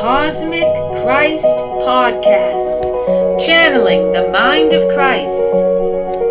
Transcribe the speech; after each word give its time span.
Cosmic 0.00 0.66
Christ 1.04 1.44
Podcast, 1.86 2.82
channeling 3.38 4.10
the 4.12 4.26
mind 4.32 4.72
of 4.72 4.82
Christ, 4.92 5.54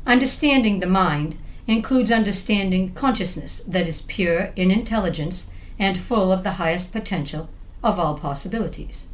Understanding 0.05 0.79
the 0.79 0.87
mind 0.87 1.37
includes 1.67 2.11
understanding 2.11 2.93
consciousness 2.93 3.59
that 3.67 3.87
is 3.87 4.01
pure 4.01 4.51
in 4.55 4.69
intelligence 4.71 5.49
and 5.79 5.97
full 5.97 6.31
of 6.31 6.43
the 6.43 6.53
highest 6.53 6.91
potential 6.91 7.49
of 7.83 7.99
all 7.99 8.17
possibilities. 8.17 9.05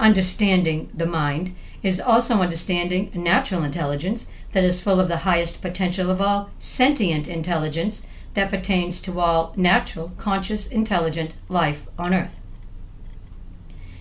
Understanding 0.00 0.88
the 0.94 1.06
mind 1.06 1.54
is 1.82 2.00
also 2.00 2.36
understanding 2.36 3.10
natural 3.14 3.64
intelligence 3.64 4.28
that 4.52 4.64
is 4.64 4.80
full 4.80 5.00
of 5.00 5.08
the 5.08 5.18
highest 5.18 5.60
potential 5.60 6.10
of 6.10 6.20
all 6.20 6.50
sentient 6.58 7.26
intelligence 7.26 8.06
that 8.34 8.50
pertains 8.50 9.00
to 9.00 9.18
all 9.18 9.52
natural, 9.56 10.12
conscious, 10.16 10.68
intelligent 10.68 11.34
life 11.48 11.86
on 11.98 12.14
earth. 12.14 12.37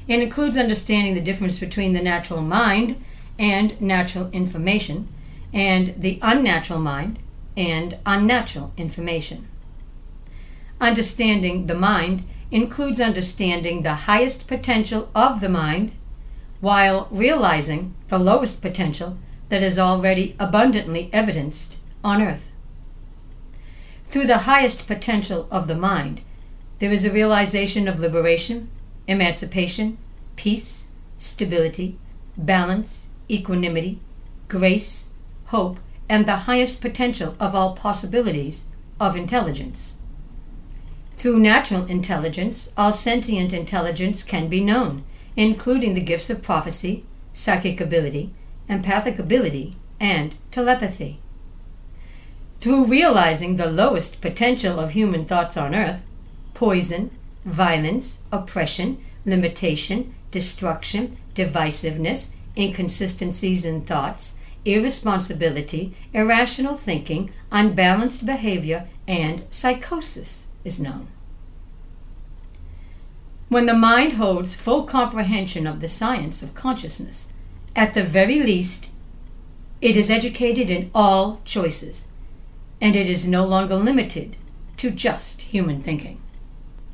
It 0.08 0.22
includes 0.22 0.58
understanding 0.58 1.14
the 1.14 1.22
difference 1.22 1.60
between 1.60 1.94
the 1.94 2.02
natural 2.02 2.42
mind 2.42 3.04
and 3.38 3.80
natural 3.82 4.30
information, 4.32 5.08
and 5.54 5.94
the 5.98 6.20
unnatural 6.22 6.80
mind 6.80 7.20
and 7.56 8.00
unnatural 8.06 8.72
information. 8.78 9.48
Understanding 10.80 11.68
the 11.68 11.76
mind 11.76 12.24
includes 12.52 13.00
understanding 13.00 13.82
the 13.82 13.94
highest 13.94 14.48
potential 14.48 15.10
of 15.14 15.42
the 15.42 15.50
mind 15.50 15.92
while 16.62 17.08
realizing 17.12 17.94
the 18.08 18.18
lowest 18.18 18.62
potential 18.62 19.18
that 19.50 19.64
is 19.64 19.78
already 19.78 20.36
abundantly 20.40 21.10
evidenced 21.12 21.78
on 22.04 22.22
earth. 22.22 22.50
Through 24.10 24.28
the 24.28 24.40
highest 24.40 24.88
potential 24.88 25.48
of 25.52 25.68
the 25.68 25.76
mind, 25.76 26.22
there 26.80 26.92
is 26.92 27.04
a 27.04 27.12
realization 27.12 27.88
of 27.88 28.00
liberation, 28.00 28.70
emancipation, 29.08 29.98
peace, 30.36 30.88
stability, 31.18 31.98
balance, 32.38 33.08
equanimity, 33.30 34.00
grace, 34.48 35.10
hope, 35.46 35.80
and 36.10 36.26
the 36.26 36.46
highest 36.48 36.82
potential 36.82 37.36
of 37.40 37.56
all 37.56 37.76
possibilities 37.76 38.66
of 39.00 39.16
intelligence. 39.16 39.96
Through 41.18 41.40
natural 41.40 41.86
intelligence, 41.86 42.72
all 42.78 42.94
sentient 42.94 43.52
intelligence 43.52 44.24
can 44.24 44.48
be 44.48 44.64
known, 44.64 45.04
including 45.36 45.94
the 45.94 46.02
gifts 46.02 46.30
of 46.30 46.44
prophecy, 46.44 47.04
psychic 47.34 47.82
ability, 47.82 48.34
empathic 48.70 49.18
ability, 49.18 49.76
and 50.00 50.36
telepathy. 50.52 51.20
Through 52.60 52.86
realizing 52.86 53.56
the 53.56 53.68
lowest 53.68 54.22
potential 54.22 54.80
of 54.80 54.92
human 54.92 55.26
thoughts 55.26 55.58
on 55.58 55.76
earth 55.76 56.02
poison, 56.54 57.12
violence, 57.48 58.20
oppression, 58.32 58.98
limitation, 59.26 60.14
destruction, 60.32 61.18
divisiveness, 61.34 62.36
inconsistencies 62.58 63.64
in 63.64 63.82
thoughts, 63.82 64.40
irresponsibility, 64.66 65.96
irrational 66.14 66.76
thinking, 66.76 67.32
unbalanced 67.52 68.26
behavior, 68.26 68.88
and 69.08 69.44
psychosis 69.50 70.48
is 70.66 70.80
known. 70.80 71.08
When 73.48 73.66
the 73.66 73.74
mind 73.74 74.14
holds 74.14 74.54
full 74.54 74.84
comprehension 74.84 75.66
of 75.66 75.80
the 75.80 75.88
science 75.88 76.44
of 76.44 76.54
consciousness, 76.54 77.28
at 77.76 77.94
the 77.94 78.04
very 78.04 78.42
least, 78.42 78.90
it 79.80 79.96
is 79.96 80.10
educated 80.10 80.70
in 80.70 80.92
all 80.94 81.40
choices, 81.46 82.08
and 82.82 82.94
it 82.96 83.10
is 83.10 83.26
no 83.26 83.46
longer 83.46 83.76
limited 83.76 84.36
to 84.76 84.92
just 84.92 85.44
human 85.44 85.82
thinking. 85.82 86.20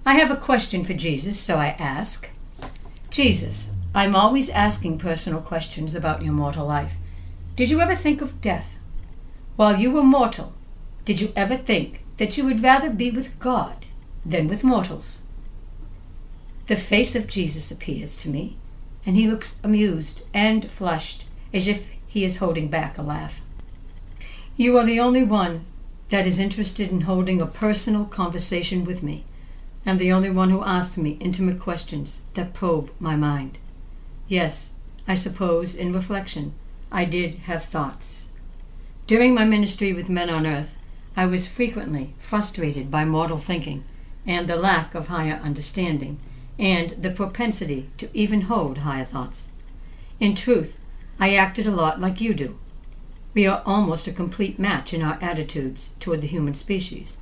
I 0.06 0.16
have 0.16 0.32
a 0.32 0.36
question 0.36 0.84
for 0.84 0.94
Jesus, 0.94 1.40
so 1.40 1.58
I 1.58 1.76
ask 1.80 2.30
Jesus, 3.10 3.72
I'm 3.96 4.16
always 4.16 4.50
asking 4.50 4.98
personal 4.98 5.42
questions 5.42 5.96
about 5.96 6.24
your 6.24 6.34
mortal 6.34 6.66
life. 6.66 6.94
Did 7.56 7.70
you 7.70 7.80
ever 7.80 7.96
think 7.96 8.22
of 8.22 8.42
death? 8.42 8.78
While 9.56 9.80
you 9.80 9.92
were 9.92 10.04
mortal, 10.04 10.54
did 11.06 11.20
you 11.20 11.32
ever 11.36 11.56
think 11.56 12.04
that 12.18 12.38
you 12.38 12.46
would 12.46 12.62
rather 12.62 12.90
be 12.90 13.12
with 13.12 13.38
God 13.40 13.86
than 14.26 14.48
with 14.48 14.64
mortals. 14.64 15.24
The 16.68 16.76
face 16.76 17.16
of 17.16 17.28
Jesus 17.28 17.72
appears 17.72 18.16
to 18.18 18.30
me, 18.30 18.56
and 19.06 19.16
he 19.16 19.28
looks 19.28 19.60
amused 19.64 20.22
and 20.34 20.70
flushed, 20.70 21.26
as 21.54 21.68
if 21.68 21.90
he 22.08 22.24
is 22.24 22.38
holding 22.38 22.70
back 22.70 22.98
a 22.98 23.02
laugh. 23.02 23.42
You 24.56 24.78
are 24.78 24.86
the 24.86 25.00
only 25.00 25.24
one 25.24 25.66
that 26.10 26.28
is 26.28 26.40
interested 26.40 26.92
in 26.92 27.02
holding 27.02 27.42
a 27.42 27.46
personal 27.46 28.06
conversation 28.06 28.86
with 28.86 29.04
me, 29.04 29.26
and 29.86 30.00
the 30.00 30.12
only 30.12 30.30
one 30.30 30.50
who 30.50 30.64
asks 30.64 30.98
me 30.98 31.18
intimate 31.20 31.60
questions 31.60 32.22
that 32.36 32.54
probe 32.54 32.90
my 33.00 33.16
mind. 33.16 33.58
Yes, 34.28 34.74
I 35.08 35.16
suppose, 35.16 35.76
in 35.76 35.92
reflection, 35.92 36.54
I 36.92 37.04
did 37.06 37.36
have 37.46 37.66
thoughts. 37.66 38.30
During 39.08 39.34
my 39.34 39.44
ministry 39.44 39.92
with 39.92 40.10
men 40.10 40.30
on 40.30 40.48
earth, 40.48 40.72
I 41.18 41.26
was 41.26 41.48
frequently 41.48 42.16
frustrated 42.20 42.90
by 42.90 43.04
mortal 43.04 43.38
thinking 43.38 43.84
and 44.26 44.48
the 44.48 44.56
lack 44.56 44.96
of 44.96 45.08
higher 45.08 45.42
understanding 45.44 46.18
and 46.58 46.92
the 46.92 47.12
propensity 47.12 47.90
to 47.98 48.10
even 48.18 48.42
hold 48.42 48.80
higher 48.80 49.04
thoughts. 49.04 49.50
In 50.20 50.34
truth, 50.34 50.78
I 51.20 51.36
acted 51.36 51.68
a 51.68 51.72
lot 51.72 52.00
like 52.00 52.22
you 52.22 52.34
do. 52.34 52.58
We 53.34 53.46
are 53.48 53.62
almost 53.66 54.08
a 54.08 54.14
complete 54.14 54.58
match 54.58 54.94
in 54.94 55.02
our 55.02 55.18
attitudes 55.20 55.90
toward 56.00 56.22
the 56.22 56.28
human 56.28 56.54
species. 56.54 57.18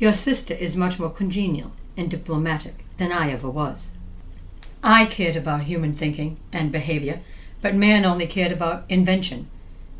Your 0.00 0.12
sister 0.12 0.54
is 0.54 0.74
much 0.74 0.98
more 0.98 1.10
congenial 1.10 1.72
and 1.96 2.10
diplomatic 2.10 2.84
than 2.98 3.12
I 3.12 3.30
ever 3.30 3.48
was. 3.48 3.92
I 4.82 5.06
cared 5.06 5.36
about 5.36 5.64
human 5.64 5.94
thinking 5.94 6.36
and 6.52 6.70
behavior, 6.70 7.20
but 7.62 7.74
man 7.74 8.04
only 8.04 8.26
cared 8.26 8.52
about 8.52 8.84
invention 8.88 9.48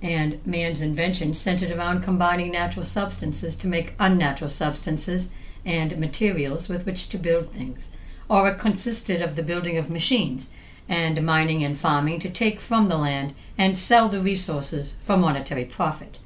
and 0.03 0.47
man's 0.47 0.83
invention 0.83 1.33
centered 1.33 1.71
around 1.71 2.03
combining 2.03 2.51
natural 2.53 2.85
substances 2.85 3.57
to 3.57 3.67
make 3.67 3.95
unnatural 3.99 4.51
substances 4.51 5.31
and 5.65 5.97
materials 5.99 6.69
with 6.69 6.85
which 6.85 7.09
to 7.09 7.17
build 7.17 7.51
things, 7.51 7.91
or 8.29 8.47
it 8.47 8.59
consisted 8.59 9.23
of 9.23 9.35
the 9.35 9.43
building 9.43 9.79
of 9.79 9.89
machines 9.89 10.51
and 10.91 11.25
mining 11.25 11.65
and 11.65 11.79
farming 11.79 12.21
to 12.21 12.29
take 12.29 12.61
from 12.61 12.89
the 12.89 12.99
land 12.99 13.33
and 13.57 13.79
sell 13.79 14.11
the 14.11 14.21
resources 14.21 14.93
for 15.03 15.17
monetary 15.17 15.65
profit. 15.65 16.19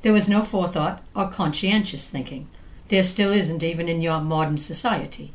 There 0.00 0.14
was 0.14 0.28
no 0.28 0.42
forethought 0.42 1.02
or 1.14 1.28
conscientious 1.28 2.08
thinking. 2.08 2.48
There 2.90 3.04
still 3.04 3.30
isn't 3.30 3.62
even 3.62 3.88
in 3.88 4.02
your 4.02 4.20
modern 4.20 4.58
society. 4.58 5.32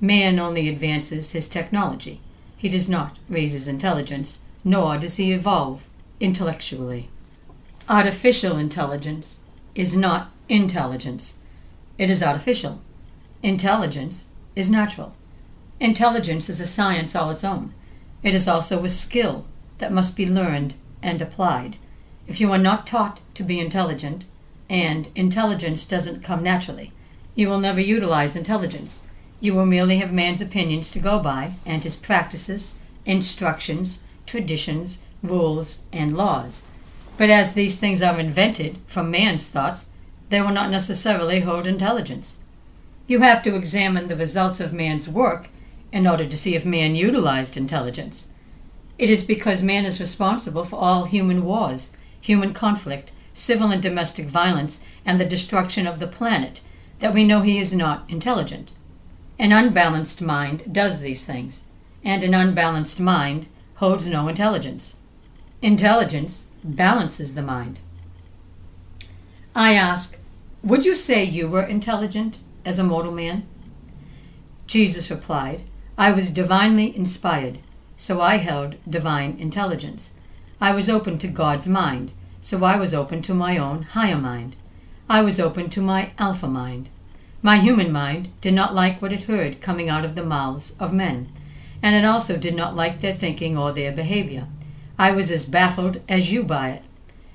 Man 0.00 0.38
only 0.38 0.68
advances 0.68 1.32
his 1.32 1.48
technology. 1.48 2.20
He 2.56 2.68
does 2.68 2.88
not 2.88 3.18
raise 3.28 3.52
his 3.52 3.66
intelligence, 3.66 4.38
nor 4.62 4.96
does 4.96 5.16
he 5.16 5.32
evolve 5.32 5.82
intellectually. 6.20 7.08
Artificial 7.88 8.56
intelligence 8.56 9.40
is 9.74 9.96
not 9.96 10.30
intelligence. 10.48 11.38
It 11.98 12.10
is 12.10 12.22
artificial. 12.22 12.80
Intelligence 13.42 14.28
is 14.54 14.70
natural. 14.70 15.16
Intelligence 15.80 16.48
is 16.48 16.60
a 16.60 16.66
science 16.68 17.16
all 17.16 17.32
its 17.32 17.42
own. 17.42 17.74
It 18.22 18.36
is 18.36 18.46
also 18.46 18.84
a 18.84 18.88
skill 18.88 19.46
that 19.78 19.92
must 19.92 20.16
be 20.16 20.30
learned 20.30 20.76
and 21.02 21.20
applied. 21.20 21.76
If 22.28 22.40
you 22.40 22.52
are 22.52 22.58
not 22.58 22.86
taught 22.86 23.18
to 23.34 23.42
be 23.42 23.58
intelligent, 23.58 24.26
and 24.68 25.08
intelligence 25.14 25.84
doesn't 25.84 26.22
come 26.22 26.42
naturally, 26.42 26.92
you 27.34 27.48
will 27.48 27.60
never 27.60 27.80
utilize 27.80 28.34
intelligence. 28.34 29.02
You 29.40 29.54
will 29.54 29.66
merely 29.66 29.98
have 29.98 30.12
man's 30.12 30.40
opinions 30.40 30.90
to 30.90 30.98
go 30.98 31.20
by, 31.20 31.52
and 31.64 31.84
his 31.84 31.96
practices, 31.96 32.72
instructions, 33.06 34.00
traditions, 34.26 34.98
rules, 35.22 35.80
and 35.92 36.16
laws. 36.16 36.64
But 37.16 37.30
as 37.30 37.54
these 37.54 37.76
things 37.76 38.02
are 38.02 38.18
invented 38.18 38.78
from 38.86 39.10
man's 39.10 39.48
thoughts, 39.48 39.86
they 40.30 40.40
will 40.40 40.50
not 40.50 40.70
necessarily 40.70 41.40
hold 41.40 41.66
intelligence. 41.66 42.38
You 43.06 43.20
have 43.20 43.42
to 43.42 43.56
examine 43.56 44.08
the 44.08 44.16
results 44.16 44.60
of 44.60 44.72
man's 44.72 45.08
work 45.08 45.48
in 45.92 46.06
order 46.06 46.26
to 46.26 46.36
see 46.36 46.54
if 46.54 46.64
man 46.64 46.94
utilized 46.94 47.56
intelligence. 47.56 48.28
It 48.98 49.10
is 49.10 49.22
because 49.22 49.62
man 49.62 49.86
is 49.86 50.00
responsible 50.00 50.64
for 50.64 50.76
all 50.76 51.04
human 51.04 51.44
wars, 51.44 51.96
human 52.20 52.52
conflict, 52.52 53.12
civil 53.38 53.70
and 53.70 53.82
domestic 53.82 54.26
violence, 54.26 54.80
and 55.04 55.20
the 55.20 55.24
destruction 55.24 55.86
of 55.86 56.00
the 56.00 56.06
planet 56.06 56.60
that 56.98 57.14
we 57.14 57.24
know 57.24 57.42
he 57.42 57.58
is 57.58 57.72
not 57.72 58.04
intelligent. 58.08 58.72
An 59.38 59.52
unbalanced 59.52 60.20
mind 60.20 60.72
does 60.72 61.00
these 61.00 61.24
things, 61.24 61.64
and 62.04 62.24
an 62.24 62.34
unbalanced 62.34 62.98
mind 62.98 63.46
holds 63.76 64.08
no 64.08 64.26
intelligence. 64.26 64.96
Intelligence 65.62 66.46
balances 66.64 67.34
the 67.34 67.42
mind. 67.42 67.78
I 69.54 69.74
ask, 69.74 70.20
would 70.62 70.84
you 70.84 70.96
say 70.96 71.22
you 71.22 71.48
were 71.48 71.62
intelligent 71.62 72.38
as 72.64 72.78
a 72.78 72.84
mortal 72.84 73.12
man? 73.12 73.46
Jesus 74.66 75.10
replied, 75.10 75.62
I 75.96 76.10
was 76.10 76.30
divinely 76.30 76.94
inspired, 76.96 77.60
so 77.96 78.20
I 78.20 78.36
held 78.36 78.76
divine 78.88 79.36
intelligence. 79.38 80.12
I 80.60 80.74
was 80.74 80.88
open 80.88 81.18
to 81.18 81.28
God's 81.28 81.68
mind, 81.68 82.10
so 82.40 82.64
I 82.64 82.78
was 82.78 82.94
open 82.94 83.22
to 83.22 83.34
my 83.34 83.58
own 83.58 83.82
higher 83.82 84.18
mind. 84.18 84.56
I 85.08 85.22
was 85.22 85.40
open 85.40 85.70
to 85.70 85.82
my 85.82 86.12
alpha 86.18 86.46
mind. 86.46 86.88
My 87.42 87.58
human 87.58 87.92
mind 87.92 88.28
did 88.40 88.54
not 88.54 88.74
like 88.74 89.00
what 89.00 89.12
it 89.12 89.24
heard 89.24 89.60
coming 89.60 89.88
out 89.88 90.04
of 90.04 90.14
the 90.14 90.24
mouths 90.24 90.76
of 90.78 90.92
men, 90.92 91.32
and 91.82 91.94
it 91.94 92.04
also 92.04 92.36
did 92.36 92.54
not 92.54 92.76
like 92.76 93.00
their 93.00 93.14
thinking 93.14 93.56
or 93.56 93.72
their 93.72 93.92
behavior. 93.92 94.46
I 94.98 95.12
was 95.12 95.30
as 95.30 95.44
baffled 95.44 96.00
as 96.08 96.32
you 96.32 96.42
by 96.42 96.70
it. 96.70 96.82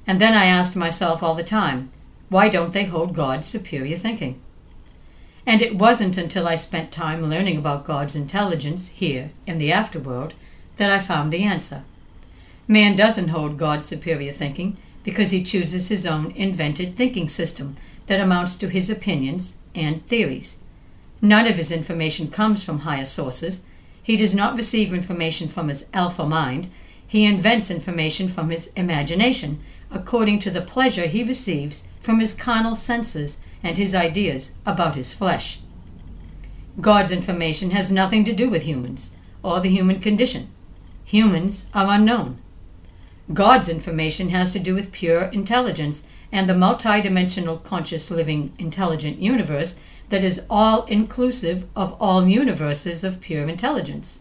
And 0.06 0.22
then 0.22 0.34
I 0.34 0.46
asked 0.46 0.76
myself 0.76 1.24
all 1.24 1.34
the 1.34 1.44
time, 1.44 1.92
why 2.30 2.50
don't 2.50 2.74
they 2.74 2.86
hold 2.86 3.16
God's 3.16 3.48
superior 3.48 3.96
thinking? 3.96 4.42
And 5.46 5.62
it 5.62 5.78
wasn't 5.78 6.18
until 6.18 6.48
I 6.48 6.56
spent 6.56 6.92
time 6.92 7.30
learning 7.30 7.58
about 7.58 7.86
God's 7.86 8.16
intelligence 8.16 8.90
here 8.90 9.32
in 9.46 9.58
the 9.58 9.72
afterworld 9.72 10.32
that 10.78 10.92
I 10.92 11.00
found 11.00 11.32
the 11.32 11.44
answer. 11.44 11.84
Man 12.68 12.96
doesn't 12.96 13.30
hold 13.30 13.58
God's 13.58 13.88
superior 13.88 14.32
thinking 14.32 14.78
because 15.04 15.32
he 15.32 15.44
chooses 15.44 15.90
his 15.90 16.06
own 16.06 16.32
invented 16.32 16.96
thinking 16.96 17.30
system 17.30 17.76
that 18.08 18.20
amounts 18.20 18.56
to 18.56 18.70
his 18.70 18.90
opinions 18.90 19.58
and 19.76 20.06
theories. 20.08 20.58
None 21.22 21.48
of 21.48 21.56
his 21.56 21.72
information 21.72 22.30
comes 22.30 22.64
from 22.64 22.80
higher 22.80 23.06
sources. 23.06 23.66
He 24.02 24.18
does 24.18 24.36
not 24.36 24.58
receive 24.58 24.94
information 24.94 25.48
from 25.48 25.70
his 25.70 25.86
alpha 25.94 26.26
mind, 26.26 26.70
he 27.08 27.26
invents 27.26 27.70
information 27.70 28.28
from 28.28 28.50
his 28.50 28.68
imagination, 28.76 29.60
according 29.92 30.40
to 30.40 30.50
the 30.50 30.62
pleasure 30.62 31.06
he 31.06 31.24
receives 31.24 31.84
from 32.02 32.20
his 32.20 32.34
carnal 32.34 32.76
senses 32.76 33.38
and 33.62 33.78
his 33.78 33.94
ideas 33.94 34.52
about 34.66 34.96
his 34.96 35.14
flesh. 35.14 35.60
God's 36.82 37.12
information 37.12 37.72
has 37.72 37.92
nothing 37.92 38.26
to 38.26 38.34
do 38.34 38.50
with 38.50 38.64
humans 38.64 39.12
or 39.44 39.60
the 39.60 39.70
human 39.70 40.00
condition. 40.00 40.50
Humans 41.06 41.68
are 41.74 41.94
unknown. 41.94 42.40
God's 43.32 43.70
information 43.70 44.30
has 44.30 44.52
to 44.52 44.60
do 44.60 44.76
with 44.76 44.92
pure 44.92 45.24
intelligence 45.26 46.06
and 46.32 46.50
the 46.50 46.54
multidimensional 46.54 47.64
conscious 47.64 48.12
living 48.12 48.54
intelligent 48.58 49.20
universe 49.20 49.80
that 50.10 50.24
is 50.24 50.42
all 50.50 50.84
inclusive 50.86 51.66
of 51.76 51.96
all 52.02 52.28
universes 52.28 53.04
of 53.04 53.22
pure 53.22 53.48
intelligence. 53.48 54.20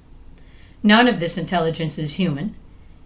None 0.83 1.09
of 1.09 1.19
this 1.19 1.37
intelligence 1.37 1.99
is 1.99 2.15
human, 2.15 2.55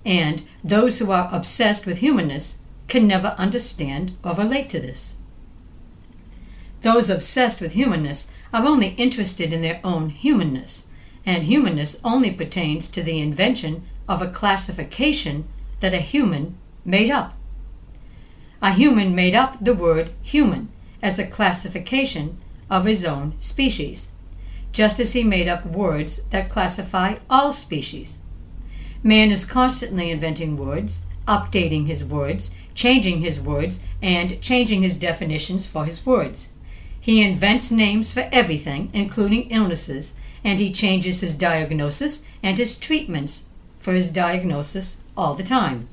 and 0.04 0.43
those 0.62 0.98
who 0.98 1.10
are 1.10 1.31
obsessed 1.32 1.87
with 1.87 1.98
humanness 1.98 2.58
can 2.88 3.06
never 3.06 3.34
understand 3.38 4.16
or 4.22 4.34
relate 4.34 4.69
to 4.70 4.81
this. 4.81 5.16
Those 6.82 7.08
obsessed 7.08 7.60
with 7.60 7.72
humanness 7.72 8.31
are 8.52 8.64
only 8.64 8.88
interested 8.98 9.52
in 9.52 9.62
their 9.62 9.81
own 9.82 10.10
humanness, 10.10 10.87
and 11.25 11.44
humanness 11.44 11.98
only 12.04 12.31
pertains 12.31 12.88
to 12.88 13.02
the 13.02 13.20
invention 13.20 13.84
of 14.08 14.22
a 14.22 14.31
classification 14.31 15.48
that 15.81 15.94
a 15.94 15.99
human 15.99 16.56
made 16.84 17.11
up. 17.11 17.34
A 18.62 18.73
human 18.73 19.14
made 19.14 19.34
up 19.34 19.62
the 19.62 19.75
word 19.75 20.11
human 20.23 20.69
as 21.02 21.19
a 21.19 21.26
classification 21.26 22.38
of 22.70 22.84
his 22.84 23.05
own 23.05 23.34
species, 23.38 24.08
just 24.73 24.99
as 24.99 25.12
he 25.12 25.23
made 25.23 25.49
up 25.49 25.67
words 25.67 26.23
that 26.31 26.50
classify 26.50 27.17
all 27.28 27.52
species. 27.52 28.17
Man 29.02 29.31
is 29.31 29.44
constantly 29.44 30.11
inventing 30.11 30.56
words, 30.56 31.02
updating 31.28 31.86
his 31.86 32.05
words, 32.05 32.51
changing 32.74 33.20
his 33.20 33.41
words, 33.41 33.81
and 34.03 34.41
changing 34.41 34.82
his 34.82 34.96
definitions 34.96 35.67
for 35.67 35.84
his 35.84 36.05
words. 36.05 36.48
He 36.98 37.22
invents 37.22 37.70
names 37.70 38.12
for 38.12 38.29
everything, 38.32 38.91
including 38.93 39.51
illnesses, 39.51 40.15
and 40.43 40.58
he 40.58 40.72
changes 40.72 41.20
his 41.20 41.34
diagnosis 41.34 42.24
and 42.43 42.58
his 42.58 42.77
treatments 42.77 43.46
for 43.79 43.93
his 43.93 44.10
diagnosis 44.10 44.96
all 45.17 45.35
the 45.35 45.43
time. 45.43 45.89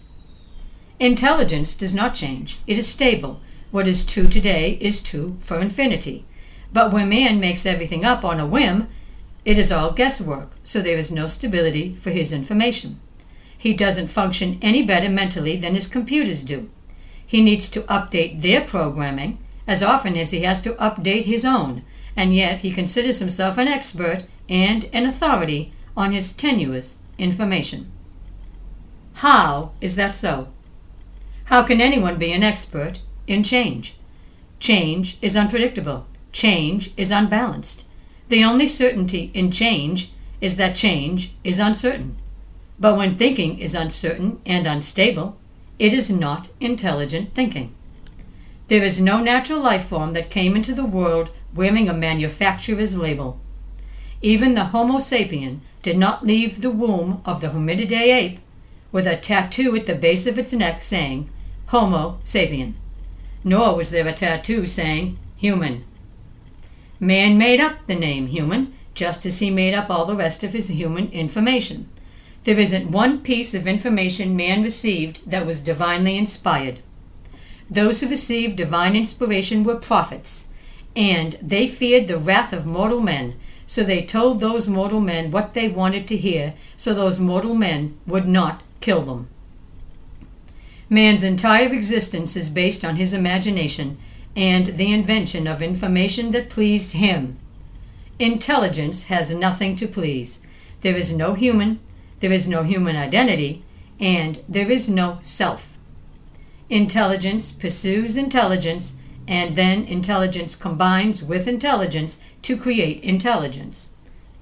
Intelligence 0.99 1.73
does 1.73 1.93
not 1.93 2.15
change, 2.15 2.59
it 2.67 2.77
is 2.77 2.87
stable. 2.87 3.41
What 3.71 3.87
is 3.87 4.05
true 4.05 4.27
today 4.27 4.77
is 4.79 5.01
true 5.01 5.37
for 5.41 5.59
infinity. 5.59 6.25
But 6.71 6.91
when 6.91 7.09
man 7.09 7.39
makes 7.39 7.65
everything 7.65 8.05
up 8.05 8.23
on 8.23 8.39
a 8.39 8.45
whim, 8.45 8.87
it 9.45 9.57
is 9.57 9.71
all 9.71 9.91
guesswork, 9.91 10.51
so 10.63 10.81
there 10.81 10.97
is 10.97 11.11
no 11.11 11.27
stability 11.27 11.95
for 11.95 12.11
his 12.11 12.31
information. 12.31 12.99
He 13.57 13.73
doesn't 13.73 14.09
function 14.09 14.59
any 14.61 14.83
better 14.83 15.09
mentally 15.09 15.57
than 15.57 15.75
his 15.75 15.87
computers 15.87 16.41
do. 16.41 16.69
He 17.25 17.41
needs 17.41 17.69
to 17.69 17.83
update 17.83 18.41
their 18.41 18.61
programming 18.61 19.39
as 19.65 19.81
often 19.81 20.17
as 20.17 20.31
he 20.31 20.41
has 20.41 20.61
to 20.61 20.73
update 20.73 21.25
his 21.25 21.45
own, 21.45 21.83
and 22.15 22.35
yet 22.35 22.59
he 22.59 22.71
considers 22.71 23.19
himself 23.19 23.57
an 23.57 23.67
expert 23.67 24.25
and 24.49 24.89
an 24.91 25.05
authority 25.05 25.73
on 25.95 26.11
his 26.11 26.33
tenuous 26.33 26.99
information. 27.17 27.91
How 29.13 29.71
is 29.79 29.95
that 29.95 30.15
so? 30.15 30.47
How 31.45 31.63
can 31.63 31.81
anyone 31.81 32.17
be 32.17 32.31
an 32.31 32.43
expert 32.43 32.99
in 33.27 33.43
change? 33.43 33.95
Change 34.59 35.17
is 35.21 35.35
unpredictable. 35.35 36.05
Change 36.31 36.91
is 36.97 37.11
unbalanced. 37.11 37.83
The 38.29 38.43
only 38.43 38.65
certainty 38.65 39.29
in 39.33 39.51
change 39.51 40.11
is 40.41 40.57
that 40.57 40.75
change 40.75 41.33
is 41.43 41.59
uncertain. 41.59 42.17
But 42.79 42.97
when 42.97 43.17
thinking 43.17 43.59
is 43.59 43.75
uncertain 43.75 44.41
and 44.45 44.65
unstable, 44.65 45.37
it 45.79 45.93
is 45.93 46.09
not 46.09 46.49
intelligent 46.59 47.33
thinking. 47.33 47.73
There 48.67 48.83
is 48.83 48.99
no 48.99 49.21
natural 49.21 49.59
life 49.59 49.85
form 49.85 50.13
that 50.13 50.29
came 50.29 50.55
into 50.55 50.73
the 50.73 50.85
world 50.85 51.29
wearing 51.53 51.87
a 51.87 51.93
manufacturer's 51.93 52.97
label. 52.97 53.39
Even 54.21 54.53
the 54.53 54.65
Homo 54.65 54.97
sapien 54.99 55.59
did 55.81 55.97
not 55.97 56.25
leave 56.25 56.61
the 56.61 56.71
womb 56.71 57.21
of 57.25 57.41
the 57.41 57.49
Hominidae 57.49 58.13
ape 58.13 58.39
with 58.93 59.07
a 59.07 59.17
tattoo 59.17 59.75
at 59.75 59.85
the 59.87 59.95
base 59.95 60.25
of 60.25 60.39
its 60.39 60.53
neck 60.53 60.81
saying 60.81 61.29
Homo 61.67 62.19
sapien, 62.23 62.75
nor 63.43 63.75
was 63.75 63.89
there 63.89 64.07
a 64.07 64.13
tattoo 64.13 64.65
saying 64.65 65.17
human. 65.35 65.83
Man 66.99 67.37
made 67.37 67.59
up 67.59 67.85
the 67.87 67.95
name 67.95 68.27
human 68.27 68.73
just 68.93 69.25
as 69.25 69.39
he 69.39 69.49
made 69.49 69.73
up 69.73 69.89
all 69.89 70.05
the 70.05 70.15
rest 70.15 70.43
of 70.43 70.53
his 70.53 70.67
human 70.67 71.11
information. 71.11 71.89
There 72.43 72.59
isn't 72.59 72.91
one 72.91 73.21
piece 73.21 73.53
of 73.53 73.67
information 73.67 74.35
man 74.35 74.61
received 74.61 75.19
that 75.25 75.45
was 75.45 75.59
divinely 75.59 76.17
inspired. 76.17 76.79
Those 77.69 78.01
who 78.01 78.09
received 78.09 78.57
divine 78.57 78.95
inspiration 78.95 79.63
were 79.63 79.75
prophets, 79.75 80.47
and 80.95 81.37
they 81.41 81.67
feared 81.67 82.07
the 82.07 82.19
wrath 82.19 82.53
of 82.53 82.65
mortal 82.65 82.99
men, 82.99 83.35
so 83.65 83.83
they 83.83 84.03
told 84.03 84.39
those 84.39 84.67
mortal 84.67 84.99
men 84.99 85.31
what 85.31 85.53
they 85.53 85.67
wanted 85.67 86.07
to 86.09 86.17
hear, 86.17 86.53
so 86.77 86.93
those 86.93 87.17
mortal 87.17 87.55
men 87.55 87.97
would 88.05 88.27
not 88.27 88.61
kill 88.83 89.01
them. 89.03 89.29
Man's 90.89 91.23
entire 91.23 91.71
existence 91.71 92.35
is 92.35 92.49
based 92.49 92.83
on 92.83 92.97
his 92.97 93.13
imagination 93.13 93.97
and 94.35 94.67
the 94.67 94.91
invention 94.91 95.47
of 95.47 95.61
information 95.61 96.31
that 96.31 96.49
pleased 96.49 96.91
him. 96.91 97.37
Intelligence 98.19 99.03
has 99.03 99.33
nothing 99.33 99.77
to 99.77 99.87
please. 99.87 100.39
There 100.81 100.97
is 100.97 101.15
no 101.15 101.33
human, 101.33 101.79
there 102.19 102.33
is 102.33 102.45
no 102.47 102.63
human 102.63 102.97
identity, 102.97 103.63
and 103.99 104.43
there 104.49 104.69
is 104.69 104.89
no 104.89 105.19
self. 105.21 105.65
Intelligence 106.69 107.51
pursues 107.51 108.17
intelligence, 108.17 108.97
and 109.27 109.55
then 109.55 109.85
intelligence 109.85 110.55
combines 110.55 111.23
with 111.23 111.47
intelligence 111.47 112.19
to 112.41 112.57
create 112.57 113.01
intelligence. 113.01 113.89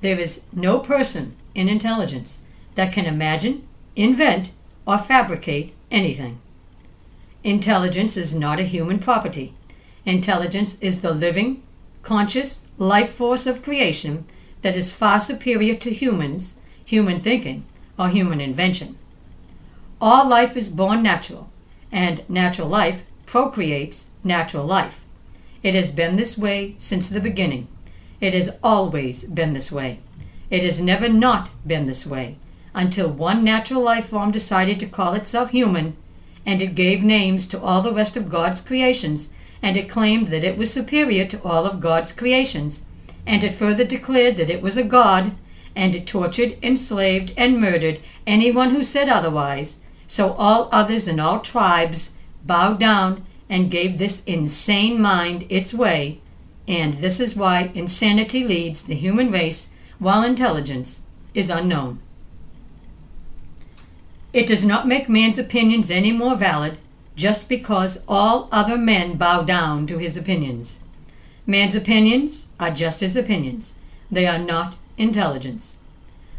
There 0.02 0.18
is 0.18 0.42
no 0.52 0.80
person 0.80 1.36
in 1.54 1.70
intelligence 1.70 2.40
that 2.74 2.92
can 2.92 3.06
imagine, 3.06 3.68
invent, 3.96 4.52
or 4.88 4.98
fabricate 4.98 5.74
anything. 5.90 6.40
Intelligence 7.44 8.18
is 8.18 8.34
not 8.34 8.60
a 8.60 8.64
human 8.64 9.00
property. 9.00 9.54
Intelligence 10.06 10.80
is 10.80 11.02
the 11.02 11.12
living, 11.12 11.62
conscious 12.04 12.68
life 12.78 13.14
force 13.14 13.46
of 13.46 13.64
creation 13.64 14.26
that 14.62 14.76
is 14.76 14.94
far 14.94 15.20
superior 15.20 15.76
to 15.76 15.92
humans, 15.92 16.56
human 16.86 17.20
thinking, 17.20 17.66
or 17.98 18.10
human 18.10 18.40
invention. 18.40 18.98
All 20.00 20.28
life 20.28 20.56
is 20.56 20.70
born 20.70 21.04
natural, 21.04 21.50
and 21.92 22.28
natural 22.30 22.68
life 22.68 23.04
procreates 23.26 24.08
natural 24.24 24.66
life. 24.66 25.02
It 25.64 25.76
has 25.76 25.92
been 25.92 26.16
this 26.16 26.38
way 26.38 26.76
since 26.78 27.10
the 27.10 27.20
beginning. 27.20 27.68
It 28.20 28.34
has 28.34 28.58
always 28.64 29.24
been 29.24 29.54
this 29.54 29.72
way. 29.72 30.00
It 30.50 30.64
has 30.64 30.82
never 30.82 31.08
not 31.08 31.50
been 31.66 31.86
this 31.86 32.06
way 32.06 32.38
until 32.74 33.10
one 33.10 33.44
natural 33.44 33.82
life 33.82 34.10
form 34.10 34.32
decided 34.32 34.80
to 34.80 34.86
call 34.86 35.14
itself 35.14 35.50
human, 35.50 35.96
and 36.46 36.62
it 36.62 36.76
gave 36.76 37.04
names 37.04 37.46
to 37.48 37.62
all 37.62 37.82
the 37.82 37.94
rest 37.94 38.16
of 38.16 38.30
God's 38.30 38.62
creations, 38.62 39.30
and 39.62 39.78
it 39.78 39.90
claimed 39.90 40.28
that 40.28 40.44
it 40.44 40.58
was 40.58 40.72
superior 40.72 41.26
to 41.26 41.42
all 41.44 41.66
of 41.66 41.80
God's 41.80 42.12
creations, 42.12 42.84
and 43.28 43.44
it 43.44 43.56
further 43.56 43.84
declared 43.84 44.38
that 44.38 44.50
it 44.50 44.62
was 44.62 44.78
a 44.78 44.84
God, 44.84 45.34
and 45.76 45.96
it 45.96 46.08
tortured, 46.08 46.58
enslaved, 46.64 47.34
and 47.38 47.62
murdered 47.62 48.00
anyone 48.26 48.72
who 48.72 48.84
said 48.84 49.08
otherwise, 49.08 49.78
so 50.08 50.34
all 50.34 50.68
others 50.72 51.08
and 51.08 51.22
all 51.22 51.40
tribes 51.40 52.16
bowed 52.46 52.80
down 52.80 53.26
and 53.50 53.72
gave 53.72 53.98
this 53.98 54.24
insane 54.26 55.00
mind 55.00 55.46
its 55.50 55.74
way, 55.74 56.20
and 56.68 56.96
this 56.96 57.20
is 57.20 57.36
why 57.36 57.72
insanity 57.74 58.44
leads 58.44 58.84
the 58.84 58.96
human 58.96 59.32
race 59.32 59.70
while 60.00 60.24
intelligence 60.24 61.02
is 61.34 61.50
unknown. 61.50 62.00
It 64.34 64.48
does 64.48 64.64
not 64.64 64.88
make 64.88 65.10
man's 65.10 65.38
opinions 65.38 65.92
any 65.92 66.14
more 66.14 66.36
valid 66.36 66.78
just 67.18 67.50
because 67.50 68.04
all 68.08 68.48
other 68.50 68.78
men 68.78 69.18
bow 69.18 69.44
down 69.44 69.86
to 69.88 69.98
his 69.98 70.16
opinions. 70.16 70.80
Man's 71.46 71.76
opinions 71.76 72.46
are 72.58 72.72
just 72.72 73.02
his 73.02 73.18
opinions, 73.18 73.74
they 74.10 74.26
are 74.26 74.38
not 74.38 74.78
intelligence. 74.98 75.76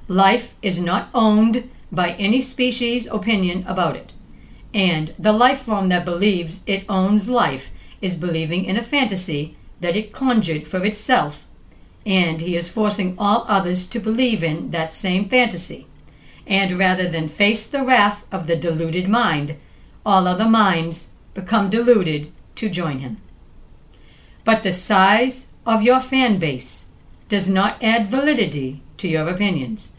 Life 0.09 0.55
is 0.63 0.79
not 0.79 1.11
owned 1.15 1.69
by 1.91 2.13
any 2.13 2.41
species' 2.41 3.07
opinion 3.09 3.63
about 3.67 3.97
it, 3.97 4.13
and 4.73 5.15
the 5.19 5.33
life 5.33 5.63
form 5.63 5.91
that 5.91 6.07
believes 6.07 6.61
it 6.67 6.87
owns 6.89 7.29
life 7.29 7.69
is 8.01 8.15
believing 8.15 8.65
in 8.65 8.79
a 8.79 8.83
fantasy 8.83 9.55
that 9.81 9.97
it 9.97 10.15
conjured 10.15 10.67
for 10.67 10.83
itself, 10.83 11.47
and 12.07 12.41
he 12.41 12.57
is 12.57 12.71
forcing 12.71 13.15
all 13.19 13.45
others 13.49 13.87
to 13.87 14.01
believe 14.01 14.43
in 14.43 14.71
that 14.71 14.95
same 14.95 15.29
fantasy 15.29 15.87
and 16.47 16.73
rather 16.73 17.09
than 17.09 17.29
face 17.29 17.67
the 17.67 17.85
wrath 17.85 18.25
of 18.33 18.47
the 18.47 18.57
deluded 18.57 19.09
mind, 19.09 19.57
all 20.05 20.27
other 20.27 20.49
minds 20.49 21.11
become 21.35 21.71
deluded 21.71 22.33
to 22.57 22.69
join 22.69 22.99
him. 22.99 23.19
But 24.45 24.63
the 24.63 24.73
size 24.73 25.53
of 25.65 25.83
your 25.83 26.01
fan 26.01 26.39
base 26.39 26.87
does 27.29 27.49
not 27.49 27.83
add 27.83 28.09
validity 28.09 28.83
to 28.99 29.09
your 29.09 29.29
opinions. 29.29 29.93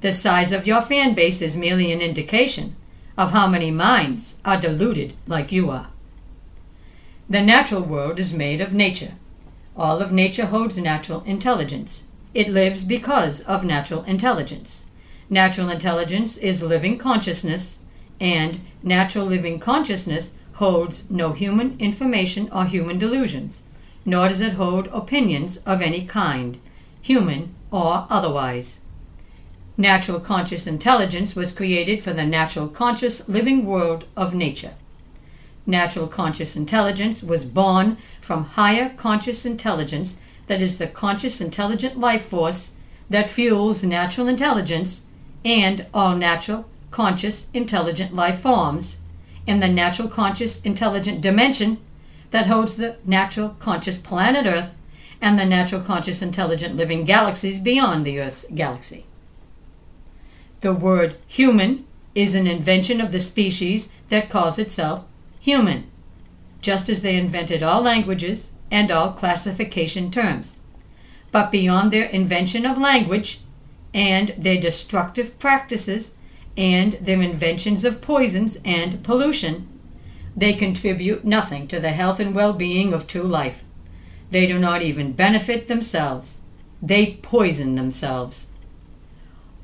The 0.00 0.12
size 0.12 0.52
of 0.52 0.66
your 0.66 0.82
fan 0.82 1.14
base 1.14 1.40
is 1.40 1.56
merely 1.56 1.92
an 1.92 2.00
indication 2.00 2.76
of 3.16 3.30
how 3.30 3.46
many 3.46 3.70
minds 3.70 4.38
are 4.44 4.60
deluded 4.60 5.14
like 5.26 5.52
you 5.52 5.70
are. 5.70 5.88
The 7.28 7.40
natural 7.40 7.82
world 7.82 8.18
is 8.18 8.32
made 8.32 8.60
of 8.60 8.74
nature. 8.74 9.12
All 9.76 10.00
of 10.00 10.12
nature 10.12 10.46
holds 10.46 10.76
natural 10.76 11.22
intelligence. 11.24 12.04
It 12.34 12.48
lives 12.48 12.84
because 12.84 13.40
of 13.40 13.64
natural 13.64 14.04
intelligence. 14.04 14.86
Natural 15.30 15.70
intelligence 15.70 16.36
is 16.36 16.62
living 16.62 16.98
consciousness, 16.98 17.78
and 18.20 18.60
natural 18.82 19.24
living 19.24 19.58
consciousness 19.58 20.32
holds 20.54 21.10
no 21.10 21.32
human 21.32 21.76
information 21.78 22.50
or 22.52 22.66
human 22.66 22.98
delusions, 22.98 23.62
nor 24.04 24.28
does 24.28 24.42
it 24.42 24.52
hold 24.52 24.88
opinions 24.88 25.56
of 25.58 25.80
any 25.80 26.04
kind, 26.04 26.58
human 27.00 27.54
or 27.70 28.06
otherwise. 28.10 28.80
Natural 29.78 30.20
conscious 30.20 30.66
intelligence 30.66 31.34
was 31.34 31.52
created 31.52 32.02
for 32.02 32.12
the 32.12 32.26
natural 32.26 32.68
conscious 32.68 33.26
living 33.26 33.64
world 33.64 34.04
of 34.16 34.34
nature. 34.34 34.74
Natural 35.66 36.06
conscious 36.06 36.54
intelligence 36.54 37.22
was 37.22 37.46
born 37.46 37.96
from 38.20 38.44
higher 38.44 38.90
conscious 38.90 39.46
intelligence 39.46 40.20
that 40.48 40.60
is 40.60 40.76
the 40.76 40.86
conscious 40.86 41.40
intelligent 41.40 41.98
life 41.98 42.26
force 42.26 42.76
that 43.08 43.28
fuels 43.28 43.82
natural 43.82 44.28
intelligence 44.28 45.06
and 45.44 45.86
all 45.92 46.16
natural, 46.16 46.64
conscious, 46.90 47.48
intelligent 47.52 48.14
life 48.14 48.40
forms 48.40 48.98
in 49.46 49.60
the 49.60 49.68
natural, 49.68 50.08
conscious, 50.08 50.60
intelligent 50.62 51.20
dimension 51.20 51.78
that 52.30 52.46
holds 52.46 52.76
the 52.76 52.96
natural, 53.04 53.50
conscious 53.58 53.98
planet 53.98 54.46
Earth 54.46 54.70
and 55.20 55.38
the 55.38 55.44
natural, 55.44 55.80
conscious, 55.80 56.22
intelligent 56.22 56.76
living 56.76 57.04
galaxies 57.04 57.58
beyond 57.58 58.04
the 58.04 58.20
Earth's 58.20 58.44
galaxy. 58.54 59.04
The 60.60 60.72
word 60.72 61.16
human 61.26 61.84
is 62.14 62.34
an 62.34 62.46
invention 62.46 63.00
of 63.00 63.12
the 63.12 63.20
species 63.20 63.90
that 64.08 64.30
calls 64.30 64.58
itself 64.58 65.04
human, 65.38 65.90
just 66.60 66.88
as 66.88 67.02
they 67.02 67.16
invented 67.16 67.62
all 67.62 67.82
languages 67.82 68.50
and 68.70 68.90
all 68.90 69.12
classification 69.12 70.10
terms. 70.10 70.58
But 71.30 71.50
beyond 71.50 71.92
their 71.92 72.06
invention 72.06 72.64
of 72.64 72.78
language, 72.78 73.40
and 73.94 74.34
their 74.36 74.60
destructive 74.60 75.38
practices 75.38 76.16
and 76.56 76.94
their 76.94 77.22
inventions 77.22 77.84
of 77.84 78.00
poisons 78.00 78.58
and 78.64 79.02
pollution, 79.04 79.68
they 80.36 80.52
contribute 80.52 81.24
nothing 81.24 81.68
to 81.68 81.78
the 81.78 81.92
health 81.92 82.18
and 82.18 82.34
well 82.34 82.52
being 82.52 82.92
of 82.92 83.06
true 83.06 83.22
life. 83.22 83.62
They 84.30 84.46
do 84.46 84.58
not 84.58 84.82
even 84.82 85.12
benefit 85.12 85.68
themselves, 85.68 86.40
they 86.82 87.14
poison 87.22 87.76
themselves. 87.76 88.48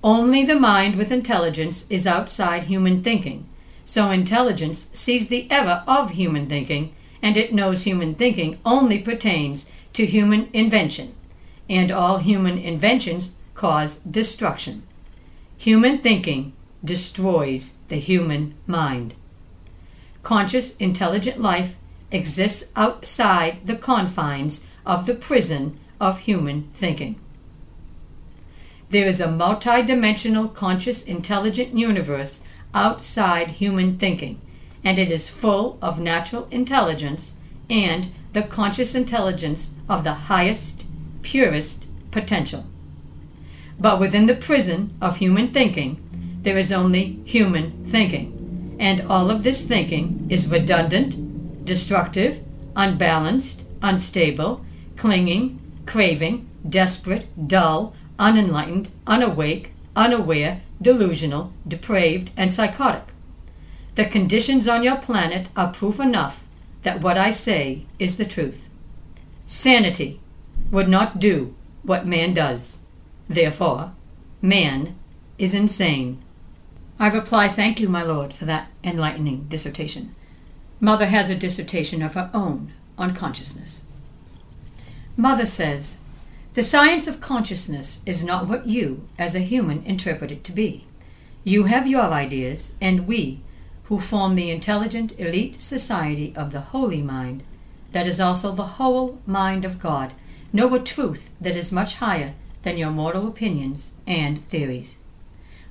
Only 0.03 0.45
the 0.45 0.59
mind 0.59 0.95
with 0.95 1.11
intelligence 1.11 1.91
is 1.91 2.07
outside 2.07 2.65
human 2.65 3.03
thinking, 3.03 3.47
so 3.85 4.11
intelligence 4.11 4.89
sees 4.93 5.29
the 5.29 5.51
error 5.51 5.83
of 5.87 6.11
human 6.11 6.49
thinking, 6.49 6.95
and 7.21 7.37
it 7.37 7.53
knows 7.53 7.83
human 7.83 8.15
thinking 8.15 8.59
only 8.65 8.99
pertains 9.01 9.71
to 9.93 10.07
human 10.07 10.49
invention, 10.53 11.15
and 11.69 11.91
all 11.91 12.19
human 12.19 12.57
inventions 12.57 13.37
cause 13.61 13.99
destruction. 13.99 14.83
Human 15.59 15.99
thinking 15.99 16.55
destroys 16.83 17.75
the 17.89 17.97
human 17.97 18.55
mind. 18.67 19.13
Conscious, 20.23 20.75
intelligent 20.79 21.43
life 21.43 21.77
exists 22.11 22.73
outside 22.75 23.59
the 23.67 23.77
confines 23.77 24.67
of 24.87 25.05
the 25.05 25.13
prison 25.15 25.79
of 26.01 26.21
human 26.21 26.71
thinking. 26.73 27.21
There 28.89 29.07
is 29.07 29.21
a 29.21 29.27
multidimensional, 29.27 30.55
conscious, 30.55 31.03
intelligent 31.03 31.77
universe 31.77 32.43
outside 32.73 33.51
human 33.51 33.99
thinking, 33.99 34.41
and 34.83 34.99
it 34.99 35.11
is 35.13 35.29
full 35.29 35.79
of 35.83 36.01
natural 36.01 36.49
intelligence 36.51 37.35
and 37.69 38.09
the 38.33 38.43
conscious 38.43 38.95
intelligence 38.95 39.75
of 39.87 40.03
the 40.03 40.15
highest, 40.31 40.87
purest 41.21 41.85
potential. 42.11 42.65
But 43.81 43.99
within 43.99 44.27
the 44.27 44.35
prison 44.35 44.95
of 45.01 45.17
human 45.17 45.53
thinking, 45.53 46.39
there 46.43 46.59
is 46.59 46.71
only 46.71 47.21
human 47.25 47.87
thinking. 47.87 48.77
And 48.79 49.01
all 49.03 49.31
of 49.31 49.43
this 49.43 49.63
thinking 49.63 50.27
is 50.31 50.47
redundant, 50.47 51.65
destructive, 51.65 52.41
unbalanced, 52.77 53.65
unstable, 53.83 54.65
clinging, 54.97 55.61
craving, 55.87 56.49
desperate, 56.69 57.27
dull, 57.49 57.95
unenlightened, 58.19 58.91
unawake, 59.07 59.73
unaware, 59.97 60.61
delusional, 60.81 61.53
depraved, 61.67 62.31
and 62.37 62.53
psychotic. 62.53 63.05
The 63.95 64.05
conditions 64.05 64.69
on 64.69 64.83
your 64.83 64.97
planet 64.97 65.49
are 65.57 65.73
proof 65.73 65.99
enough 65.99 66.45
that 66.83 67.01
what 67.01 67.19
I 67.19 67.31
say 67.31 67.87
is 67.99 68.17
the 68.17 68.25
truth. 68.25 68.69
Sanity 69.47 70.21
would 70.71 70.89
not 70.89 71.19
do 71.19 71.55
what 71.83 72.07
man 72.07 72.33
does. 72.33 72.80
Therefore, 73.31 73.93
man 74.43 74.97
is 75.39 75.55
insane. 75.55 76.21
I 76.99 77.09
reply, 77.09 77.47
Thank 77.47 77.79
you, 77.79 77.89
my 77.89 78.03
Lord, 78.03 78.33
for 78.33 78.45
that 78.47 78.67
enlightening 78.83 79.45
dissertation. 79.45 80.17
Mother 80.81 81.07
has 81.07 81.31
a 81.31 81.37
dissertation 81.37 82.03
of 82.03 82.15
her 82.15 82.29
own 82.35 82.73
on 82.99 83.15
consciousness. 83.15 83.85
Mother 85.17 85.47
says, 85.47 85.99
The 86.55 86.65
science 86.65 87.07
of 87.07 87.21
consciousness 87.21 88.03
is 88.05 88.25
not 88.25 88.49
what 88.49 88.67
you, 88.67 89.09
as 89.17 89.37
a 89.37 89.47
human, 89.53 89.85
interpret 89.85 90.33
it 90.33 90.43
to 90.43 90.53
be. 90.53 90.87
You 91.45 91.65
have 91.65 91.87
your 91.87 92.11
ideas, 92.11 92.73
and 92.81 93.07
we, 93.07 93.43
who 93.85 94.01
form 94.01 94.35
the 94.35 94.51
intelligent 94.51 95.13
elite 95.19 95.63
society 95.63 96.33
of 96.35 96.51
the 96.51 96.73
holy 96.73 97.01
mind, 97.01 97.45
that 97.93 98.09
is 98.09 98.19
also 98.19 98.51
the 98.51 98.75
whole 98.81 99.21
mind 99.25 99.65
of 99.65 99.79
God, 99.79 100.15
know 100.53 100.75
a 100.75 100.81
truth 100.81 101.31
that 101.41 101.55
is 101.55 101.71
much 101.71 101.95
higher 101.95 102.35
than 102.63 102.77
your 102.77 102.91
mortal 102.91 103.27
opinions 103.27 103.93
and 104.07 104.47
theories. 104.49 104.99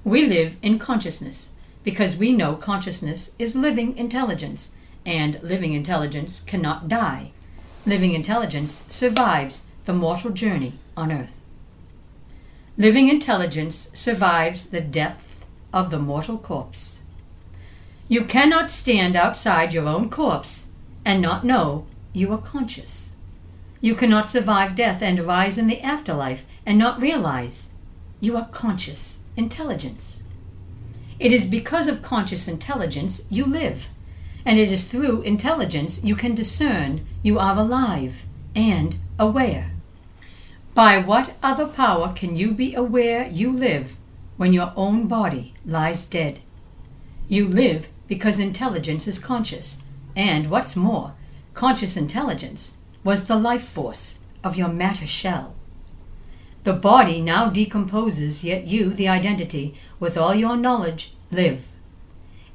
We 0.03 0.25
live 0.25 0.55
in 0.61 0.79
consciousness 0.79 1.51
because 1.83 2.17
we 2.17 2.33
know 2.33 2.55
consciousness 2.55 3.31
is 3.39 3.55
living 3.55 3.97
intelligence 3.97 4.71
and 5.05 5.41
living 5.41 5.73
intelligence 5.73 6.39
cannot 6.39 6.87
die. 6.87 7.31
Living 7.85 8.13
intelligence 8.13 8.83
survives 8.87 9.63
the 9.85 9.93
mortal 9.93 10.31
journey 10.31 10.73
on 10.95 11.11
earth. 11.11 11.33
Living 12.77 13.09
intelligence 13.09 13.89
survives 13.93 14.69
the 14.69 14.81
depth 14.81 15.43
of 15.73 15.89
the 15.89 15.99
mortal 15.99 16.37
corpse. 16.37 17.01
You 18.07 18.23
cannot 18.23 18.71
stand 18.71 19.15
outside 19.15 19.73
your 19.73 19.87
own 19.87 20.09
corpse 20.09 20.71
and 21.05 21.21
not 21.21 21.43
know 21.45 21.85
you 22.13 22.31
are 22.31 22.41
conscious. 22.41 23.11
You 23.81 23.95
cannot 23.95 24.29
survive 24.29 24.75
death 24.75 25.01
and 25.01 25.19
rise 25.19 25.57
in 25.57 25.67
the 25.67 25.81
afterlife 25.81 26.45
and 26.69 26.77
not 26.77 27.01
realize 27.01 27.69
you 28.21 28.37
are 28.37 28.47
conscious 28.49 29.21
intelligence. 29.35 30.21
It 31.19 31.33
is 31.33 31.47
because 31.47 31.87
of 31.87 32.03
conscious 32.03 32.47
intelligence 32.47 33.25
you 33.27 33.43
live 33.43 33.87
and 34.45 34.59
it 34.59 34.71
is 34.71 34.85
through 34.85 35.23
intelligence 35.23 36.03
you 36.03 36.15
can 36.15 36.35
discern 36.35 37.07
you 37.23 37.39
are 37.39 37.57
alive 37.57 38.23
and 38.53 38.97
aware. 39.17 39.71
By 40.75 40.99
what 40.99 41.33
other 41.41 41.65
power 41.65 42.13
can 42.13 42.35
you 42.35 42.51
be 42.51 42.75
aware 42.75 43.27
you 43.27 43.51
live 43.51 43.97
when 44.37 44.53
your 44.53 44.71
own 44.75 45.07
body 45.07 45.55
lies 45.65 46.05
dead? 46.05 46.39
You 47.27 47.47
live 47.47 47.87
because 48.07 48.39
intelligence 48.39 49.07
is 49.07 49.19
conscious, 49.19 49.83
and 50.15 50.49
what's 50.49 50.75
more, 50.75 51.13
conscious 51.53 51.97
intelligence 51.97 52.75
was 53.03 53.25
the 53.25 53.35
life 53.35 53.67
force 53.67 54.19
of 54.43 54.55
your 54.55 54.69
matter 54.69 55.07
shell. 55.07 55.55
The 56.65 56.73
body 56.73 57.21
now 57.21 57.49
decomposes, 57.49 58.43
yet 58.43 58.67
you, 58.67 58.89
the 58.89 59.07
identity, 59.07 59.75
with 59.99 60.17
all 60.17 60.35
your 60.35 60.57
knowledge, 60.57 61.13
live. 61.31 61.63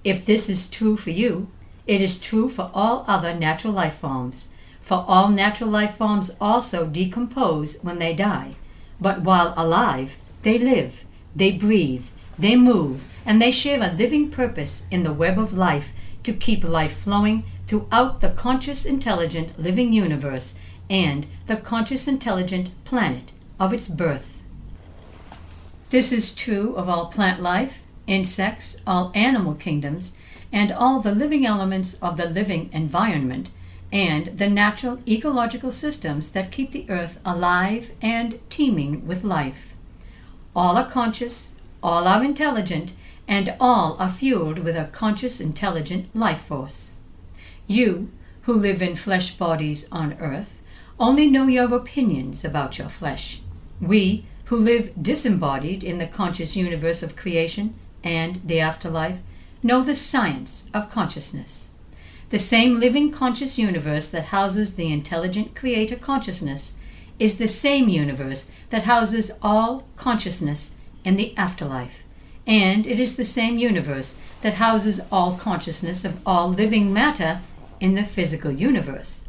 If 0.04 0.26
this 0.26 0.50
is 0.50 0.68
true 0.68 0.96
for 0.98 1.10
you, 1.10 1.48
it 1.86 2.02
is 2.02 2.18
true 2.18 2.48
for 2.48 2.70
all 2.74 3.04
other 3.08 3.34
natural 3.34 3.72
life 3.72 3.98
forms, 3.98 4.48
for 4.80 5.04
all 5.08 5.28
natural 5.28 5.70
life 5.70 5.96
forms 5.96 6.30
also 6.40 6.86
decompose 6.86 7.78
when 7.82 7.98
they 7.98 8.14
die, 8.14 8.56
but 9.00 9.22
while 9.22 9.54
alive, 9.56 10.16
they 10.42 10.58
live, 10.58 11.04
they 11.34 11.52
breathe, 11.52 12.04
they 12.38 12.56
move, 12.56 13.04
and 13.24 13.40
they 13.40 13.50
share 13.50 13.80
a 13.80 13.92
living 13.92 14.30
purpose 14.30 14.82
in 14.90 15.02
the 15.02 15.12
web 15.12 15.38
of 15.38 15.56
life 15.56 15.92
to 16.22 16.32
keep 16.34 16.62
life 16.62 16.96
flowing 16.96 17.44
throughout 17.66 18.20
the 18.20 18.30
conscious 18.30 18.84
intelligent 18.84 19.58
living 19.58 19.92
universe 19.94 20.58
and 20.90 21.26
the 21.46 21.56
conscious 21.56 22.06
intelligent 22.06 22.70
planet 22.84 23.32
of 23.64 23.72
its 23.72 23.88
birth. 23.88 24.42
This 25.90 26.12
is 26.12 26.34
true 26.34 26.74
of 26.76 26.88
all 26.88 27.06
plant 27.06 27.40
life, 27.40 27.78
insects, 28.06 28.82
all 28.86 29.10
animal 29.14 29.54
kingdoms, 29.54 30.12
and 30.52 30.70
all 30.70 31.00
the 31.00 31.14
living 31.14 31.46
elements 31.46 31.94
of 31.94 32.16
the 32.16 32.26
living 32.26 32.68
environment 32.72 33.50
and 33.90 34.38
the 34.38 34.50
natural 34.50 34.98
ecological 35.08 35.70
systems 35.70 36.30
that 36.30 36.52
keep 36.52 36.72
the 36.72 36.84
earth 36.90 37.18
alive 37.24 37.92
and 38.02 38.38
teeming 38.50 39.06
with 39.06 39.24
life. 39.24 39.74
All 40.54 40.76
are 40.76 40.90
conscious, 40.90 41.54
all 41.82 42.06
are 42.06 42.22
intelligent, 42.22 42.92
and 43.26 43.54
all 43.58 43.96
are 43.98 44.10
fueled 44.10 44.58
with 44.58 44.76
a 44.76 44.90
conscious, 44.92 45.40
intelligent 45.40 46.14
life 46.14 46.42
force. 46.42 46.96
You, 47.66 48.10
who 48.42 48.52
live 48.52 48.82
in 48.82 48.94
flesh 48.94 49.36
bodies 49.36 49.88
on 49.90 50.18
earth, 50.20 50.50
only 51.00 51.28
know 51.28 51.46
your 51.46 51.72
opinions 51.74 52.44
about 52.44 52.78
your 52.78 52.88
flesh. 52.88 53.40
We, 53.80 54.26
who 54.46 54.56
live 54.56 54.92
disembodied 55.02 55.82
in 55.82 55.98
the 55.98 56.06
conscious 56.06 56.56
universe 56.56 57.02
of 57.02 57.16
creation 57.16 57.74
and 58.02 58.40
the 58.44 58.60
afterlife, 58.60 59.20
know 59.62 59.82
the 59.82 59.94
science 59.94 60.68
of 60.74 60.90
consciousness. 60.90 61.70
The 62.30 62.38
same 62.38 62.80
living 62.80 63.10
conscious 63.10 63.58
universe 63.58 64.08
that 64.10 64.26
houses 64.26 64.74
the 64.74 64.92
intelligent 64.92 65.54
creator 65.54 65.96
consciousness 65.96 66.74
is 67.18 67.38
the 67.38 67.48
same 67.48 67.88
universe 67.88 68.50
that 68.70 68.84
houses 68.84 69.30
all 69.40 69.84
consciousness 69.96 70.74
in 71.04 71.16
the 71.16 71.36
afterlife. 71.36 71.98
And 72.46 72.86
it 72.86 72.98
is 72.98 73.16
the 73.16 73.24
same 73.24 73.58
universe 73.58 74.18
that 74.42 74.54
houses 74.54 75.00
all 75.10 75.36
consciousness 75.36 76.04
of 76.04 76.18
all 76.26 76.48
living 76.50 76.92
matter 76.92 77.40
in 77.80 77.94
the 77.94 78.04
physical 78.04 78.50
universe. 78.50 79.24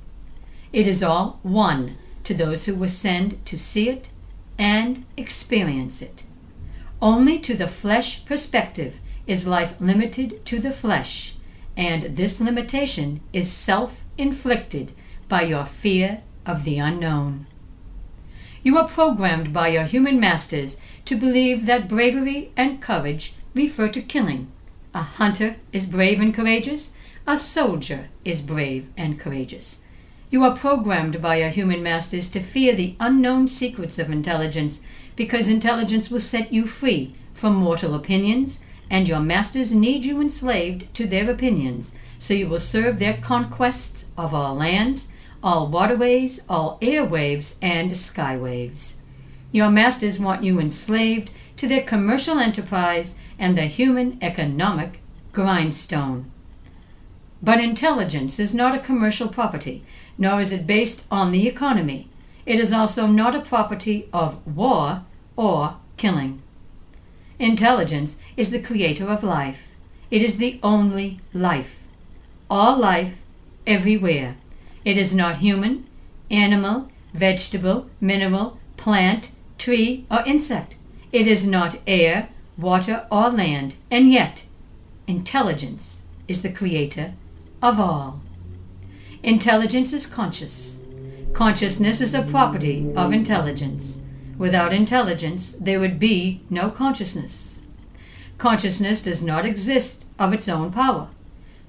It 0.73 0.88
is 0.88 1.01
all 1.01 1.39
one 1.43 1.97
to 2.23 2.34
those 2.34 2.65
who 2.65 2.84
ascend 2.84 3.45
to 3.45 3.58
see 3.58 3.88
it 3.88 4.10
and 4.58 5.06
experience 5.18 6.02
it. 6.02 6.24
Only 7.02 7.39
to 7.39 7.56
the 7.56 7.68
flesh 7.68 8.26
perspective 8.26 9.00
is 9.28 9.48
life 9.48 9.74
limited 9.80 10.46
to 10.46 10.60
the 10.60 10.72
flesh, 10.72 11.36
and 11.76 12.04
this 12.04 12.39
limitation 12.39 13.22
is 13.34 13.52
self 13.52 14.04
inflicted 14.18 14.91
by 15.28 15.44
your 15.44 15.65
fear 15.65 16.22
of 16.46 16.63
the 16.63 16.78
unknown. 16.78 17.48
You 18.63 18.78
are 18.78 18.88
programmed 18.88 19.54
by 19.54 19.68
your 19.70 19.84
human 19.84 20.20
masters 20.20 20.80
to 21.06 21.15
believe 21.15 21.65
that 21.65 21.88
bravery 21.88 22.52
and 22.56 22.82
courage 22.82 23.34
refer 23.54 23.89
to 23.89 24.02
killing. 24.02 24.52
A 24.94 25.02
hunter 25.02 25.58
is 25.72 25.86
brave 25.86 26.20
and 26.20 26.34
courageous, 26.34 26.94
a 27.28 27.38
soldier 27.38 28.10
is 28.24 28.41
brave 28.41 28.89
and 28.96 29.20
courageous. 29.20 29.82
You 30.31 30.43
are 30.43 30.57
programmed 30.57 31.21
by 31.21 31.38
your 31.38 31.49
human 31.49 31.83
masters 31.83 32.27
to 32.29 32.39
fear 32.39 32.73
the 32.73 32.95
unknown 32.99 33.47
secrets 33.47 33.99
of 33.99 34.09
intelligence 34.09 34.81
because 35.15 35.47
intelligence 35.47 36.09
will 36.09 36.19
set 36.19 36.51
you 36.51 36.65
free 36.65 37.13
from 37.33 37.55
mortal 37.55 37.93
opinions 37.93 38.59
and 38.89 39.07
your 39.07 39.19
masters 39.19 39.73
need 39.73 40.03
you 40.03 40.19
enslaved 40.19 40.93
to 40.95 41.05
their 41.05 41.29
opinions, 41.29 41.93
so 42.19 42.33
you 42.33 42.47
will 42.47 42.59
serve 42.59 42.99
their 42.99 43.17
conquests 43.17 44.05
of 44.17 44.33
all 44.33 44.55
lands, 44.55 45.07
all 45.43 45.67
waterways, 45.67 46.41
all 46.49 46.79
airwaves, 46.81 47.55
and 47.61 47.91
skywaves. 47.91 48.95
Your 49.51 49.69
masters 49.69 50.19
want 50.19 50.43
you 50.43 50.59
enslaved 50.59 51.31
to 51.57 51.67
their 51.67 51.83
commercial 51.83 52.39
enterprise 52.39 53.15
and 53.39 53.57
the 53.57 53.65
human 53.67 54.17
economic 54.21 55.01
grindstone. 55.31 56.31
But 57.41 57.60
intelligence 57.60 58.39
is 58.39 58.54
not 58.54 58.76
a 58.76 58.80
commercial 58.80 59.28
property, 59.28 59.84
nor 60.17 60.41
is 60.41 60.52
it 60.52 60.65
based 60.65 61.04
on 61.12 61.32
the 61.32 61.48
economy. 61.48 62.08
It 62.45 62.60
is 62.60 62.71
also 62.71 63.08
not 63.08 63.36
a 63.36 63.41
property 63.41 64.08
of 64.13 64.45
war 64.48 65.04
or 65.36 65.76
killing. 65.98 66.41
Intelligence 67.39 68.17
is 68.38 68.52
the 68.52 68.62
creator 68.62 69.08
of 69.08 69.24
life. 69.24 69.67
It 70.10 70.21
is 70.21 70.38
the 70.38 70.60
only 70.63 71.19
life. 71.34 71.76
All 72.50 72.78
life, 72.78 73.15
everywhere. 73.67 74.38
It 74.86 74.98
is 74.98 75.13
not 75.13 75.38
human, 75.38 75.86
animal, 76.32 76.89
vegetable, 77.13 77.89
mineral, 78.00 78.58
plant, 78.78 79.32
tree, 79.58 80.06
or 80.10 80.24
insect. 80.26 80.76
It 81.12 81.28
is 81.28 81.45
not 81.45 81.80
air, 81.88 82.30
water, 82.58 83.06
or 83.12 83.30
land. 83.30 83.76
And 83.89 84.12
yet, 84.12 84.45
intelligence 85.08 86.04
is 86.28 86.41
the 86.41 86.52
creator 86.52 87.13
of 87.65 87.80
all. 87.80 88.21
Intelligence 89.23 89.91
is 89.91 90.06
conscious. 90.06 90.84
Consciousness 91.34 91.99
is 91.99 92.13
a 92.13 92.21
property 92.21 92.93
of 92.95 93.12
intelligence. 93.12 93.97
Without 94.38 94.71
intelligence, 94.71 95.54
there 95.54 95.80
would 95.80 95.97
be 95.97 96.41
no 96.47 96.69
consciousness. 96.69 97.63
Consciousness 98.38 99.01
does 99.01 99.23
not 99.23 99.47
exist 99.47 100.06
of 100.19 100.32
its 100.32 100.47
own 100.47 100.71
power. 100.71 101.08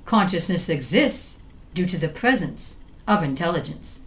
Consciousness 0.04 0.68
exists 0.68 1.38
due 1.72 1.86
to 1.86 1.96
the 1.96 2.08
presence 2.08 2.76
of 3.08 3.22
intelligence. 3.22 4.00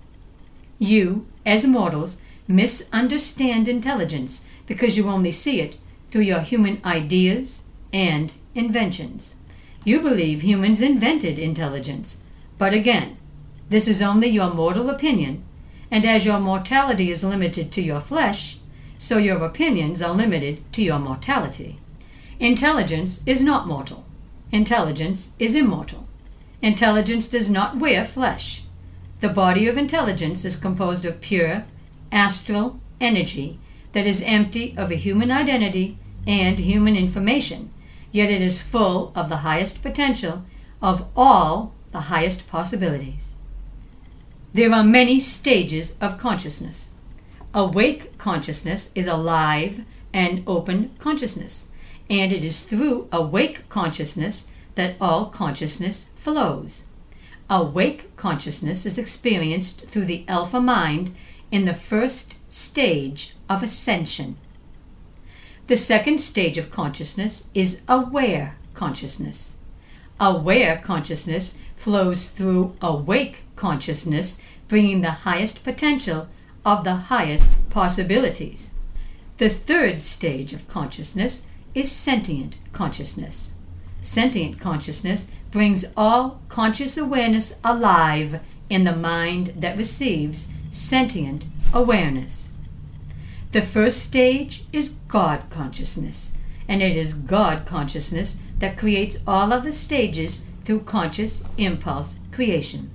You, 0.77 1.25
as 1.43 1.65
mortals, 1.65 2.21
misunderstand 2.47 3.67
intelligence 3.67 4.45
because 4.67 4.95
you 4.95 5.07
only 5.07 5.31
see 5.31 5.59
it 5.59 5.77
through 6.11 6.21
your 6.21 6.41
human 6.41 6.81
ideas 6.85 7.63
and 7.91 8.31
inventions. 8.53 9.33
You 9.89 10.01
believe 10.01 10.43
humans 10.43 10.81
invented 10.81 11.39
intelligence, 11.39 12.21
but 12.59 12.75
again, 12.75 13.17
this 13.69 13.87
is 13.87 14.03
only 14.03 14.27
your 14.27 14.53
mortal 14.53 14.87
opinion, 14.87 15.41
and 15.89 16.05
as 16.05 16.25
your 16.25 16.39
mortality 16.39 17.09
is 17.09 17.23
limited 17.23 17.71
to 17.71 17.81
your 17.81 17.99
flesh, 17.99 18.59
so 18.99 19.17
your 19.17 19.43
opinions 19.43 19.99
are 20.03 20.13
limited 20.13 20.61
to 20.73 20.83
your 20.83 20.99
mortality. 20.99 21.79
Intelligence 22.39 23.23
is 23.25 23.41
not 23.41 23.67
mortal. 23.67 24.05
Intelligence 24.51 25.31
is 25.39 25.55
immortal. 25.55 26.05
Intelligence 26.61 27.27
does 27.27 27.49
not 27.49 27.79
wear 27.79 28.05
flesh. 28.05 28.65
The 29.21 29.29
body 29.29 29.67
of 29.67 29.75
intelligence 29.75 30.45
is 30.45 30.55
composed 30.55 31.03
of 31.03 31.19
pure, 31.19 31.65
astral 32.11 32.79
energy 33.01 33.57
that 33.93 34.05
is 34.05 34.21
empty 34.21 34.75
of 34.77 34.91
a 34.91 35.01
human 35.05 35.31
identity 35.31 35.97
and 36.27 36.59
human 36.59 36.95
information, 36.95 37.71
yet 38.11 38.31
it 38.31 38.41
is 38.41 38.61
full 38.61 39.11
of 39.15 39.29
the 39.29 39.37
highest 39.37 39.81
potential 39.81 40.43
of 40.81 41.07
all 41.15 41.73
the 41.91 42.01
highest 42.01 42.47
possibilities. 42.47 43.33
There 44.53 44.71
are 44.73 44.83
many 44.83 45.19
stages 45.19 45.97
of 45.99 46.17
consciousness. 46.17 46.89
Awake 47.53 48.17
consciousness 48.17 48.91
is 48.95 49.07
alive 49.07 49.81
and 50.13 50.43
open 50.47 50.91
consciousness, 50.99 51.69
and 52.09 52.31
it 52.31 52.43
is 52.43 52.63
through 52.63 53.07
awake 53.11 53.69
consciousness 53.69 54.51
that 54.75 54.95
all 54.99 55.27
consciousness 55.27 56.09
flows. 56.17 56.83
Awake 57.49 58.15
consciousness 58.15 58.85
is 58.85 58.97
experienced 58.97 59.87
through 59.87 60.05
the 60.05 60.23
alpha 60.27 60.61
mind 60.61 61.15
in 61.51 61.65
the 61.65 61.73
first 61.73 62.35
stage 62.49 63.35
of 63.49 63.63
ascension. 63.63 64.37
The 65.69 65.75
second 65.75 66.19
stage 66.19 66.57
of 66.57 66.71
consciousness 66.71 67.47
is 67.53 67.81
aware 67.87 68.57
consciousness. 68.73 69.57
Aware 70.19 70.81
consciousness 70.83 71.59
flows 71.75 72.29
through 72.29 72.75
awake 72.81 73.43
consciousness, 73.55 74.41
bringing 74.67 75.01
the 75.01 75.11
highest 75.29 75.63
potential 75.63 76.27
of 76.65 76.83
the 76.83 76.95
highest 76.95 77.51
possibilities. 77.69 78.71
The 79.37 79.47
third 79.47 80.01
stage 80.01 80.53
of 80.53 80.67
consciousness 80.67 81.45
is 81.75 81.91
sentient 81.91 82.57
consciousness. 82.73 83.53
Sentient 84.01 84.59
consciousness 84.59 85.29
brings 85.51 85.85
all 85.95 86.41
conscious 86.49 86.97
awareness 86.97 87.59
alive 87.63 88.39
in 88.71 88.85
the 88.85 88.95
mind 88.95 89.53
that 89.55 89.77
receives 89.77 90.47
sentient 90.71 91.45
awareness. 91.75 92.48
The 93.51 93.61
first 93.63 94.03
stage 94.03 94.65
is 94.71 94.89
God 95.07 95.45
consciousness, 95.49 96.33
and 96.67 96.83
it 96.83 96.95
is 96.95 97.13
God 97.13 97.65
consciousness 97.65 98.37
that 98.59 98.77
creates 98.77 99.17
all 99.25 99.51
of 99.51 99.63
the 99.63 99.71
stages 99.71 100.45
through 100.65 100.81
conscious 100.81 101.43
impulse 101.57 102.19
creation. 102.31 102.91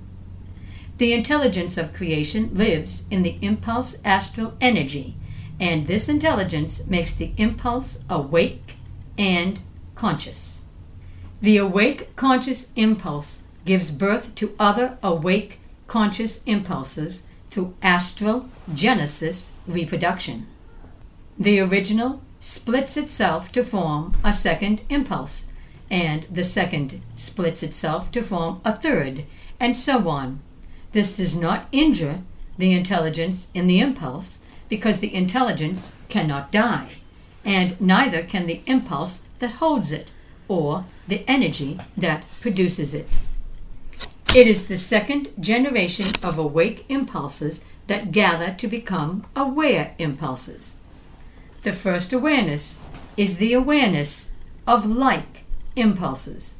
The 0.97 1.11
intelligence 1.11 1.77
of 1.77 1.93
creation 1.93 2.53
lives 2.53 3.03
in 3.11 3.23
the 3.23 3.37
impulse 3.41 3.97
astral 4.05 4.53
energy, 4.61 5.17
and 5.59 5.87
this 5.87 6.07
intelligence 6.07 6.87
makes 6.87 7.13
the 7.13 7.33
impulse 7.35 8.05
awake 8.09 8.77
and 9.17 9.59
conscious. 9.93 10.61
The 11.41 11.57
awake 11.57 12.15
conscious 12.15 12.71
impulse 12.77 13.43
gives 13.65 13.91
birth 13.91 14.35
to 14.35 14.55
other 14.57 14.97
awake 15.03 15.59
conscious 15.87 16.43
impulses 16.45 17.27
through 17.55 17.73
astral 17.81 18.49
genesis 18.73 19.53
reproduction. 19.65 20.45
The 21.39 21.61
original 21.61 22.21
splits 22.41 22.97
itself 22.97 23.49
to 23.53 23.63
form 23.63 24.17
a 24.25 24.33
second 24.33 24.81
impulse, 24.89 25.45
and 25.89 26.27
the 26.29 26.43
second 26.43 27.01
splits 27.15 27.63
itself 27.63 28.11
to 28.11 28.21
form 28.21 28.59
a 28.65 28.75
third, 28.75 29.23
and 29.57 29.77
so 29.77 30.09
on. 30.09 30.41
This 30.91 31.15
does 31.15 31.33
not 31.33 31.69
injure 31.71 32.23
the 32.57 32.73
intelligence 32.73 33.47
in 33.53 33.67
the 33.67 33.79
impulse 33.79 34.43
because 34.67 34.99
the 34.99 35.15
intelligence 35.15 35.93
cannot 36.09 36.51
die, 36.51 36.89
and 37.45 37.79
neither 37.79 38.21
can 38.23 38.47
the 38.47 38.63
impulse 38.65 39.23
that 39.39 39.61
holds 39.63 39.93
it 39.93 40.11
or 40.49 40.83
the 41.07 41.23
energy 41.25 41.79
that 41.95 42.25
produces 42.41 42.93
it. 42.93 43.17
It 44.35 44.47
is 44.47 44.67
the 44.67 44.77
second 44.77 45.29
generation 45.39 46.07
of 46.21 46.37
awake 46.37 46.83
impulses 46.89 47.63
that 47.87 48.11
gather 48.11 48.53
to 48.55 48.67
become 48.67 49.25
aware 49.33 49.95
impulses. 49.97 50.75
The 51.63 51.71
first 51.71 52.11
awareness 52.11 52.79
is 53.15 53.37
the 53.37 53.53
awareness 53.53 54.33
of 54.67 54.85
like 54.85 55.45
impulses. 55.77 56.55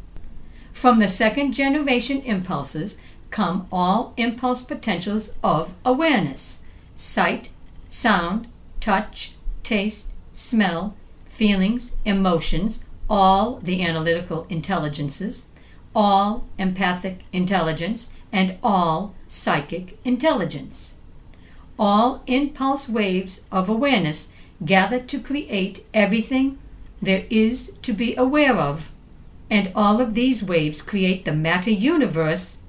From 0.71 0.99
the 0.99 1.09
second 1.09 1.51
generation 1.51 2.21
impulses 2.21 2.97
come 3.29 3.67
all 3.73 4.13
impulse 4.15 4.61
potentials 4.61 5.35
of 5.43 5.73
awareness 5.83 6.61
sight, 6.95 7.49
sound, 7.89 8.47
touch, 8.79 9.33
taste, 9.63 10.07
smell, 10.31 10.95
feelings, 11.27 11.91
emotions, 12.05 12.85
all 13.09 13.59
the 13.59 13.83
analytical 13.83 14.47
intelligences 14.47 15.47
all 15.95 16.45
empathic 16.57 17.21
intelligence, 17.31 18.09
and 18.31 18.57
all 18.61 19.15
psychic 19.29 19.97
intelligence. 20.03 20.95
All 21.79 22.21
impulse 22.27 22.89
waves 22.89 23.45
of 23.51 23.69
awareness 23.69 24.33
gather 24.63 24.99
to 24.99 25.19
create 25.19 25.85
everything 25.93 26.57
there 27.01 27.25
is 27.29 27.71
to 27.81 27.93
be 27.93 28.15
aware 28.15 28.55
of, 28.55 28.91
and 29.49 29.71
all 29.75 30.01
of 30.01 30.13
these 30.13 30.43
waves 30.43 30.81
create 30.81 31.23
the 31.23 31.33
matter 31.33 31.71
universe, 31.71 32.63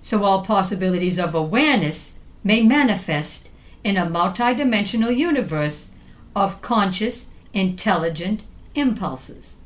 so 0.00 0.24
all 0.24 0.42
possibilities 0.42 1.18
of 1.18 1.34
awareness 1.34 2.20
may 2.44 2.62
manifest 2.62 3.50
in 3.82 3.96
a 3.96 4.06
multidimensional 4.06 5.16
universe 5.16 5.90
of 6.36 6.60
conscious, 6.62 7.30
intelligent 7.52 8.44
impulses. 8.74 9.56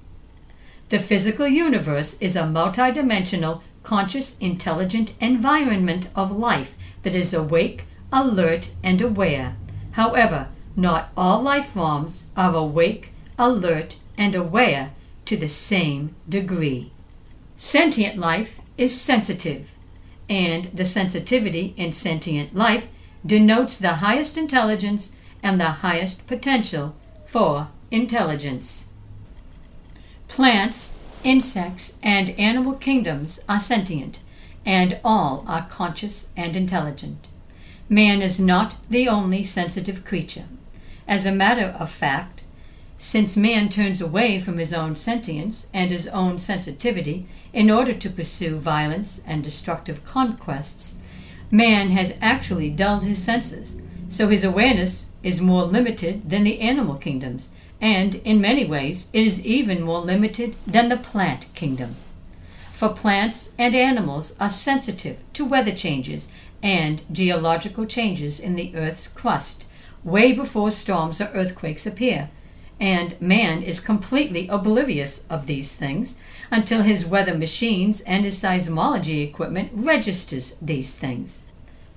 The 0.94 1.00
physical 1.00 1.48
universe 1.48 2.16
is 2.20 2.36
a 2.36 2.42
multidimensional, 2.42 3.62
conscious, 3.82 4.38
intelligent 4.38 5.12
environment 5.20 6.08
of 6.14 6.30
life 6.30 6.76
that 7.02 7.16
is 7.16 7.34
awake, 7.34 7.86
alert, 8.12 8.70
and 8.80 9.02
aware. 9.02 9.56
However, 9.90 10.50
not 10.76 11.10
all 11.16 11.42
life 11.42 11.70
forms 11.70 12.26
are 12.36 12.54
awake, 12.54 13.12
alert, 13.36 13.96
and 14.16 14.36
aware 14.36 14.92
to 15.24 15.36
the 15.36 15.48
same 15.48 16.14
degree. 16.28 16.92
Sentient 17.56 18.16
life 18.16 18.60
is 18.78 18.94
sensitive, 19.00 19.70
and 20.30 20.66
the 20.66 20.84
sensitivity 20.84 21.74
in 21.76 21.90
sentient 21.90 22.54
life 22.54 22.86
denotes 23.26 23.76
the 23.76 23.94
highest 23.94 24.38
intelligence 24.38 25.10
and 25.42 25.60
the 25.60 25.82
highest 25.82 26.28
potential 26.28 26.94
for 27.26 27.66
intelligence. 27.90 28.93
Plants, 30.34 30.98
insects, 31.22 31.96
and 32.02 32.30
animal 32.30 32.72
kingdoms 32.72 33.38
are 33.48 33.60
sentient, 33.60 34.18
and 34.66 34.98
all 35.04 35.44
are 35.46 35.68
conscious 35.70 36.32
and 36.36 36.56
intelligent. 36.56 37.28
Man 37.88 38.20
is 38.20 38.40
not 38.40 38.74
the 38.90 39.06
only 39.06 39.44
sensitive 39.44 40.04
creature. 40.04 40.46
As 41.06 41.24
a 41.24 41.30
matter 41.30 41.66
of 41.78 41.88
fact, 41.88 42.42
since 42.98 43.36
man 43.36 43.68
turns 43.68 44.00
away 44.00 44.40
from 44.40 44.58
his 44.58 44.72
own 44.72 44.96
sentience 44.96 45.68
and 45.72 45.92
his 45.92 46.08
own 46.08 46.40
sensitivity 46.40 47.26
in 47.52 47.70
order 47.70 47.92
to 47.94 48.10
pursue 48.10 48.58
violence 48.58 49.22
and 49.24 49.44
destructive 49.44 50.04
conquests, 50.04 50.96
man 51.52 51.90
has 51.90 52.12
actually 52.20 52.70
dulled 52.70 53.04
his 53.04 53.22
senses, 53.22 53.80
so 54.08 54.26
his 54.26 54.42
awareness 54.42 55.06
is 55.22 55.40
more 55.40 55.62
limited 55.62 56.28
than 56.28 56.42
the 56.42 56.60
animal 56.60 56.96
kingdoms, 56.96 57.50
and 57.80 58.16
in 58.16 58.40
many 58.40 58.64
ways 58.64 59.08
it 59.12 59.24
is 59.24 59.44
even 59.44 59.82
more 59.82 60.00
limited 60.00 60.54
than 60.66 60.88
the 60.88 60.96
plant 60.96 61.46
kingdom. 61.54 61.96
For 62.72 62.88
plants 62.88 63.54
and 63.58 63.74
animals 63.74 64.36
are 64.40 64.50
sensitive 64.50 65.18
to 65.34 65.44
weather 65.44 65.74
changes 65.74 66.28
and 66.62 67.02
geological 67.12 67.86
changes 67.86 68.40
in 68.40 68.56
the 68.56 68.74
Earth's 68.74 69.06
crust 69.08 69.64
way 70.02 70.32
before 70.32 70.70
storms 70.70 71.20
or 71.20 71.30
earthquakes 71.34 71.86
appear, 71.86 72.28
and 72.78 73.20
man 73.20 73.62
is 73.62 73.80
completely 73.80 74.48
oblivious 74.48 75.24
of 75.30 75.46
these 75.46 75.74
things 75.74 76.16
until 76.50 76.82
his 76.82 77.06
weather 77.06 77.34
machines 77.34 78.00
and 78.02 78.24
his 78.24 78.40
seismology 78.40 79.22
equipment 79.22 79.70
registers 79.72 80.54
these 80.60 80.94
things. 80.94 81.42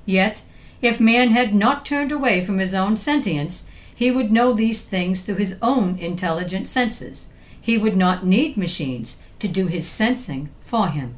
Yet, 0.05 0.41
if 0.81 0.99
man 0.99 1.31
had 1.31 1.53
not 1.53 1.85
turned 1.85 2.11
away 2.11 2.43
from 2.45 2.59
his 2.59 2.73
own 2.73 2.95
sentience, 2.97 3.65
he 3.97 4.11
would 4.11 4.31
know 4.31 4.53
these 4.53 4.83
things 4.83 5.23
through 5.23 5.37
his 5.37 5.57
own 5.59 5.97
intelligent 5.97 6.67
senses. 6.67 7.29
He 7.59 7.79
would 7.79 7.97
not 7.97 8.23
need 8.23 8.55
machines 8.55 9.17
to 9.39 9.47
do 9.47 9.65
his 9.65 9.87
sensing 9.87 10.49
for 10.63 10.89
him. 10.89 11.17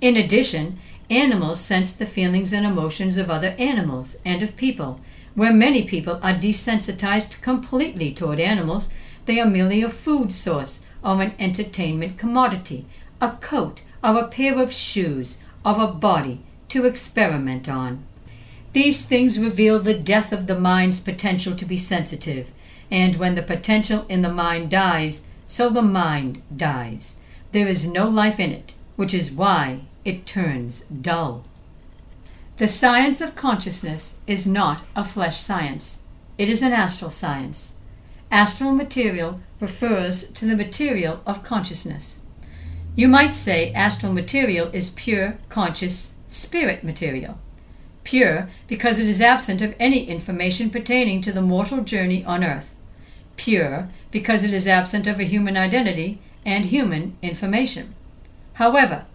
In 0.00 0.16
addition, 0.16 0.80
animals 1.08 1.60
sense 1.60 1.92
the 1.92 2.04
feelings 2.04 2.52
and 2.52 2.66
emotions 2.66 3.16
of 3.16 3.30
other 3.30 3.54
animals 3.60 4.16
and 4.24 4.42
of 4.42 4.56
people, 4.56 4.98
where 5.36 5.52
many 5.52 5.84
people 5.84 6.18
are 6.20 6.34
desensitized 6.34 7.40
completely 7.42 8.12
toward 8.12 8.40
animals 8.40 8.92
They 9.26 9.38
are 9.38 9.46
merely 9.46 9.82
a 9.82 9.88
food 9.88 10.32
source 10.32 10.84
or 11.04 11.22
an 11.22 11.32
entertainment 11.38 12.18
commodity, 12.18 12.86
a 13.20 13.30
coat 13.40 13.82
or 14.02 14.18
a 14.18 14.26
pair 14.26 14.58
of 14.58 14.72
shoes 14.72 15.38
or 15.64 15.80
a 15.80 15.86
body 15.86 16.40
to 16.70 16.86
experiment 16.86 17.68
on. 17.68 18.04
These 18.76 19.06
things 19.06 19.38
reveal 19.38 19.80
the 19.80 19.94
death 19.98 20.32
of 20.34 20.46
the 20.46 20.60
mind's 20.60 21.00
potential 21.00 21.56
to 21.56 21.64
be 21.64 21.78
sensitive, 21.78 22.50
and 22.90 23.16
when 23.16 23.34
the 23.34 23.42
potential 23.42 24.04
in 24.06 24.20
the 24.20 24.28
mind 24.28 24.70
dies, 24.70 25.26
so 25.46 25.70
the 25.70 25.80
mind 25.80 26.42
dies. 26.54 27.16
There 27.52 27.66
is 27.66 27.86
no 27.86 28.06
life 28.06 28.38
in 28.38 28.52
it, 28.52 28.74
which 28.96 29.14
is 29.14 29.30
why 29.30 29.80
it 30.04 30.26
turns 30.26 30.80
dull. 30.80 31.44
The 32.58 32.68
science 32.68 33.22
of 33.22 33.34
consciousness 33.34 34.20
is 34.26 34.46
not 34.46 34.82
a 34.94 35.04
flesh 35.04 35.38
science, 35.38 36.02
it 36.36 36.50
is 36.50 36.60
an 36.60 36.72
astral 36.72 37.10
science. 37.10 37.76
Astral 38.30 38.72
material 38.72 39.40
refers 39.58 40.30
to 40.32 40.44
the 40.44 40.54
material 40.54 41.22
of 41.24 41.42
consciousness. 41.42 42.20
You 42.94 43.08
might 43.08 43.32
say 43.32 43.72
astral 43.72 44.12
material 44.12 44.68
is 44.74 44.90
pure, 44.90 45.38
conscious, 45.48 46.12
spirit 46.28 46.84
material. 46.84 47.38
Pure 48.06 48.48
because 48.68 49.00
it 49.00 49.06
is 49.08 49.20
absent 49.20 49.60
of 49.60 49.74
any 49.80 50.08
information 50.08 50.70
pertaining 50.70 51.20
to 51.20 51.32
the 51.32 51.42
mortal 51.42 51.82
journey 51.82 52.24
on 52.24 52.44
earth. 52.44 52.70
Pure 53.34 53.88
because 54.12 54.44
it 54.44 54.54
is 54.54 54.68
absent 54.68 55.08
of 55.08 55.18
a 55.18 55.24
human 55.24 55.56
identity 55.56 56.20
and 56.44 56.66
human 56.66 57.18
information. 57.20 57.96
However, 58.54 59.06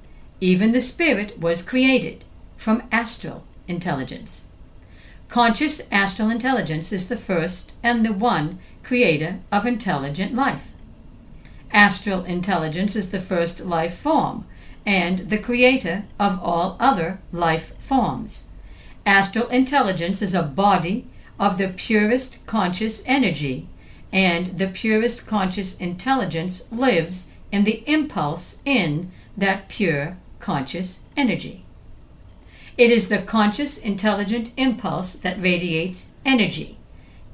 even 0.41 0.73
the 0.73 0.82
spirit 0.82 1.39
was 1.39 1.62
created 1.62 2.25
from 2.58 2.84
astral 2.91 3.45
intelligence. 3.65 4.47
Conscious 5.30 5.88
astral 5.89 6.30
intelligence 6.30 6.91
is 6.91 7.08
the 7.08 7.15
first 7.15 7.71
and 7.82 8.06
the 8.06 8.12
one 8.12 8.60
creator 8.84 9.39
of 9.54 9.65
intelligent 9.65 10.36
life. 10.36 10.67
Astral 11.71 12.25
intelligence 12.25 12.97
is 12.97 13.12
the 13.12 13.21
first 13.21 13.62
life 13.62 13.97
form 13.97 14.43
and 14.86 15.30
the 15.30 15.38
creator 15.38 16.04
of 16.19 16.43
all 16.43 16.75
other 16.77 17.19
life 17.32 17.71
forms. 17.80 18.49
Astral 19.06 19.48
intelligence 19.48 20.22
is 20.22 20.34
a 20.34 20.44
body 20.44 21.08
of 21.40 21.58
the 21.58 21.70
purest 21.70 22.38
conscious 22.46 23.02
energy, 23.06 23.68
and 24.14 24.48
the 24.48 24.68
purest 24.68 25.26
conscious 25.26 25.76
intelligence 25.78 26.72
lives 26.72 27.28
in 27.52 27.64
the 27.64 27.84
impulse 27.88 28.58
in 28.64 29.12
that 29.36 29.68
pure 29.68 30.18
conscious 30.40 31.00
energy. 31.18 31.64
It 32.78 32.92
is 32.92 33.10
the 33.10 33.20
conscious, 33.20 33.78
intelligent 33.78 34.52
impulse 34.56 35.14
that 35.14 35.42
radiates 35.42 36.08
energy, 36.26 36.78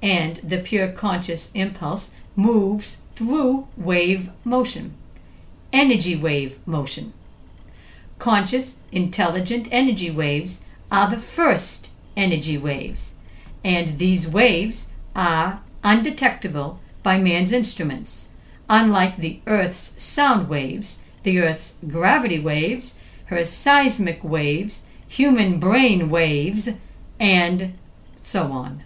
and 0.02 0.38
the 0.38 0.60
pure 0.60 0.92
conscious 0.92 1.52
impulse 1.54 2.12
moves 2.36 3.02
through 3.16 3.68
wave 3.76 4.30
motion, 4.44 4.94
energy 5.74 6.16
wave 6.16 6.60
motion. 6.66 7.14
Conscious, 8.20 8.78
intelligent 8.92 9.68
energy 9.72 10.10
waves 10.10 10.64
are 10.92 11.10
the 11.10 11.18
first 11.18 11.90
energy 12.16 12.58
waves, 12.58 13.16
and 13.64 13.98
these 13.98 14.28
waves 14.28 14.90
are 15.16 15.62
undetectable 15.84 16.80
by 17.04 17.18
man's 17.18 17.52
instruments, 17.52 18.30
unlike 18.70 19.18
the 19.18 19.40
Earth's 19.48 20.02
sound 20.02 20.50
waves, 20.50 21.02
the 21.24 21.40
Earth's 21.40 21.78
gravity 21.88 22.40
waves, 22.40 23.00
her 23.26 23.44
seismic 23.44 24.24
waves, 24.24 24.84
human 25.08 25.60
brain 25.60 26.10
waves, 26.10 26.70
and 27.20 27.74
so 28.22 28.52
on. 28.52 28.84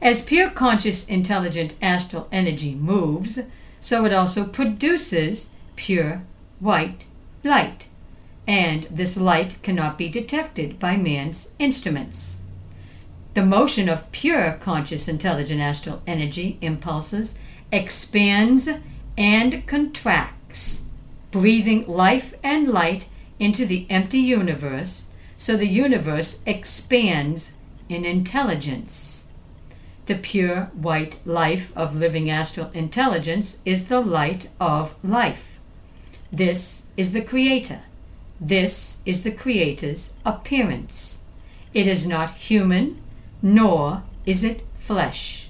As 0.00 0.22
pure 0.22 0.50
conscious 0.50 1.08
intelligent 1.08 1.74
astral 1.82 2.28
energy 2.30 2.74
moves, 2.74 3.40
so 3.80 4.04
it 4.04 4.12
also 4.12 4.44
produces 4.46 5.50
pure 5.76 6.22
white 6.60 7.04
light, 7.42 7.88
and 8.48 8.84
this 8.90 9.16
light 9.16 9.62
cannot 9.62 9.98
be 9.98 10.08
detected 10.08 10.78
by 10.78 10.96
man's 10.96 11.50
instruments. 11.58 12.38
The 13.34 13.44
motion 13.44 13.88
of 13.88 14.10
pure 14.10 14.54
conscious 14.54 15.06
intelligent 15.06 15.60
astral 15.60 16.02
energy 16.06 16.58
impulses 16.62 17.38
expands 17.70 18.68
and 19.18 19.66
contracts, 19.66 20.86
breathing 21.30 21.86
life 21.86 22.32
and 22.42 22.66
light 22.66 23.06
into 23.38 23.66
the 23.66 23.86
empty 23.90 24.18
universe 24.18 25.08
so 25.36 25.56
the 25.56 25.68
universe 25.68 26.42
expands 26.46 27.52
in 27.88 28.04
intelligence. 28.04 29.26
The 30.06 30.16
pure 30.16 30.70
white 30.72 31.16
life 31.24 31.70
of 31.76 31.94
living 31.94 32.30
astral 32.30 32.70
intelligence 32.72 33.58
is 33.64 33.86
the 33.86 34.00
light 34.00 34.48
of 34.58 34.94
life. 35.04 35.60
This 36.32 36.86
is 36.96 37.12
the 37.12 37.22
Creator. 37.22 37.82
This 38.40 39.02
is 39.04 39.24
the 39.24 39.32
Creator's 39.32 40.12
appearance. 40.24 41.24
It 41.74 41.88
is 41.88 42.06
not 42.06 42.30
human, 42.34 43.02
nor 43.42 44.04
is 44.26 44.44
it 44.44 44.64
flesh. 44.76 45.48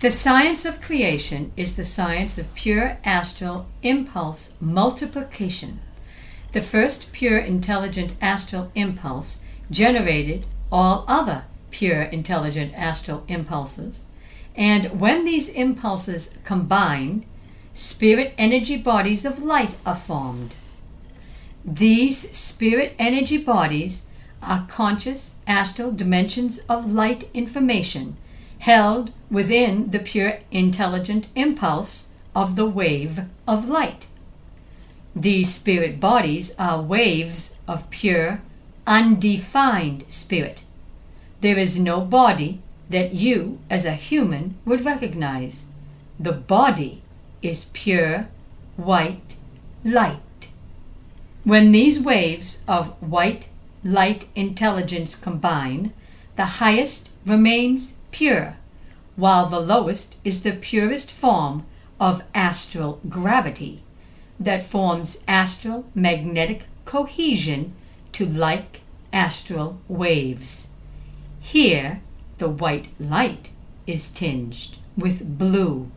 The 0.00 0.10
science 0.10 0.64
of 0.64 0.80
creation 0.80 1.52
is 1.56 1.76
the 1.76 1.84
science 1.84 2.36
of 2.36 2.54
pure 2.54 2.98
astral 3.04 3.66
impulse 3.82 4.54
multiplication. 4.60 5.80
The 6.52 6.60
first 6.60 7.12
pure 7.12 7.38
intelligent 7.38 8.14
astral 8.20 8.70
impulse 8.74 9.42
generated 9.70 10.46
all 10.72 11.04
other 11.06 11.44
pure 11.70 12.02
intelligent 12.02 12.74
astral 12.74 13.24
impulses. 13.28 14.04
And 14.56 15.00
when 15.00 15.24
these 15.24 15.48
impulses 15.48 16.34
combine, 16.44 17.24
spirit 17.72 18.34
energy 18.36 18.76
bodies 18.76 19.24
of 19.24 19.42
light 19.42 19.76
are 19.86 19.96
formed. 19.96 20.54
These 21.64 22.36
spirit 22.36 22.94
energy 22.98 23.38
bodies 23.38 24.06
are 24.42 24.66
conscious 24.68 25.36
astral 25.46 25.90
dimensions 25.90 26.58
of 26.68 26.92
light 26.92 27.28
information 27.34 28.16
held 28.60 29.12
within 29.30 29.90
the 29.90 29.98
pure 29.98 30.40
intelligent 30.50 31.28
impulse 31.34 32.08
of 32.34 32.56
the 32.56 32.66
wave 32.66 33.20
of 33.46 33.68
light. 33.68 34.08
These 35.14 35.54
spirit 35.54 35.98
bodies 36.00 36.54
are 36.58 36.80
waves 36.80 37.56
of 37.66 37.90
pure, 37.90 38.40
undefined 38.86 40.04
spirit. 40.08 40.64
There 41.40 41.58
is 41.58 41.78
no 41.78 42.00
body 42.00 42.60
that 42.90 43.14
you, 43.14 43.58
as 43.68 43.84
a 43.84 43.92
human, 43.92 44.56
would 44.64 44.84
recognize. 44.84 45.66
The 46.18 46.32
body 46.32 47.02
is 47.42 47.66
pure, 47.72 48.28
white 48.76 49.36
light. 49.84 50.20
When 51.48 51.72
these 51.72 51.98
waves 51.98 52.62
of 52.68 52.90
white 53.00 53.48
light 53.82 54.26
intelligence 54.34 55.14
combine, 55.14 55.94
the 56.36 56.60
highest 56.60 57.08
remains 57.24 57.94
pure, 58.10 58.58
while 59.16 59.48
the 59.48 59.58
lowest 59.58 60.16
is 60.24 60.42
the 60.42 60.52
purest 60.52 61.10
form 61.10 61.64
of 61.98 62.22
astral 62.34 63.00
gravity 63.08 63.82
that 64.38 64.66
forms 64.66 65.24
astral 65.26 65.86
magnetic 65.94 66.66
cohesion 66.84 67.72
to 68.12 68.26
like 68.26 68.82
astral 69.10 69.80
waves. 69.88 70.68
Here, 71.40 72.02
the 72.36 72.50
white 72.50 72.88
light 73.00 73.52
is 73.86 74.10
tinged 74.10 74.76
with 74.98 75.38
blue. 75.38 75.90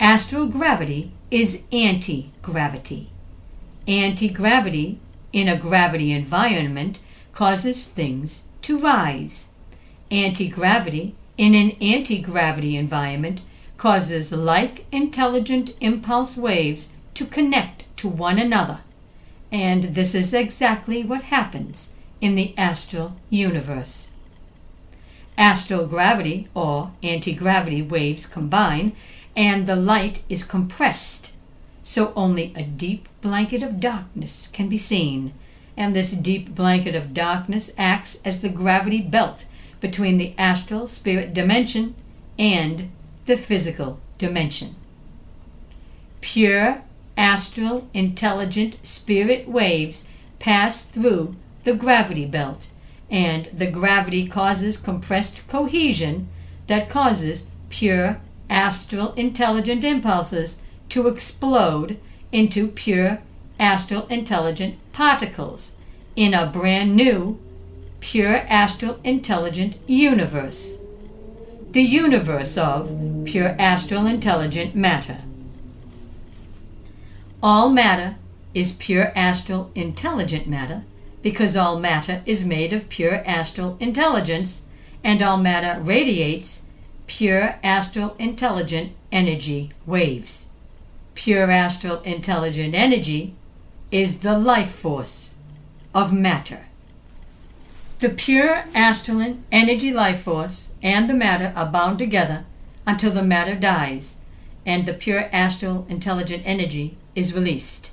Astral 0.00 0.46
gravity 0.46 1.12
is 1.30 1.66
anti 1.70 2.32
gravity. 2.40 3.10
Anti 3.90 4.28
gravity 4.28 5.00
in 5.32 5.48
a 5.48 5.58
gravity 5.58 6.12
environment 6.12 7.00
causes 7.32 7.88
things 7.88 8.44
to 8.62 8.78
rise. 8.78 9.48
Anti 10.12 10.46
gravity 10.46 11.16
in 11.36 11.56
an 11.56 11.72
anti 11.80 12.20
gravity 12.20 12.76
environment 12.76 13.40
causes 13.78 14.30
like 14.30 14.86
intelligent 14.92 15.74
impulse 15.80 16.36
waves 16.36 16.92
to 17.14 17.26
connect 17.26 17.82
to 17.96 18.06
one 18.08 18.38
another. 18.38 18.78
And 19.50 19.82
this 19.82 20.14
is 20.14 20.32
exactly 20.32 21.02
what 21.02 21.24
happens 21.24 21.94
in 22.20 22.36
the 22.36 22.56
astral 22.56 23.16
universe. 23.28 24.12
Astral 25.36 25.88
gravity 25.88 26.46
or 26.54 26.92
anti 27.02 27.32
gravity 27.32 27.82
waves 27.82 28.24
combine, 28.24 28.92
and 29.34 29.66
the 29.66 29.74
light 29.74 30.22
is 30.28 30.44
compressed, 30.44 31.29
so 31.90 32.12
only 32.14 32.52
a 32.54 32.62
deep 32.62 33.08
blanket 33.20 33.64
of 33.64 33.80
darkness 33.80 34.48
can 34.52 34.68
be 34.68 34.78
seen. 34.78 35.34
And 35.76 35.92
this 35.92 36.12
deep 36.12 36.54
blanket 36.54 36.94
of 36.94 37.12
darkness 37.12 37.72
acts 37.76 38.20
as 38.24 38.42
the 38.42 38.48
gravity 38.48 39.00
belt 39.00 39.44
between 39.80 40.16
the 40.16 40.32
astral 40.38 40.86
spirit 40.86 41.34
dimension 41.34 41.96
and 42.38 42.92
the 43.26 43.36
physical 43.36 43.98
dimension. 44.18 44.76
Pure, 46.20 46.82
astral, 47.16 47.88
intelligent 47.92 48.76
spirit 48.84 49.48
waves 49.48 50.04
pass 50.38 50.84
through 50.84 51.34
the 51.64 51.74
gravity 51.74 52.24
belt, 52.24 52.68
and 53.10 53.46
the 53.52 53.68
gravity 53.68 54.28
causes 54.28 54.76
compressed 54.76 55.42
cohesion 55.48 56.28
that 56.68 56.88
causes 56.88 57.48
pure 57.68 58.20
astral 58.48 59.12
intelligent 59.14 59.82
impulses 59.82 60.62
to 60.90 61.08
explode 61.08 61.98
into 62.32 62.68
pure 62.68 63.20
astral 63.58 64.06
intelligent 64.06 64.76
particles 64.92 65.72
in 66.16 66.34
a 66.34 66.46
brand 66.46 66.94
new 66.94 67.38
pure 68.00 68.36
astral 68.48 68.98
intelligent 69.04 69.76
universe. 69.86 70.78
The 71.72 71.82
universe 71.82 72.56
of 72.58 72.90
pure 73.24 73.54
astral 73.58 74.06
intelligent 74.06 74.74
matter. 74.74 75.18
All 77.42 77.70
matter 77.70 78.16
is 78.54 78.72
pure 78.72 79.12
astral 79.14 79.70
intelligent 79.74 80.46
matter 80.46 80.82
because 81.22 81.54
all 81.54 81.78
matter 81.78 82.22
is 82.26 82.44
made 82.44 82.72
of 82.72 82.88
pure 82.88 83.22
astral 83.26 83.76
intelligence 83.78 84.62
and 85.04 85.22
all 85.22 85.36
matter 85.36 85.80
radiates 85.80 86.62
pure 87.06 87.56
astral 87.62 88.14
intelligent 88.18 88.92
energy 89.12 89.70
waves. 89.86 90.49
Pure 91.20 91.50
astral 91.50 92.00
intelligent 92.00 92.74
energy 92.74 93.34
is 93.90 94.20
the 94.20 94.38
life 94.38 94.70
force 94.70 95.34
of 95.94 96.14
matter. 96.14 96.60
The 97.98 98.08
pure 98.08 98.64
astral 98.74 99.36
energy 99.52 99.92
life 99.92 100.22
force 100.22 100.70
and 100.82 101.10
the 101.10 101.14
matter 101.14 101.52
are 101.54 101.70
bound 101.70 101.98
together 101.98 102.46
until 102.86 103.10
the 103.10 103.22
matter 103.22 103.54
dies 103.54 104.16
and 104.64 104.86
the 104.86 104.94
pure 104.94 105.28
astral 105.30 105.84
intelligent 105.90 106.42
energy 106.46 106.96
is 107.14 107.34
released. 107.34 107.90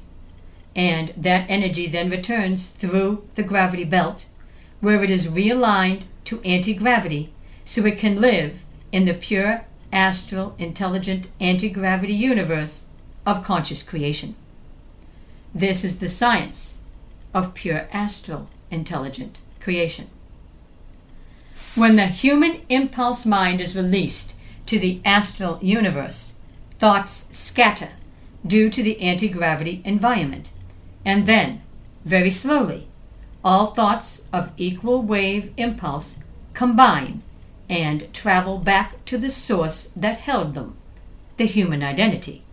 And 0.74 1.14
that 1.18 1.50
energy 1.50 1.86
then 1.86 2.10
returns 2.10 2.70
through 2.70 3.28
the 3.36 3.44
gravity 3.44 3.84
belt, 3.84 4.26
where 4.80 5.04
it 5.04 5.10
is 5.10 5.28
realigned 5.28 6.04
to 6.24 6.40
anti 6.44 6.74
gravity 6.74 7.34
so 7.66 7.86
it 7.86 7.98
can 7.98 8.22
live 8.22 8.60
in 8.94 9.04
the 9.04 9.14
pure 9.14 9.66
astral 9.92 10.56
intelligent 10.58 11.28
anti 11.42 11.68
gravity 11.68 12.14
universe 12.14 12.87
of 13.28 13.44
conscious 13.44 13.84
creation. 13.84 14.36
This 15.54 15.84
is 15.84 16.00
the 16.00 16.08
science 16.08 16.80
of 17.34 17.54
pure 17.54 17.90
astral 17.92 18.48
intelligent 18.72 19.38
creation. 19.60 20.08
When 21.76 21.98
the 21.98 22.08
human 22.08 22.62
impulse 22.70 23.26
mind 23.26 23.60
is 23.60 23.76
released 23.76 24.36
to 24.68 24.80
the 24.80 25.02
astral 25.04 25.60
universe, 25.62 26.36
thoughts 26.80 27.28
scatter 27.38 27.90
due 28.46 28.70
to 28.70 28.82
the 28.82 29.00
anti 29.02 29.28
gravity 29.28 29.82
environment. 29.84 30.52
And 31.04 31.28
then, 31.28 31.62
very 32.06 32.32
slowly, 32.32 32.88
all 33.44 33.68
thoughts 33.68 34.28
of 34.32 34.52
equal 34.56 35.02
wave 35.02 35.52
impulse 35.58 36.20
combine 36.54 37.24
and 37.70 38.12
travel 38.14 38.58
back 38.58 39.04
to 39.06 39.18
the 39.18 39.30
source 39.30 39.92
that 39.98 40.20
held 40.20 40.56
them, 40.56 40.78
the 41.36 41.46
human 41.46 41.84
identity. 41.84 42.44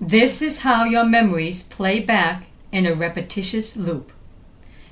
This 0.00 0.40
is 0.42 0.60
how 0.60 0.84
your 0.84 1.04
memories 1.04 1.64
play 1.64 1.98
back 1.98 2.46
in 2.70 2.86
a 2.86 2.94
repetitious 2.94 3.76
loop. 3.76 4.12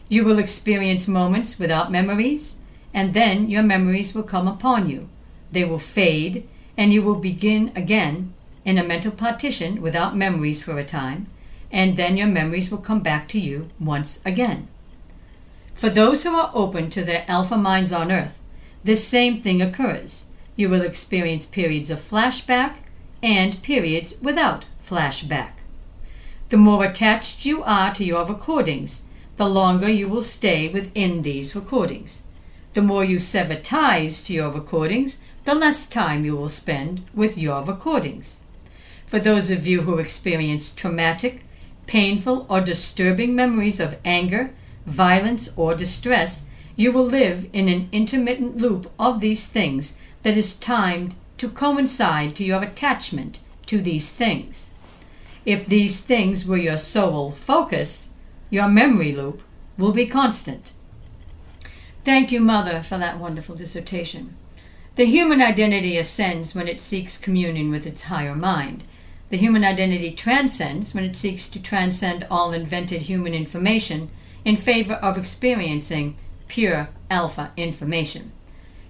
You 0.08 0.24
will 0.24 0.40
experience 0.40 1.06
moments 1.06 1.60
without 1.60 1.92
memories, 1.92 2.56
and 2.92 3.14
then 3.14 3.48
your 3.48 3.62
memories 3.62 4.14
will 4.14 4.24
come 4.24 4.48
upon 4.48 4.88
you. 4.88 5.08
They 5.52 5.64
will 5.64 5.78
fade, 5.78 6.48
and 6.76 6.92
you 6.92 7.02
will 7.02 7.14
begin 7.14 7.70
again 7.76 8.34
in 8.64 8.78
a 8.78 8.84
mental 8.84 9.12
partition 9.12 9.80
without 9.80 10.16
memories 10.16 10.60
for 10.60 10.76
a 10.76 10.84
time, 10.84 11.28
and 11.70 11.96
then 11.96 12.16
your 12.16 12.26
memories 12.26 12.72
will 12.72 12.78
come 12.78 13.00
back 13.00 13.28
to 13.28 13.38
you 13.38 13.70
once 13.78 14.24
again. 14.26 14.66
For 15.74 15.88
those 15.88 16.24
who 16.24 16.34
are 16.34 16.50
open 16.52 16.90
to 16.90 17.04
their 17.04 17.24
alpha 17.28 17.56
minds 17.56 17.92
on 17.92 18.10
earth, 18.10 18.36
this 18.82 19.06
same 19.06 19.40
thing 19.40 19.62
occurs. 19.62 20.24
You 20.56 20.68
will 20.68 20.82
experience 20.82 21.46
periods 21.46 21.90
of 21.90 22.00
flashback 22.00 22.78
and 23.22 23.62
periods 23.62 24.20
without 24.20 24.64
flashback. 24.88 25.52
The 26.48 26.56
more 26.56 26.84
attached 26.84 27.44
you 27.44 27.62
are 27.64 27.92
to 27.94 28.04
your 28.04 28.24
recordings, 28.24 29.02
the 29.36 29.48
longer 29.48 29.88
you 29.88 30.08
will 30.08 30.22
stay 30.22 30.68
within 30.68 31.22
these 31.22 31.56
recordings. 31.56 32.22
The 32.74 32.82
more 32.82 33.04
you 33.04 33.18
sever 33.18 33.56
ties 33.56 34.22
to 34.24 34.32
your 34.32 34.50
recordings, 34.50 35.18
the 35.44 35.54
less 35.54 35.86
time 35.86 36.24
you 36.24 36.36
will 36.36 36.48
spend 36.48 37.02
with 37.14 37.36
your 37.36 37.64
recordings. 37.64 38.40
For 39.06 39.18
those 39.18 39.50
of 39.50 39.66
you 39.66 39.82
who 39.82 39.98
experience 39.98 40.74
traumatic, 40.74 41.44
painful, 41.86 42.46
or 42.48 42.60
disturbing 42.60 43.34
memories 43.34 43.80
of 43.80 43.96
anger, 44.04 44.52
violence, 44.84 45.48
or 45.56 45.74
distress, 45.74 46.48
you 46.76 46.92
will 46.92 47.04
live 47.04 47.48
in 47.52 47.68
an 47.68 47.88
intermittent 47.92 48.58
loop 48.58 48.90
of 48.98 49.20
these 49.20 49.46
things 49.46 49.96
that 50.22 50.36
is 50.36 50.54
timed 50.54 51.14
to 51.38 51.48
coincide 51.48 52.34
to 52.36 52.44
your 52.44 52.62
attachment 52.62 53.38
to 53.66 53.80
these 53.80 54.10
things. 54.10 54.72
If 55.46 55.66
these 55.66 56.00
things 56.00 56.44
were 56.44 56.56
your 56.56 56.76
sole 56.76 57.30
focus, 57.30 58.14
your 58.50 58.68
memory 58.68 59.12
loop 59.12 59.42
will 59.78 59.92
be 59.92 60.04
constant. 60.04 60.72
Thank 62.04 62.32
you, 62.32 62.40
Mother, 62.40 62.82
for 62.82 62.98
that 62.98 63.20
wonderful 63.20 63.54
dissertation. 63.54 64.36
The 64.96 65.04
human 65.04 65.40
identity 65.40 65.96
ascends 65.98 66.54
when 66.54 66.66
it 66.66 66.80
seeks 66.80 67.16
communion 67.16 67.70
with 67.70 67.86
its 67.86 68.02
higher 68.02 68.34
mind. 68.34 68.82
The 69.30 69.36
human 69.36 69.62
identity 69.62 70.10
transcends 70.12 70.94
when 70.94 71.04
it 71.04 71.16
seeks 71.16 71.48
to 71.48 71.62
transcend 71.62 72.26
all 72.28 72.52
invented 72.52 73.02
human 73.02 73.34
information 73.34 74.10
in 74.44 74.56
favor 74.56 74.94
of 74.94 75.16
experiencing 75.16 76.16
pure 76.48 76.88
alpha 77.08 77.52
information. 77.56 78.32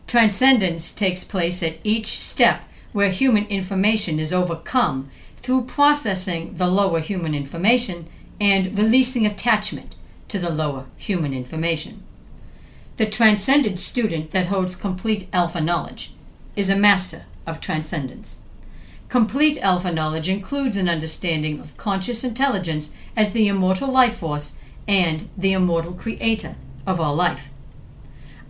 Transcendence 0.07 0.93
takes 0.93 1.25
place 1.25 1.63
at 1.63 1.79
each 1.85 2.19
step 2.19 2.63
where 2.93 3.11
human 3.11 3.45
information 3.47 4.19
is 4.19 4.33
overcome 4.33 5.11
through 5.47 5.63
processing 5.63 6.57
the 6.57 6.67
lower 6.67 6.99
human 6.99 7.33
information 7.33 8.09
and 8.41 8.77
releasing 8.77 9.25
attachment 9.25 9.95
to 10.27 10.41
the 10.41 10.51
lower 10.51 10.87
human 10.97 11.33
information. 11.33 12.03
The 12.97 13.07
transcended 13.07 13.79
student 13.79 14.33
that 14.33 14.47
holds 14.47 14.75
complete 14.75 15.29
alpha 15.33 15.61
knowledge 15.61 16.13
is 16.57 16.69
a 16.69 16.75
master 16.75 17.27
of 17.47 17.61
transcendence. 17.61 18.41
Complete 19.09 19.57
alpha 19.59 19.93
knowledge 19.93 20.29
includes 20.29 20.77
an 20.77 20.89
understanding 20.89 21.61
of 21.61 21.77
conscious 21.77 22.25
intelligence 22.25 22.93
as 23.17 23.31
the 23.31 23.47
immortal 23.47 23.89
life 23.89 24.17
force 24.17 24.59
and 24.89 25.29
the 25.39 25.53
immortal 25.53 25.93
creator 25.93 26.57
of 26.89 26.99
all 26.99 27.15
life. 27.15 27.51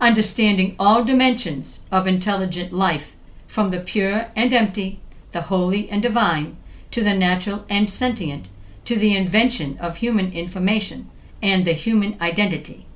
Understanding 0.01 0.75
all 0.79 1.03
dimensions 1.03 1.81
of 1.91 2.07
intelligent 2.07 2.73
life, 2.73 3.15
from 3.45 3.69
the 3.69 3.81
pure 3.81 4.31
and 4.35 4.51
empty, 4.51 4.99
the 5.31 5.41
holy 5.41 5.87
and 5.91 6.01
divine, 6.01 6.57
to 6.97 7.03
the 7.03 7.13
natural 7.13 7.63
and 7.69 7.91
sentient, 7.91 8.49
to 8.83 8.95
the 8.95 9.15
invention 9.15 9.77
of 9.77 9.97
human 9.97 10.33
information 10.33 11.07
and 11.43 11.63
the 11.63 11.73
human 11.73 12.19
identity. 12.19 12.87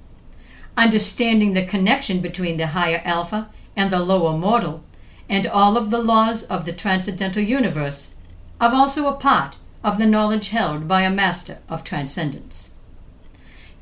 Understanding 0.76 1.54
the 1.54 1.68
connection 1.68 2.20
between 2.20 2.58
the 2.58 2.74
higher 2.74 3.04
alpha 3.06 3.52
and 3.76 3.92
the 3.92 4.00
lower 4.00 4.36
mortal 4.36 4.84
and 5.30 5.46
all 5.46 5.78
of 5.78 5.92
the 5.92 6.00
laws 6.00 6.42
of 6.46 6.66
the 6.66 6.74
transcendental 6.74 7.44
universe 7.44 8.16
are 8.60 8.74
also 8.74 9.08
a 9.08 9.14
part 9.14 9.58
of 9.84 10.00
the 10.00 10.08
knowledge 10.08 10.48
held 10.48 10.88
by 10.88 11.04
a 11.04 11.12
master 11.12 11.60
of 11.70 11.84
transcendence. 11.84 12.72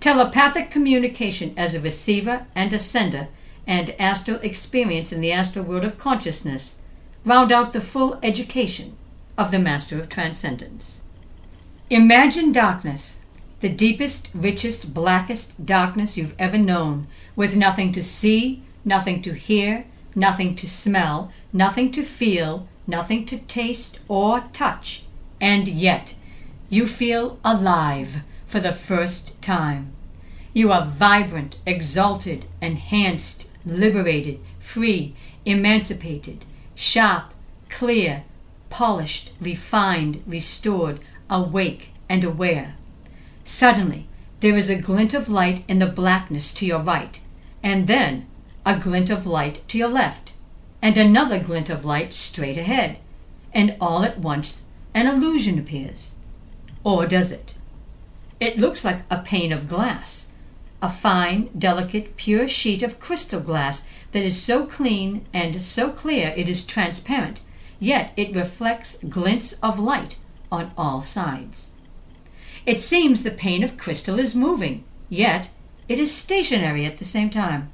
Telepathic 0.01 0.69
communication 0.69 1.53
as 1.55 1.73
a 1.73 1.79
receiver 1.79 2.45
and 2.53 2.73
a 2.73 2.79
sender 2.79 3.29
and 3.65 3.95
astral 3.97 4.39
experience 4.41 5.13
in 5.13 5.21
the 5.21 5.31
astral 5.31 5.63
world 5.63 5.85
of 5.85 5.97
consciousness 5.97 6.81
round 7.23 7.53
out 7.53 7.71
the 7.71 7.79
full 7.79 8.19
education 8.21 8.97
of 9.39 9.51
the 9.51 9.57
master 9.57 9.97
of 9.97 10.09
transcendence. 10.09 11.01
Imagine 11.89 12.51
darkness, 12.51 13.21
the 13.61 13.69
deepest, 13.69 14.29
richest, 14.33 14.93
blackest 14.93 15.65
darkness 15.65 16.17
you've 16.17 16.35
ever 16.37 16.57
known, 16.57 17.07
with 17.37 17.55
nothing 17.55 17.93
to 17.93 18.03
see, 18.03 18.61
nothing 18.83 19.21
to 19.21 19.33
hear, 19.33 19.85
nothing 20.13 20.57
to 20.57 20.67
smell, 20.67 21.31
nothing 21.53 21.89
to 21.89 22.03
feel, 22.03 22.67
nothing 22.85 23.25
to 23.25 23.37
taste 23.37 23.99
or 24.09 24.43
touch, 24.51 25.03
and 25.39 25.69
yet 25.69 26.15
you 26.67 26.85
feel 26.85 27.39
alive 27.45 28.17
for 28.45 28.59
the 28.59 28.73
first 28.73 29.41
time. 29.41 29.93
You 30.51 30.69
are 30.73 30.85
vibrant, 30.85 31.55
exalted, 31.65 32.45
enhanced, 32.61 33.47
liberated, 33.65 34.41
free, 34.59 35.15
emancipated, 35.45 36.43
sharp, 36.75 37.33
clear, 37.69 38.25
polished, 38.69 39.31
refined, 39.41 40.23
restored, 40.25 40.99
awake, 41.29 41.91
and 42.07 42.23
aware. 42.23 42.75
Suddenly, 43.43 44.07
there 44.41 44.57
is 44.57 44.69
a 44.69 44.81
glint 44.81 45.13
of 45.13 45.29
light 45.29 45.63
in 45.67 45.79
the 45.79 45.87
blackness 45.87 46.53
to 46.55 46.65
your 46.65 46.79
right, 46.79 47.19
and 47.61 47.87
then 47.87 48.25
a 48.65 48.77
glint 48.77 49.09
of 49.09 49.25
light 49.25 49.67
to 49.67 49.77
your 49.77 49.89
left, 49.89 50.33
and 50.81 50.97
another 50.97 51.39
glint 51.39 51.69
of 51.69 51.83
light 51.83 52.13
straight 52.13 52.57
ahead, 52.57 52.97
and 53.53 53.75
all 53.81 54.03
at 54.03 54.19
once 54.19 54.63
an 54.93 55.07
illusion 55.07 55.59
appears. 55.59 56.13
Or 56.83 57.05
does 57.05 57.31
it? 57.31 57.55
It 58.39 58.57
looks 58.57 58.85
like 58.85 58.99
a 59.09 59.17
pane 59.17 59.51
of 59.51 59.67
glass, 59.67 60.31
a 60.81 60.89
fine, 60.89 61.49
delicate, 61.57 62.15
pure 62.15 62.47
sheet 62.47 62.81
of 62.83 62.99
crystal 62.99 63.41
glass 63.41 63.87
that 64.13 64.23
is 64.23 64.41
so 64.41 64.65
clean 64.65 65.25
and 65.33 65.61
so 65.61 65.89
clear 65.89 66.33
it 66.37 66.47
is 66.47 66.63
transparent, 66.63 67.41
yet 67.79 68.11
it 68.17 68.35
reflects 68.35 69.03
glints 69.03 69.53
of 69.63 69.79
light 69.79 70.17
on 70.51 70.71
all 70.77 71.01
sides. 71.01 71.71
It 72.65 72.81
seems 72.81 73.23
the 73.23 73.31
pane 73.31 73.63
of 73.63 73.77
crystal 73.77 74.19
is 74.19 74.35
moving, 74.35 74.83
yet 75.09 75.49
it 75.87 75.99
is 75.99 76.13
stationary 76.13 76.85
at 76.85 76.97
the 76.97 77.05
same 77.05 77.29
time. 77.29 77.71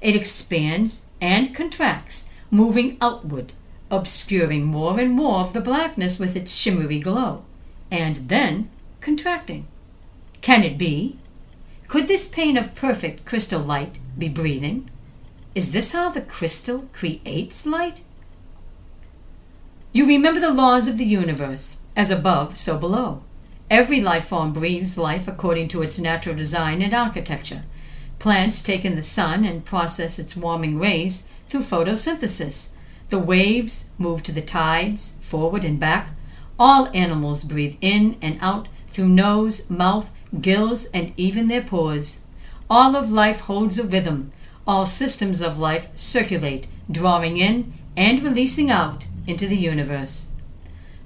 It 0.00 0.14
expands 0.14 1.06
and 1.20 1.54
contracts, 1.54 2.28
moving 2.50 2.96
outward, 3.00 3.52
obscuring 3.90 4.64
more 4.64 5.00
and 5.00 5.12
more 5.12 5.40
of 5.40 5.52
the 5.52 5.60
blackness 5.60 6.18
with 6.18 6.36
its 6.36 6.52
shimmery 6.52 7.00
glow, 7.00 7.44
and 7.90 8.28
then 8.28 8.70
contracting. 9.00 9.66
Can 10.42 10.62
it 10.62 10.76
be? 10.78 11.18
Could 11.88 12.08
this 12.08 12.26
pane 12.26 12.56
of 12.56 12.74
perfect 12.74 13.24
crystal 13.24 13.60
light 13.60 13.98
be 14.18 14.28
breathing? 14.28 14.90
Is 15.54 15.72
this 15.72 15.92
how 15.92 16.10
the 16.10 16.20
crystal 16.20 16.88
creates 16.92 17.64
light? 17.64 18.02
You 19.96 20.04
remember 20.04 20.40
the 20.40 20.52
laws 20.52 20.88
of 20.88 20.98
the 20.98 21.06
universe, 21.06 21.78
as 21.96 22.10
above, 22.10 22.58
so 22.58 22.76
below. 22.76 23.22
Every 23.70 23.98
life 23.98 24.26
form 24.26 24.52
breathes 24.52 24.98
life 24.98 25.26
according 25.26 25.68
to 25.68 25.80
its 25.80 25.98
natural 25.98 26.36
design 26.36 26.82
and 26.82 26.92
architecture. 26.92 27.64
Plants 28.18 28.60
take 28.60 28.84
in 28.84 28.94
the 28.94 29.00
sun 29.00 29.46
and 29.46 29.64
process 29.64 30.18
its 30.18 30.36
warming 30.36 30.78
rays 30.78 31.26
through 31.48 31.62
photosynthesis. 31.62 32.72
The 33.08 33.18
waves 33.18 33.88
move 33.96 34.22
to 34.24 34.32
the 34.32 34.42
tides, 34.42 35.14
forward 35.22 35.64
and 35.64 35.80
back. 35.80 36.10
All 36.58 36.90
animals 36.92 37.42
breathe 37.42 37.78
in 37.80 38.18
and 38.20 38.36
out 38.42 38.68
through 38.88 39.08
nose, 39.08 39.70
mouth, 39.70 40.10
gills, 40.42 40.84
and 40.92 41.14
even 41.16 41.48
their 41.48 41.62
pores. 41.62 42.20
All 42.68 42.96
of 42.96 43.10
life 43.10 43.40
holds 43.40 43.78
a 43.78 43.84
rhythm. 43.84 44.30
All 44.66 44.84
systems 44.84 45.40
of 45.40 45.58
life 45.58 45.88
circulate, 45.94 46.66
drawing 46.90 47.38
in 47.38 47.72
and 47.96 48.22
releasing 48.22 48.70
out 48.70 49.06
into 49.26 49.46
the 49.46 49.56
universe. 49.56 50.30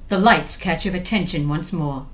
The 0.08 0.18
lights 0.18 0.56
catch 0.56 0.84
your 0.84 0.96
attention 0.96 1.48
once 1.48 1.72
more. 1.72 2.06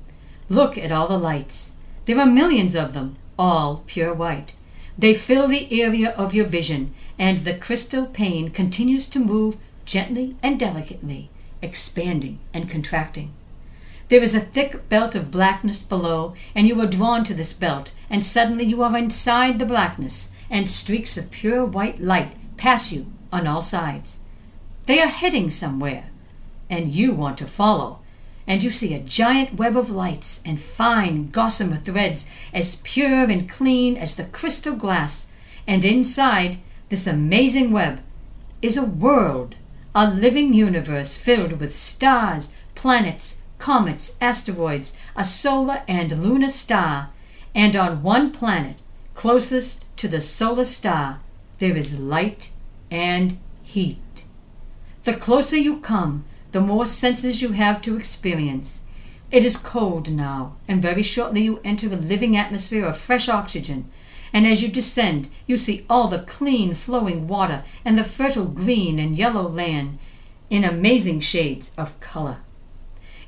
Look 0.49 0.77
at 0.77 0.93
all 0.93 1.09
the 1.09 1.19
lights. 1.19 1.73
There 2.05 2.19
are 2.21 2.27
millions 2.27 2.75
of 2.75 2.93
them, 2.95 3.17
all 3.39 3.83
pure 3.87 4.15
white. 4.15 4.55
They 4.99 5.15
fill 5.15 5.49
the 5.49 5.83
area 5.83 6.11
of 6.11 6.35
your 6.35 6.47
vision, 6.47 6.95
and 7.19 7.39
the 7.39 7.55
crystal 7.55 8.07
pane 8.07 8.51
continues 8.51 9.07
to 9.09 9.19
move 9.19 9.57
gently 9.85 10.37
and 10.43 10.59
delicately, 10.59 11.31
expanding 11.63 12.39
and 12.55 12.69
contracting. 12.69 13.33
There 14.09 14.23
is 14.23 14.35
a 14.35 14.41
thick 14.41 14.89
belt 14.89 15.15
of 15.15 15.31
blackness 15.31 15.83
below, 15.83 16.35
and 16.55 16.69
you 16.69 16.81
are 16.81 16.87
drawn 16.87 17.25
to 17.25 17.35
this 17.35 17.53
belt, 17.53 17.93
and 18.09 18.25
suddenly 18.25 18.65
you 18.65 18.83
are 18.83 18.97
inside 18.97 19.59
the 19.59 19.67
blackness, 19.67 20.35
and 20.49 20.71
streaks 20.71 21.17
of 21.17 21.31
pure 21.31 21.65
white 21.65 22.01
light 22.01 22.35
pass 22.57 22.93
you 22.93 23.07
on 23.33 23.47
all 23.47 23.63
sides. 23.63 24.21
They 24.87 25.01
are 25.01 25.09
heading 25.09 25.51
somewhere, 25.51 26.05
and 26.71 26.95
you 26.95 27.13
want 27.13 27.39
to 27.39 27.47
follow, 27.47 27.99
and 28.47 28.63
you 28.63 28.71
see 28.71 28.95
a 28.95 29.01
giant 29.01 29.55
web 29.55 29.77
of 29.77 29.91
lights 29.91 30.41
and 30.45 30.61
fine 30.61 31.31
gossamer 31.31 31.77
threads 31.77 32.31
as 32.55 32.77
pure 32.77 33.25
and 33.25 33.49
clean 33.49 33.97
as 33.97 34.15
the 34.15 34.27
crystal 34.27 34.77
glass, 34.77 35.33
and 35.67 35.85
inside 35.85 36.59
this 36.89 37.05
amazing 37.09 37.73
web 37.73 38.01
is 38.63 38.77
a 38.77 38.85
world, 38.85 39.57
a 39.93 40.09
living 40.09 40.55
universe 40.55 41.17
filled 41.17 41.59
with 41.59 41.75
stars, 41.75 42.55
planets, 42.77 43.43
comets, 43.59 44.17
asteroids, 44.21 44.97
a 45.17 45.25
solar 45.25 45.83
and 45.89 46.23
lunar 46.23 46.49
star, 46.49 47.11
and 47.57 47.75
on 47.75 48.05
one 48.05 48.31
planet, 48.31 48.83
closest 49.15 49.85
to 49.97 50.07
the 50.07 50.21
solar 50.21 50.65
star, 50.65 51.19
there 51.59 51.77
is 51.77 51.99
light 51.99 52.51
and 52.89 53.37
heat. 53.65 53.99
The 55.07 55.15
closer 55.15 55.57
you 55.57 55.77
come, 55.77 56.25
the 56.51 56.61
more 56.61 56.85
senses 56.85 57.41
you 57.41 57.53
have 57.53 57.81
to 57.83 57.97
experience. 57.97 58.81
It 59.31 59.45
is 59.45 59.57
cold 59.57 60.11
now, 60.11 60.57
and 60.67 60.83
very 60.83 61.05
shortly 61.05 61.43
you 61.43 61.61
enter 61.63 61.87
a 61.87 61.95
living 61.95 62.37
atmosphere 62.37 62.85
of 62.85 62.99
fresh 62.99 63.29
oxygen. 63.29 63.89
And 64.33 64.49
as 64.49 64.63
you 64.63 64.69
descend, 64.69 65.29
you 65.47 65.59
see 65.59 65.87
all 65.89 66.09
the 66.09 66.25
clean 66.25 66.75
flowing 66.75 67.29
water 67.29 67.63
and 67.85 67.97
the 67.97 68.03
fertile 68.03 68.47
green 68.47 68.99
and 68.99 69.17
yellow 69.17 69.49
land 69.49 70.01
in 70.51 70.65
amazing 70.65 71.21
shades 71.21 71.71
of 71.79 72.01
color. 72.01 72.39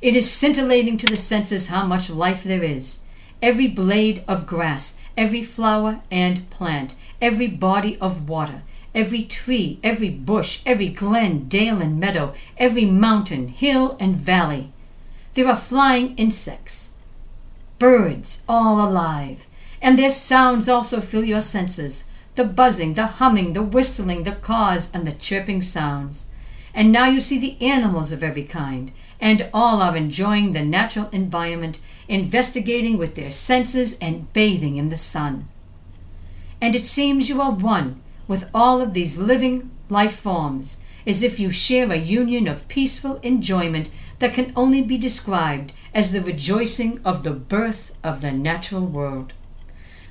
It 0.02 0.16
is 0.16 0.28
scintillating 0.28 0.96
to 0.96 1.06
the 1.06 1.16
senses 1.16 1.68
how 1.68 1.86
much 1.86 2.10
life 2.10 2.42
there 2.42 2.64
is. 2.64 3.02
Every 3.40 3.68
blade 3.68 4.24
of 4.26 4.48
grass, 4.48 4.98
every 5.16 5.44
flower 5.44 6.00
and 6.10 6.50
plant, 6.50 6.96
every 7.22 7.46
body 7.46 7.96
of 8.00 8.28
water, 8.28 8.62
every 8.94 9.22
tree, 9.22 9.78
every 9.82 10.10
bush, 10.10 10.60
every 10.64 10.88
glen, 10.88 11.48
dale, 11.48 11.80
and 11.80 12.00
meadow, 12.00 12.34
every 12.56 12.84
mountain, 12.84 13.48
hill, 13.48 13.96
and 14.00 14.16
valley. 14.16 14.72
There 15.34 15.46
are 15.46 15.56
flying 15.56 16.16
insects, 16.16 16.90
birds, 17.78 18.42
all 18.48 18.80
alive, 18.86 19.46
and 19.80 19.98
their 19.98 20.10
sounds 20.10 20.68
also 20.68 21.00
fill 21.00 21.24
your 21.24 21.40
senses 21.40 22.04
the 22.34 22.44
buzzing, 22.44 22.94
the 22.94 23.06
humming, 23.06 23.52
the 23.52 23.62
whistling, 23.62 24.22
the 24.22 24.30
caws, 24.30 24.94
and 24.94 25.04
the 25.04 25.12
chirping 25.12 25.60
sounds. 25.60 26.28
And 26.72 26.92
now 26.92 27.06
you 27.06 27.20
see 27.20 27.36
the 27.36 27.60
animals 27.60 28.12
of 28.12 28.22
every 28.22 28.44
kind, 28.44 28.92
and 29.20 29.50
all 29.52 29.82
are 29.82 29.96
enjoying 29.96 30.52
the 30.52 30.62
natural 30.62 31.08
environment, 31.10 31.80
investigating 32.06 32.96
with 32.96 33.16
their 33.16 33.32
senses, 33.32 33.98
and 33.98 34.32
bathing 34.32 34.76
in 34.76 34.88
the 34.88 34.96
sun. 34.96 35.48
And 36.60 36.76
it 36.76 36.84
seems 36.84 37.28
you 37.28 37.40
are 37.40 37.50
one 37.50 38.00
with 38.28 38.48
all 38.54 38.80
of 38.80 38.94
these 38.94 39.18
living 39.18 39.70
life 39.88 40.14
forms, 40.14 40.78
as 41.06 41.22
if 41.22 41.40
you 41.40 41.50
share 41.50 41.90
a 41.90 41.96
union 41.96 42.46
of 42.46 42.68
peaceful 42.68 43.18
enjoyment 43.22 43.90
that 44.18 44.34
can 44.34 44.52
only 44.54 44.82
be 44.82 44.98
described 44.98 45.72
as 45.94 46.12
the 46.12 46.20
rejoicing 46.20 47.00
of 47.04 47.24
the 47.24 47.32
birth 47.32 47.90
of 48.04 48.20
the 48.20 48.30
natural 48.30 48.84
world. 48.84 49.32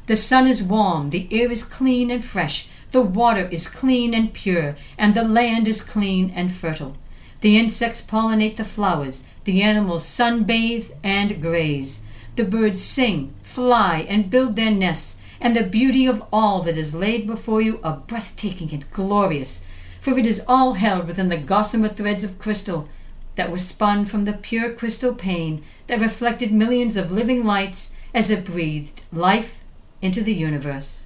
The 0.08 0.16
sun 0.16 0.48
is 0.48 0.64
warm, 0.64 1.12
the 1.12 1.28
air 1.32 1.52
is 1.52 1.64
clean 1.64 2.10
and 2.10 2.24
fresh, 2.24 2.68
the 2.92 3.02
water 3.02 3.48
is 3.50 3.68
clean 3.68 4.14
and 4.14 4.34
pure, 4.34 4.76
and 4.98 5.14
the 5.14 5.24
land 5.24 5.68
is 5.68 5.82
clean 5.82 6.32
and 6.32 6.52
fertile. 6.52 6.98
The 7.42 7.58
insects 7.58 8.02
pollinate 8.02 8.56
the 8.56 8.66
flowers, 8.66 9.24
the 9.44 9.62
animals 9.62 10.06
sunbathe 10.06 10.92
and 11.04 11.42
graze. 11.42 12.04
The 12.36 12.46
birds 12.46 12.82
sing, 12.82 13.34
fly, 13.44 14.06
and 14.10 14.30
build 14.30 14.56
their 14.56 14.72
nests, 14.72 15.17
and 15.40 15.56
the 15.56 15.64
beauty 15.64 16.06
of 16.06 16.24
all 16.32 16.62
that 16.64 16.78
is 16.78 16.96
laid 16.96 17.28
before 17.28 17.62
you 17.62 17.80
are 17.84 18.04
breathtaking 18.08 18.72
and 18.72 18.90
glorious, 18.92 19.66
for 20.02 20.18
it 20.18 20.26
is 20.26 20.44
all 20.48 20.74
held 20.74 21.08
within 21.08 21.30
the 21.30 21.38
gossamer 21.38 21.90
threads 21.90 22.24
of 22.24 22.40
crystal 22.40 22.88
that 23.36 23.52
were 23.52 23.60
spun 23.60 24.06
from 24.06 24.26
the 24.26 24.34
pure 24.34 24.74
crystal 24.74 25.14
pane 25.14 25.64
that 25.88 26.02
reflected 26.02 26.52
millions 26.52 26.98
of 26.98 27.12
living 27.12 27.46
lights 27.46 27.96
as 28.14 28.30
it 28.30 28.46
breathed 28.46 29.04
life 29.12 29.58
into 30.02 30.22
the 30.22 30.34
universe. 30.34 31.06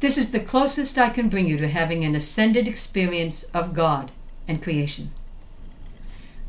This 0.00 0.18
is 0.18 0.30
the 0.30 0.40
closest 0.40 0.98
I 0.98 1.08
can 1.08 1.30
bring 1.30 1.46
you 1.46 1.56
to 1.56 1.68
having 1.68 2.04
an 2.04 2.14
ascended 2.14 2.68
experience 2.68 3.44
of 3.54 3.74
God 3.74 4.12
and 4.46 4.62
creation. 4.62 5.12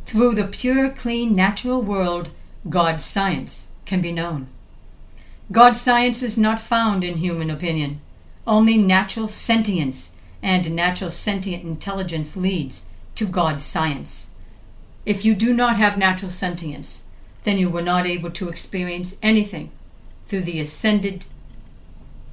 Through 0.06 0.36
the 0.36 0.46
pure, 0.46 0.90
clean, 0.90 1.34
natural 1.34 1.82
world, 1.82 2.30
God's 2.70 3.06
science 3.06 3.72
can 3.86 4.02
be 4.02 4.12
known. 4.12 4.48
God 5.52 5.78
science 5.78 6.22
is 6.22 6.38
not 6.38 6.60
found 6.60 7.04
in 7.04 7.18
human 7.18 7.50
opinion. 7.50 8.02
Only 8.46 8.78
natural 8.78 9.28
sentience 9.28 10.16
and 10.44 10.76
natural 10.76 11.10
sentient 11.10 11.64
intelligence 11.64 12.36
leads 12.36 12.86
to 13.16 13.26
God 13.26 13.62
science. 13.62 14.32
If 15.06 15.24
you 15.24 15.36
do 15.36 15.54
not 15.54 15.78
have 15.78 15.98
natural 15.98 16.32
sentience, 16.32 17.06
then 17.44 17.58
you 17.58 17.70
were 17.70 17.82
not 17.82 18.06
able 18.06 18.30
to 18.32 18.50
experience 18.50 19.18
anything 19.24 19.72
through 20.26 20.42
the 20.42 20.60
ascended 20.60 21.24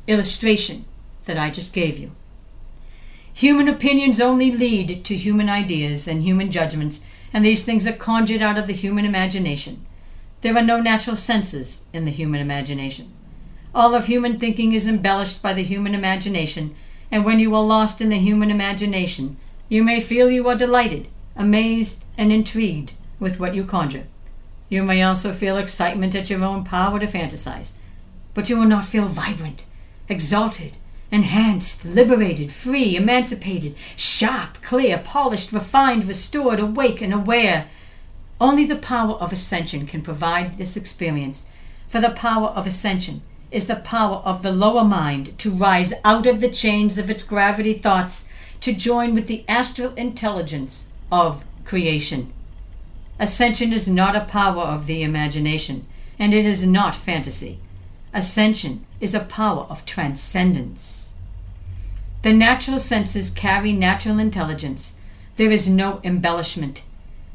illustration 0.08 0.84
that 1.26 1.38
I 1.38 1.50
just 1.50 1.72
gave 1.72 1.98
you. 1.98 2.10
Human 3.32 3.68
opinions 3.68 4.20
only 4.20 4.50
lead 4.50 5.04
to 5.04 5.16
human 5.16 5.48
ideas 5.48 6.08
and 6.08 6.22
human 6.22 6.50
judgments, 6.50 7.00
and 7.32 7.44
these 7.44 7.64
things 7.64 7.86
are 7.86 7.92
conjured 7.92 8.42
out 8.42 8.58
of 8.58 8.66
the 8.66 8.72
human 8.72 9.04
imagination. 9.04 9.83
There 10.44 10.54
are 10.58 10.62
no 10.62 10.78
natural 10.78 11.16
senses 11.16 11.84
in 11.94 12.04
the 12.04 12.10
human 12.10 12.38
imagination. 12.38 13.10
All 13.74 13.94
of 13.94 14.04
human 14.04 14.38
thinking 14.38 14.74
is 14.74 14.86
embellished 14.86 15.40
by 15.40 15.54
the 15.54 15.62
human 15.62 15.94
imagination, 15.94 16.74
and 17.10 17.24
when 17.24 17.38
you 17.38 17.54
are 17.54 17.62
lost 17.62 18.02
in 18.02 18.10
the 18.10 18.18
human 18.18 18.50
imagination, 18.50 19.38
you 19.70 19.82
may 19.82 20.02
feel 20.02 20.30
you 20.30 20.46
are 20.50 20.54
delighted, 20.54 21.08
amazed, 21.34 22.04
and 22.18 22.30
intrigued 22.30 22.92
with 23.18 23.40
what 23.40 23.54
you 23.54 23.64
conjure. 23.64 24.04
You 24.68 24.82
may 24.82 25.02
also 25.02 25.32
feel 25.32 25.56
excitement 25.56 26.14
at 26.14 26.28
your 26.28 26.44
own 26.44 26.62
power 26.62 27.00
to 27.00 27.06
fantasize, 27.06 27.72
but 28.34 28.50
you 28.50 28.58
will 28.58 28.66
not 28.66 28.84
feel 28.84 29.06
vibrant, 29.06 29.64
exalted, 30.10 30.76
enhanced, 31.10 31.86
liberated, 31.86 32.52
free, 32.52 32.96
emancipated, 32.96 33.76
sharp, 33.96 34.60
clear, 34.60 34.98
polished, 34.98 35.52
refined, 35.52 36.04
restored, 36.06 36.60
awake, 36.60 37.00
and 37.00 37.14
aware 37.14 37.66
only 38.44 38.66
the 38.66 38.76
power 38.76 39.14
of 39.14 39.32
ascension 39.32 39.86
can 39.86 40.02
provide 40.02 40.58
this 40.58 40.76
experience, 40.76 41.46
for 41.88 41.98
the 41.98 42.10
power 42.10 42.48
of 42.48 42.66
ascension 42.66 43.22
is 43.50 43.68
the 43.68 43.76
power 43.76 44.16
of 44.16 44.42
the 44.42 44.52
lower 44.52 44.84
mind 44.84 45.38
to 45.38 45.50
rise 45.50 45.94
out 46.04 46.26
of 46.26 46.42
the 46.42 46.50
chains 46.50 46.98
of 46.98 47.08
its 47.08 47.22
gravity 47.22 47.72
thoughts 47.72 48.28
to 48.60 48.74
join 48.74 49.14
with 49.14 49.28
the 49.28 49.46
astral 49.48 49.94
intelligence 49.94 50.88
of 51.10 51.42
creation. 51.64 52.34
Ascension 53.18 53.72
is 53.72 53.88
not 53.88 54.14
a 54.14 54.26
power 54.26 54.64
of 54.64 54.84
the 54.84 55.02
imagination, 55.02 55.86
and 56.18 56.34
it 56.34 56.44
is 56.44 56.66
not 56.66 56.94
fantasy. 56.94 57.58
Ascension 58.12 58.84
is 59.00 59.14
a 59.14 59.20
power 59.20 59.62
of 59.70 59.86
transcendence. 59.86 61.14
The 62.20 62.34
natural 62.34 62.78
senses 62.78 63.30
carry 63.30 63.72
natural 63.72 64.18
intelligence. 64.18 65.00
There 65.38 65.50
is 65.50 65.66
no 65.66 66.02
embellishment. 66.04 66.82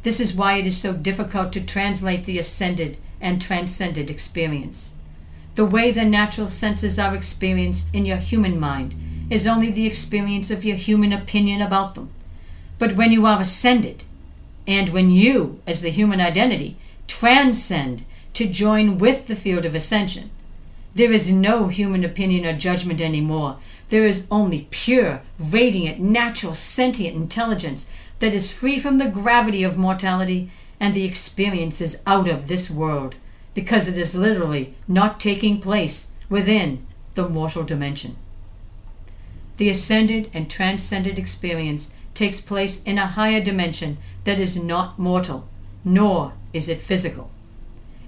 This 0.03 0.19
is 0.19 0.33
why 0.33 0.57
it 0.57 0.67
is 0.67 0.77
so 0.77 0.93
difficult 0.93 1.51
to 1.53 1.61
translate 1.61 2.25
the 2.25 2.39
ascended 2.39 2.97
and 3.19 3.41
transcended 3.41 4.09
experience. 4.09 4.95
The 5.55 5.65
way 5.65 5.91
the 5.91 6.05
natural 6.05 6.47
senses 6.47 6.97
are 6.97 7.15
experienced 7.15 7.93
in 7.93 8.05
your 8.05 8.17
human 8.17 8.59
mind 8.59 8.95
is 9.29 9.45
only 9.45 9.71
the 9.71 9.85
experience 9.85 10.49
of 10.49 10.63
your 10.63 10.77
human 10.77 11.11
opinion 11.11 11.61
about 11.61 11.95
them. 11.95 12.11
But 12.77 12.95
when 12.95 13.11
you 13.11 13.25
are 13.25 13.41
ascended, 13.41 14.05
and 14.65 14.89
when 14.89 15.09
you, 15.09 15.61
as 15.67 15.81
the 15.81 15.89
human 15.89 16.21
identity, 16.21 16.77
transcend 17.07 18.05
to 18.33 18.47
join 18.47 18.97
with 18.97 19.27
the 19.27 19.35
field 19.35 19.65
of 19.65 19.75
ascension, 19.75 20.29
there 20.95 21.11
is 21.11 21.31
no 21.31 21.67
human 21.67 22.03
opinion 22.03 22.45
or 22.45 22.57
judgment 22.57 23.01
anymore. 23.01 23.57
There 23.89 24.05
is 24.05 24.27
only 24.31 24.67
pure, 24.71 25.21
radiant, 25.39 25.99
natural, 25.99 26.53
sentient 26.53 27.15
intelligence 27.15 27.89
that 28.19 28.33
is 28.33 28.51
free 28.51 28.79
from 28.79 28.97
the 28.97 29.09
gravity 29.09 29.63
of 29.63 29.77
mortality 29.77 30.51
and 30.79 30.93
the 30.93 31.05
experiences 31.05 32.01
out 32.05 32.27
of 32.27 32.47
this 32.47 32.69
world, 32.69 33.15
because 33.53 33.87
it 33.87 33.97
is 33.97 34.15
literally 34.15 34.75
not 34.87 35.19
taking 35.19 35.59
place 35.59 36.11
within 36.29 36.85
the 37.15 37.27
mortal 37.27 37.63
dimension. 37.63 38.15
The 39.57 39.69
ascended 39.69 40.29
and 40.33 40.49
transcended 40.49 41.19
experience 41.19 41.91
takes 42.13 42.39
place 42.39 42.81
in 42.83 42.97
a 42.97 43.07
higher 43.07 43.43
dimension 43.43 43.97
that 44.23 44.39
is 44.39 44.55
not 44.55 44.99
mortal, 44.99 45.47
nor 45.83 46.33
is 46.53 46.69
it 46.69 46.81
physical. 46.81 47.29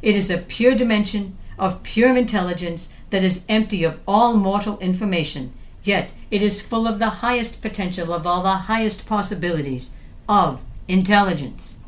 It 0.01 0.15
is 0.15 0.29
a 0.29 0.37
pure 0.37 0.75
dimension 0.75 1.37
of 1.59 1.83
pure 1.83 2.15
intelligence 2.15 2.93
that 3.09 3.23
is 3.23 3.45
empty 3.47 3.83
of 3.83 3.99
all 4.07 4.33
mortal 4.33 4.79
information, 4.79 5.53
yet 5.83 6.13
it 6.29 6.41
is 6.41 6.61
full 6.61 6.87
of 6.87 6.99
the 6.99 7.21
highest 7.21 7.61
potential 7.61 8.13
of 8.13 8.25
all 8.25 8.43
the 8.43 8.49
highest 8.49 9.05
possibilities 9.05 9.91
of 10.31 10.61
intelligence. 10.87 11.79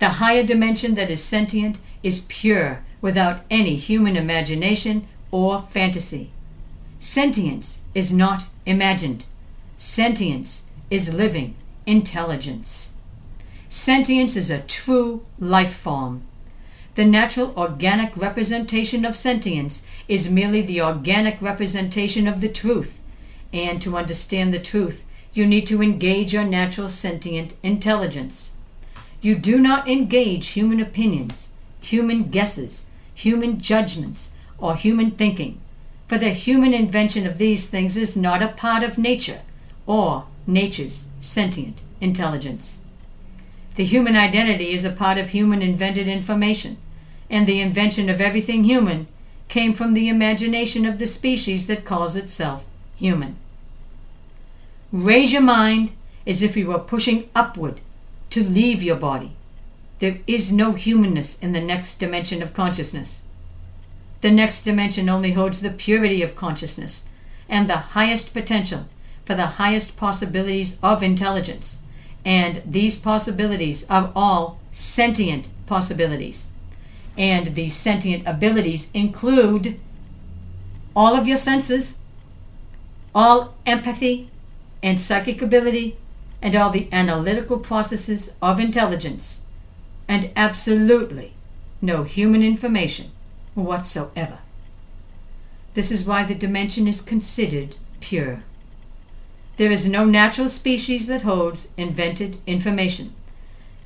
The 0.00 0.18
higher 0.20 0.42
dimension 0.42 0.96
that 0.96 1.08
is 1.08 1.22
sentient 1.22 1.78
is 2.02 2.26
pure 2.28 2.84
without 3.00 3.42
any 3.48 3.76
human 3.76 4.16
imagination 4.16 5.06
or 5.30 5.62
fantasy. 5.70 6.32
Sentience 6.98 7.82
is 7.94 8.12
not 8.12 8.46
imagined. 8.66 9.26
Sentience 9.76 10.66
is 10.90 11.14
living 11.14 11.54
intelligence. 11.86 12.94
Sentience 13.68 14.34
is 14.34 14.50
a 14.50 14.62
true 14.62 15.24
life 15.38 15.76
form. 15.76 16.22
The 16.96 17.04
natural 17.04 17.54
organic 17.56 18.16
representation 18.16 19.04
of 19.04 19.16
sentience 19.16 19.86
is 20.08 20.28
merely 20.28 20.62
the 20.62 20.80
organic 20.80 21.40
representation 21.40 22.26
of 22.26 22.40
the 22.40 22.48
truth. 22.48 22.98
And 23.52 23.80
to 23.82 23.96
understand 23.96 24.52
the 24.52 24.60
truth, 24.60 25.04
you 25.34 25.46
need 25.46 25.66
to 25.66 25.82
engage 25.82 26.32
your 26.32 26.44
natural 26.44 26.88
sentient 26.88 27.54
intelligence. 27.62 28.52
You 29.20 29.34
do 29.34 29.58
not 29.58 29.88
engage 29.88 30.48
human 30.48 30.80
opinions, 30.80 31.50
human 31.80 32.24
guesses, 32.24 32.86
human 33.12 33.60
judgments, 33.60 34.32
or 34.58 34.76
human 34.76 35.10
thinking, 35.10 35.60
for 36.06 36.18
the 36.18 36.30
human 36.30 36.72
invention 36.72 37.26
of 37.26 37.38
these 37.38 37.68
things 37.68 37.96
is 37.96 38.16
not 38.16 38.42
a 38.42 38.48
part 38.48 38.82
of 38.82 38.98
nature 38.98 39.40
or 39.86 40.26
nature's 40.46 41.06
sentient 41.18 41.82
intelligence. 42.00 42.82
The 43.76 43.84
human 43.84 44.14
identity 44.14 44.72
is 44.72 44.84
a 44.84 44.92
part 44.92 45.18
of 45.18 45.30
human 45.30 45.62
invented 45.62 46.06
information, 46.06 46.76
and 47.28 47.46
the 47.46 47.60
invention 47.60 48.08
of 48.08 48.20
everything 48.20 48.64
human 48.64 49.08
came 49.48 49.74
from 49.74 49.94
the 49.94 50.08
imagination 50.08 50.86
of 50.86 50.98
the 50.98 51.06
species 51.06 51.66
that 51.66 51.84
calls 51.84 52.14
itself 52.14 52.64
human. 52.94 53.36
Raise 54.94 55.32
your 55.32 55.42
mind 55.42 55.90
as 56.24 56.40
if 56.40 56.56
you 56.56 56.68
were 56.68 56.78
pushing 56.78 57.28
upward 57.34 57.80
to 58.30 58.44
leave 58.44 58.80
your 58.80 58.94
body. 58.94 59.32
There 59.98 60.20
is 60.28 60.52
no 60.52 60.74
humanness 60.74 61.36
in 61.40 61.50
the 61.50 61.60
next 61.60 61.98
dimension 61.98 62.40
of 62.40 62.54
consciousness. 62.54 63.24
The 64.20 64.30
next 64.30 64.62
dimension 64.62 65.08
only 65.08 65.32
holds 65.32 65.60
the 65.60 65.72
purity 65.72 66.22
of 66.22 66.36
consciousness 66.36 67.08
and 67.48 67.68
the 67.68 67.96
highest 67.98 68.32
potential 68.32 68.86
for 69.26 69.34
the 69.34 69.58
highest 69.58 69.96
possibilities 69.96 70.78
of 70.80 71.02
intelligence. 71.02 71.80
And 72.24 72.62
these 72.64 72.94
possibilities 72.94 73.84
are 73.90 74.12
all 74.14 74.60
sentient 74.70 75.48
possibilities. 75.66 76.50
And 77.18 77.56
these 77.56 77.74
sentient 77.74 78.28
abilities 78.28 78.92
include 78.94 79.80
all 80.94 81.16
of 81.16 81.26
your 81.26 81.36
senses, 81.36 81.98
all 83.12 83.54
empathy, 83.66 84.30
and 84.84 85.00
psychic 85.00 85.40
ability 85.40 85.96
and 86.42 86.54
all 86.54 86.70
the 86.70 86.88
analytical 86.92 87.58
processes 87.58 88.34
of 88.42 88.60
intelligence, 88.60 89.40
and 90.06 90.30
absolutely 90.36 91.32
no 91.80 92.02
human 92.02 92.42
information 92.42 93.10
whatsoever. 93.54 94.38
This 95.72 95.90
is 95.90 96.04
why 96.04 96.24
the 96.24 96.34
dimension 96.34 96.86
is 96.86 97.00
considered 97.00 97.76
pure. 98.00 98.42
There 99.56 99.70
is 99.70 99.88
no 99.88 100.04
natural 100.04 100.50
species 100.50 101.06
that 101.06 101.22
holds 101.22 101.72
invented 101.78 102.36
information, 102.46 103.14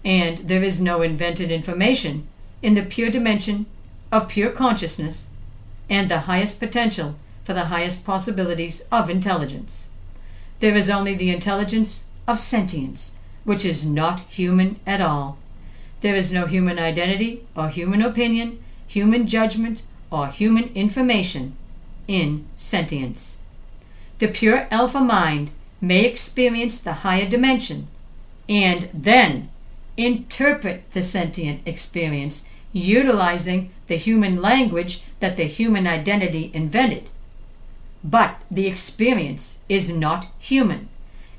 and 0.05 0.39
there 0.39 0.65
is 0.65 0.81
no 0.81 1.03
invented 1.03 1.53
information 1.53 2.27
in 2.61 2.75
the 2.75 2.83
pure 2.83 3.11
dimension 3.11 3.67
of 4.11 4.29
pure 4.29 4.51
consciousness 4.51 5.29
and 5.89 6.11
the 6.11 6.21
highest 6.21 6.59
potential 6.59 7.15
for 7.45 7.53
the 7.53 7.67
highest 7.67 8.05
possibilities 8.05 8.83
of 8.91 9.09
intelligence. 9.09 9.91
There 10.61 10.75
is 10.75 10.91
only 10.91 11.15
the 11.15 11.31
intelligence 11.31 12.05
of 12.27 12.41
sentience, 12.41 13.15
which 13.45 13.65
is 13.65 13.85
not 13.85 14.21
human 14.21 14.81
at 14.87 15.01
all. 15.01 15.39
There 16.01 16.15
is 16.15 16.33
no 16.33 16.47
human 16.47 16.79
identity 16.79 17.45
or 17.57 17.69
human 17.69 18.03
opinion, 18.03 18.63
human 18.87 19.27
judgment, 19.27 19.83
or 20.11 20.29
human 20.29 20.71
information 20.75 21.57
in 22.07 22.47
sentience. 22.57 23.39
The 24.19 24.29
pure 24.29 24.67
alpha 24.71 25.01
mind 25.01 25.51
may 25.81 26.05
experience 26.05 26.79
the 26.79 27.05
higher 27.05 27.29
dimension 27.29 27.89
and 28.49 28.89
then 28.93 29.51
interpret 29.97 30.83
the 30.93 31.03
sentient 31.03 31.61
experience 31.67 32.45
utilizing 32.73 33.71
the 33.87 33.97
human 33.97 34.41
language 34.41 35.03
that 35.21 35.37
the 35.37 35.45
human 35.45 35.87
identity 35.87 36.51
invented 36.55 37.11
but 38.03 38.37
the 38.51 38.67
experience 38.67 39.59
is 39.69 39.93
not 39.93 40.29
human, 40.39 40.89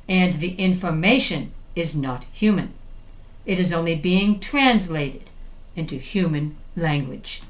and 0.07 0.33
the 0.35 0.53
information 0.55 1.51
is 1.75 1.95
not 1.95 2.25
human. 2.31 2.73
It 3.45 3.59
is 3.59 3.71
only 3.71 3.95
being 3.95 4.39
translated 4.39 5.29
into 5.75 5.95
human 5.95 6.57
language. 6.75 7.41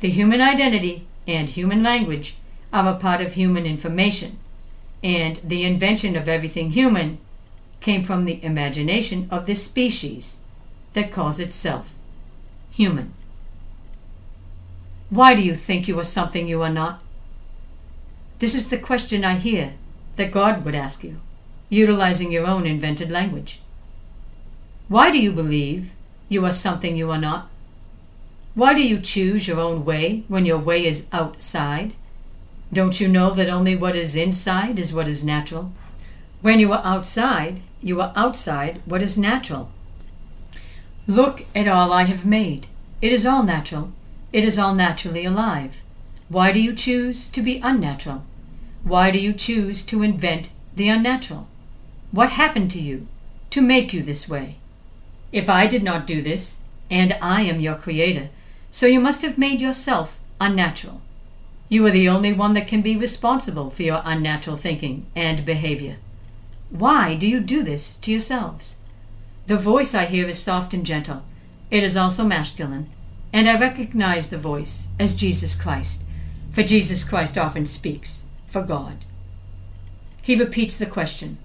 The 0.00 0.10
human 0.10 0.40
identity 0.40 1.06
and 1.26 1.48
human 1.48 1.82
language 1.82 2.36
are 2.72 2.88
a 2.88 2.96
part 2.96 3.20
of 3.20 3.32
human 3.32 3.64
information, 3.64 4.38
and 5.02 5.40
the 5.42 5.64
invention 5.64 6.16
of 6.16 6.28
everything 6.28 6.72
human 6.72 7.18
came 7.80 8.02
from 8.02 8.24
the 8.24 8.42
imagination 8.42 9.28
of 9.30 9.46
the 9.46 9.54
species 9.54 10.38
that 10.94 11.12
calls 11.12 11.38
itself 11.38 11.92
human. 12.70 13.14
Why 15.10 15.34
do 15.34 15.42
you 15.42 15.54
think 15.54 15.86
you 15.86 15.98
are 16.00 16.04
something 16.04 16.48
you 16.48 16.62
are 16.62 16.70
not? 16.70 17.03
This 18.38 18.54
is 18.54 18.68
the 18.68 18.78
question 18.78 19.24
I 19.24 19.36
hear 19.36 19.74
that 20.16 20.32
God 20.32 20.64
would 20.64 20.74
ask 20.74 21.04
you, 21.04 21.20
utilizing 21.68 22.32
your 22.32 22.46
own 22.46 22.66
invented 22.66 23.10
language. 23.10 23.60
Why 24.88 25.10
do 25.10 25.18
you 25.18 25.32
believe 25.32 25.90
you 26.28 26.44
are 26.44 26.52
something 26.52 26.96
you 26.96 27.10
are 27.10 27.18
not? 27.18 27.48
Why 28.54 28.74
do 28.74 28.82
you 28.82 29.00
choose 29.00 29.48
your 29.48 29.58
own 29.58 29.84
way 29.84 30.24
when 30.28 30.46
your 30.46 30.58
way 30.58 30.86
is 30.86 31.06
outside? 31.12 31.94
Don't 32.72 33.00
you 33.00 33.08
know 33.08 33.30
that 33.34 33.48
only 33.48 33.76
what 33.76 33.96
is 33.96 34.16
inside 34.16 34.78
is 34.78 34.92
what 34.92 35.08
is 35.08 35.24
natural? 35.24 35.72
When 36.42 36.60
you 36.60 36.72
are 36.72 36.82
outside, 36.84 37.60
you 37.80 38.00
are 38.00 38.12
outside 38.16 38.82
what 38.84 39.02
is 39.02 39.16
natural. 39.16 39.70
Look 41.06 41.46
at 41.54 41.68
all 41.68 41.92
I 41.92 42.04
have 42.04 42.26
made. 42.26 42.66
It 43.00 43.12
is 43.12 43.24
all 43.24 43.42
natural. 43.42 43.92
It 44.32 44.44
is 44.44 44.58
all 44.58 44.74
naturally 44.74 45.24
alive. 45.24 45.82
Why 46.28 46.52
do 46.52 46.60
you 46.60 46.74
choose 46.74 47.28
to 47.28 47.42
be 47.42 47.60
unnatural? 47.62 48.22
Why 48.82 49.10
do 49.10 49.18
you 49.18 49.32
choose 49.32 49.82
to 49.84 50.02
invent 50.02 50.48
the 50.74 50.88
unnatural? 50.88 51.48
What 52.12 52.30
happened 52.30 52.70
to 52.72 52.80
you 52.80 53.06
to 53.50 53.60
make 53.60 53.92
you 53.92 54.02
this 54.02 54.28
way? 54.28 54.56
If 55.32 55.48
I 55.48 55.66
did 55.66 55.82
not 55.82 56.06
do 56.06 56.22
this, 56.22 56.58
and 56.90 57.16
I 57.20 57.42
am 57.42 57.60
your 57.60 57.74
creator, 57.74 58.28
so 58.70 58.86
you 58.86 59.00
must 59.00 59.22
have 59.22 59.38
made 59.38 59.60
yourself 59.60 60.18
unnatural. 60.40 61.00
You 61.68 61.86
are 61.86 61.90
the 61.90 62.08
only 62.08 62.32
one 62.32 62.54
that 62.54 62.68
can 62.68 62.82
be 62.82 62.96
responsible 62.96 63.70
for 63.70 63.82
your 63.82 64.02
unnatural 64.04 64.56
thinking 64.56 65.06
and 65.16 65.44
behavior. 65.44 65.96
Why 66.70 67.14
do 67.14 67.26
you 67.26 67.40
do 67.40 67.62
this 67.62 67.96
to 67.96 68.10
yourselves? 68.10 68.76
The 69.46 69.56
voice 69.56 69.94
I 69.94 70.06
hear 70.06 70.26
is 70.26 70.38
soft 70.38 70.74
and 70.74 70.86
gentle. 70.86 71.22
It 71.70 71.82
is 71.82 71.96
also 71.96 72.24
masculine. 72.24 72.90
And 73.32 73.48
I 73.48 73.58
recognize 73.58 74.30
the 74.30 74.38
voice 74.38 74.88
as 74.98 75.14
Jesus 75.14 75.54
Christ, 75.54 76.04
for 76.54 76.62
Jesus 76.62 77.02
Christ 77.02 77.36
often 77.36 77.66
speaks 77.66 78.24
for 78.46 78.62
God. 78.62 79.04
He 80.22 80.36
repeats 80.36 80.76
the 80.76 80.86
question 80.86 81.38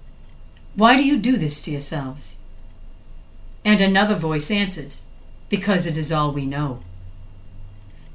Why 0.76 0.96
do 0.96 1.04
you 1.04 1.18
do 1.18 1.36
this 1.36 1.60
to 1.62 1.70
yourselves? 1.72 2.38
And 3.64 3.80
another 3.80 4.14
voice 4.14 4.50
answers, 4.50 5.02
Because 5.48 5.84
it 5.84 5.96
is 5.96 6.12
all 6.12 6.32
we 6.32 6.46
know. 6.46 6.80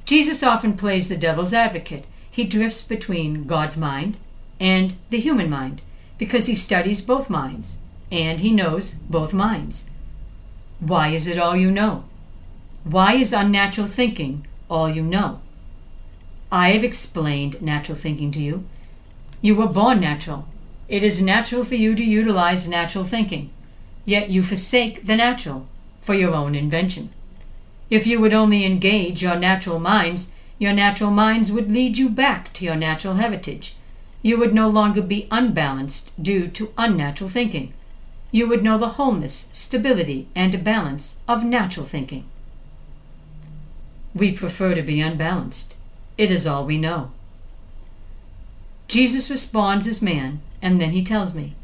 Jesus 0.05 0.41
often 0.41 0.75
plays 0.77 1.09
the 1.09 1.17
devil's 1.17 1.53
advocate. 1.53 2.07
He 2.31 2.45
drifts 2.45 2.81
between 2.81 3.45
God's 3.45 3.75
mind 3.75 4.17
and 4.59 4.95
the 5.09 5.19
human 5.19 5.49
mind 5.49 5.81
because 6.17 6.45
he 6.45 6.55
studies 6.55 7.01
both 7.01 7.29
minds 7.29 7.77
and 8.11 8.39
he 8.39 8.53
knows 8.53 8.93
both 8.93 9.33
minds. 9.33 9.89
Why 10.79 11.09
is 11.09 11.27
it 11.27 11.37
all 11.37 11.57
you 11.57 11.71
know? 11.71 12.05
Why 12.83 13.15
is 13.15 13.33
unnatural 13.33 13.87
thinking 13.87 14.47
all 14.69 14.89
you 14.89 15.01
know? 15.01 15.41
I 16.55 16.71
have 16.71 16.85
explained 16.85 17.61
natural 17.61 17.97
thinking 17.97 18.31
to 18.31 18.39
you. 18.39 18.63
You 19.41 19.55
were 19.55 19.67
born 19.67 19.99
natural. 19.99 20.47
It 20.87 21.03
is 21.03 21.21
natural 21.21 21.65
for 21.65 21.75
you 21.75 21.95
to 21.95 22.03
utilize 22.03 22.65
natural 22.65 23.03
thinking, 23.03 23.49
yet 24.05 24.29
you 24.29 24.41
forsake 24.41 25.05
the 25.05 25.17
natural 25.17 25.67
for 25.99 26.13
your 26.13 26.33
own 26.33 26.55
invention. 26.55 27.09
If 27.89 28.07
you 28.07 28.21
would 28.21 28.33
only 28.33 28.63
engage 28.63 29.21
your 29.21 29.35
natural 29.35 29.79
minds, 29.79 30.31
your 30.57 30.71
natural 30.71 31.11
minds 31.11 31.51
would 31.51 31.69
lead 31.69 31.97
you 31.97 32.07
back 32.07 32.53
to 32.53 32.63
your 32.63 32.77
natural 32.77 33.15
heritage. 33.15 33.75
You 34.21 34.37
would 34.37 34.53
no 34.53 34.69
longer 34.69 35.01
be 35.01 35.27
unbalanced 35.29 36.13
due 36.23 36.47
to 36.47 36.71
unnatural 36.77 37.29
thinking. 37.29 37.73
You 38.31 38.47
would 38.47 38.63
know 38.63 38.77
the 38.77 38.95
wholeness, 38.95 39.49
stability, 39.51 40.29
and 40.33 40.63
balance 40.63 41.17
of 41.27 41.43
natural 41.43 41.85
thinking. 41.85 42.23
We 44.13 44.31
prefer 44.31 44.73
to 44.73 44.81
be 44.81 45.01
unbalanced. 45.01 45.75
It 46.17 46.31
is 46.31 46.47
all 46.47 46.65
we 46.65 46.77
know. 46.77 47.11
Jesus 48.87 49.29
responds 49.29 49.87
as 49.87 50.01
man, 50.01 50.41
and 50.61 50.79
then 50.79 50.91
he 50.91 51.03
tells 51.03 51.33
me, 51.33 51.55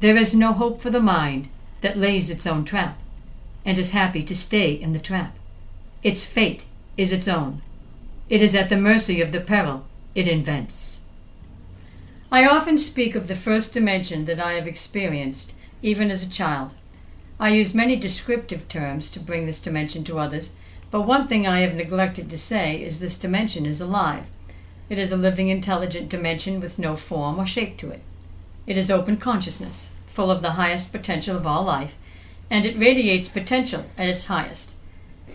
There 0.00 0.16
is 0.16 0.34
no 0.34 0.52
hope 0.52 0.80
for 0.80 0.90
the 0.90 1.00
mind 1.00 1.48
that 1.80 1.96
lays 1.96 2.30
its 2.30 2.46
own 2.46 2.64
trap, 2.64 3.00
and 3.64 3.78
is 3.78 3.90
happy 3.90 4.22
to 4.22 4.36
stay 4.36 4.72
in 4.72 4.92
the 4.92 4.98
trap. 4.98 5.36
Its 6.02 6.24
fate 6.24 6.64
is 6.96 7.12
its 7.12 7.28
own. 7.28 7.62
It 8.28 8.42
is 8.42 8.54
at 8.54 8.68
the 8.68 8.76
mercy 8.76 9.20
of 9.20 9.32
the 9.32 9.40
peril 9.40 9.84
it 10.14 10.28
invents. 10.28 11.02
I 12.32 12.46
often 12.46 12.78
speak 12.78 13.14
of 13.14 13.26
the 13.26 13.34
first 13.34 13.74
dimension 13.74 14.24
that 14.26 14.38
I 14.38 14.52
have 14.52 14.66
experienced, 14.66 15.52
even 15.82 16.10
as 16.10 16.22
a 16.22 16.30
child. 16.30 16.72
I 17.40 17.50
use 17.50 17.74
many 17.74 17.96
descriptive 17.96 18.68
terms 18.68 19.10
to 19.10 19.20
bring 19.20 19.46
this 19.46 19.60
dimension 19.60 20.04
to 20.04 20.18
others, 20.18 20.52
but 20.90 21.02
one 21.02 21.28
thing 21.28 21.46
I 21.46 21.60
have 21.60 21.74
neglected 21.74 22.28
to 22.30 22.38
say 22.38 22.82
is 22.82 22.98
this 22.98 23.18
dimension 23.18 23.64
is 23.64 23.80
alive. 23.80 24.24
It 24.88 24.98
is 24.98 25.12
a 25.12 25.16
living, 25.16 25.48
intelligent 25.48 26.08
dimension 26.08 26.60
with 26.60 26.78
no 26.78 26.96
form 26.96 27.38
or 27.38 27.46
shape 27.46 27.76
to 27.78 27.90
it. 27.90 28.00
It 28.66 28.76
is 28.76 28.90
open 28.90 29.16
consciousness, 29.16 29.92
full 30.06 30.30
of 30.30 30.42
the 30.42 30.52
highest 30.52 30.90
potential 30.90 31.36
of 31.36 31.46
all 31.46 31.62
life, 31.62 31.94
and 32.50 32.66
it 32.66 32.78
radiates 32.78 33.28
potential 33.28 33.84
at 33.96 34.08
its 34.08 34.26
highest. 34.26 34.72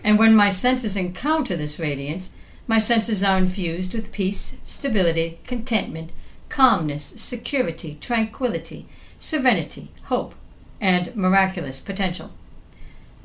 And 0.04 0.18
when 0.18 0.36
my 0.36 0.50
senses 0.50 0.96
encounter 0.96 1.56
this 1.56 1.78
radiance, 1.78 2.32
my 2.66 2.78
senses 2.78 3.22
are 3.22 3.38
infused 3.38 3.94
with 3.94 4.12
peace, 4.12 4.58
stability, 4.62 5.38
contentment, 5.46 6.10
calmness, 6.48 7.14
security, 7.16 7.96
tranquility, 8.00 8.86
serenity, 9.18 9.88
hope, 10.04 10.34
and 10.80 11.16
miraculous 11.16 11.80
potential. 11.80 12.30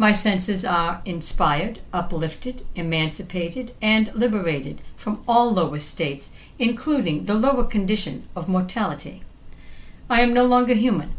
My 0.02 0.14
senses 0.14 0.66
are 0.66 1.04
inspired, 1.06 1.78
uplifted, 1.94 2.66
emancipated, 2.74 3.74
and 3.84 4.12
liberated 4.16 4.82
from 4.96 5.22
all 5.28 5.54
lower 5.54 5.78
states, 5.78 6.32
including 6.58 7.26
the 7.26 7.36
lower 7.36 7.64
condition 7.66 8.28
of 8.36 8.50
mortality. 8.50 9.22
I 10.10 10.22
am 10.22 10.34
no 10.34 10.44
longer 10.44 10.74
human. 10.74 11.12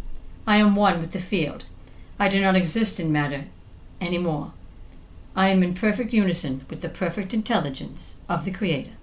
I 0.48 0.56
am 0.56 0.74
one 0.74 1.00
with 1.00 1.12
the 1.12 1.20
field. 1.20 1.62
I 2.18 2.26
do 2.26 2.40
not 2.40 2.56
exist 2.56 2.98
in 2.98 3.12
matter 3.12 3.44
any 4.00 4.18
more. 4.18 4.50
I 5.36 5.50
am 5.50 5.62
in 5.62 5.74
perfect 5.74 6.12
unison 6.12 6.66
with 6.68 6.80
the 6.80 6.88
perfect 6.88 7.32
intelligence 7.32 8.16
of 8.28 8.44
the 8.44 8.50
Creator. 8.50 8.94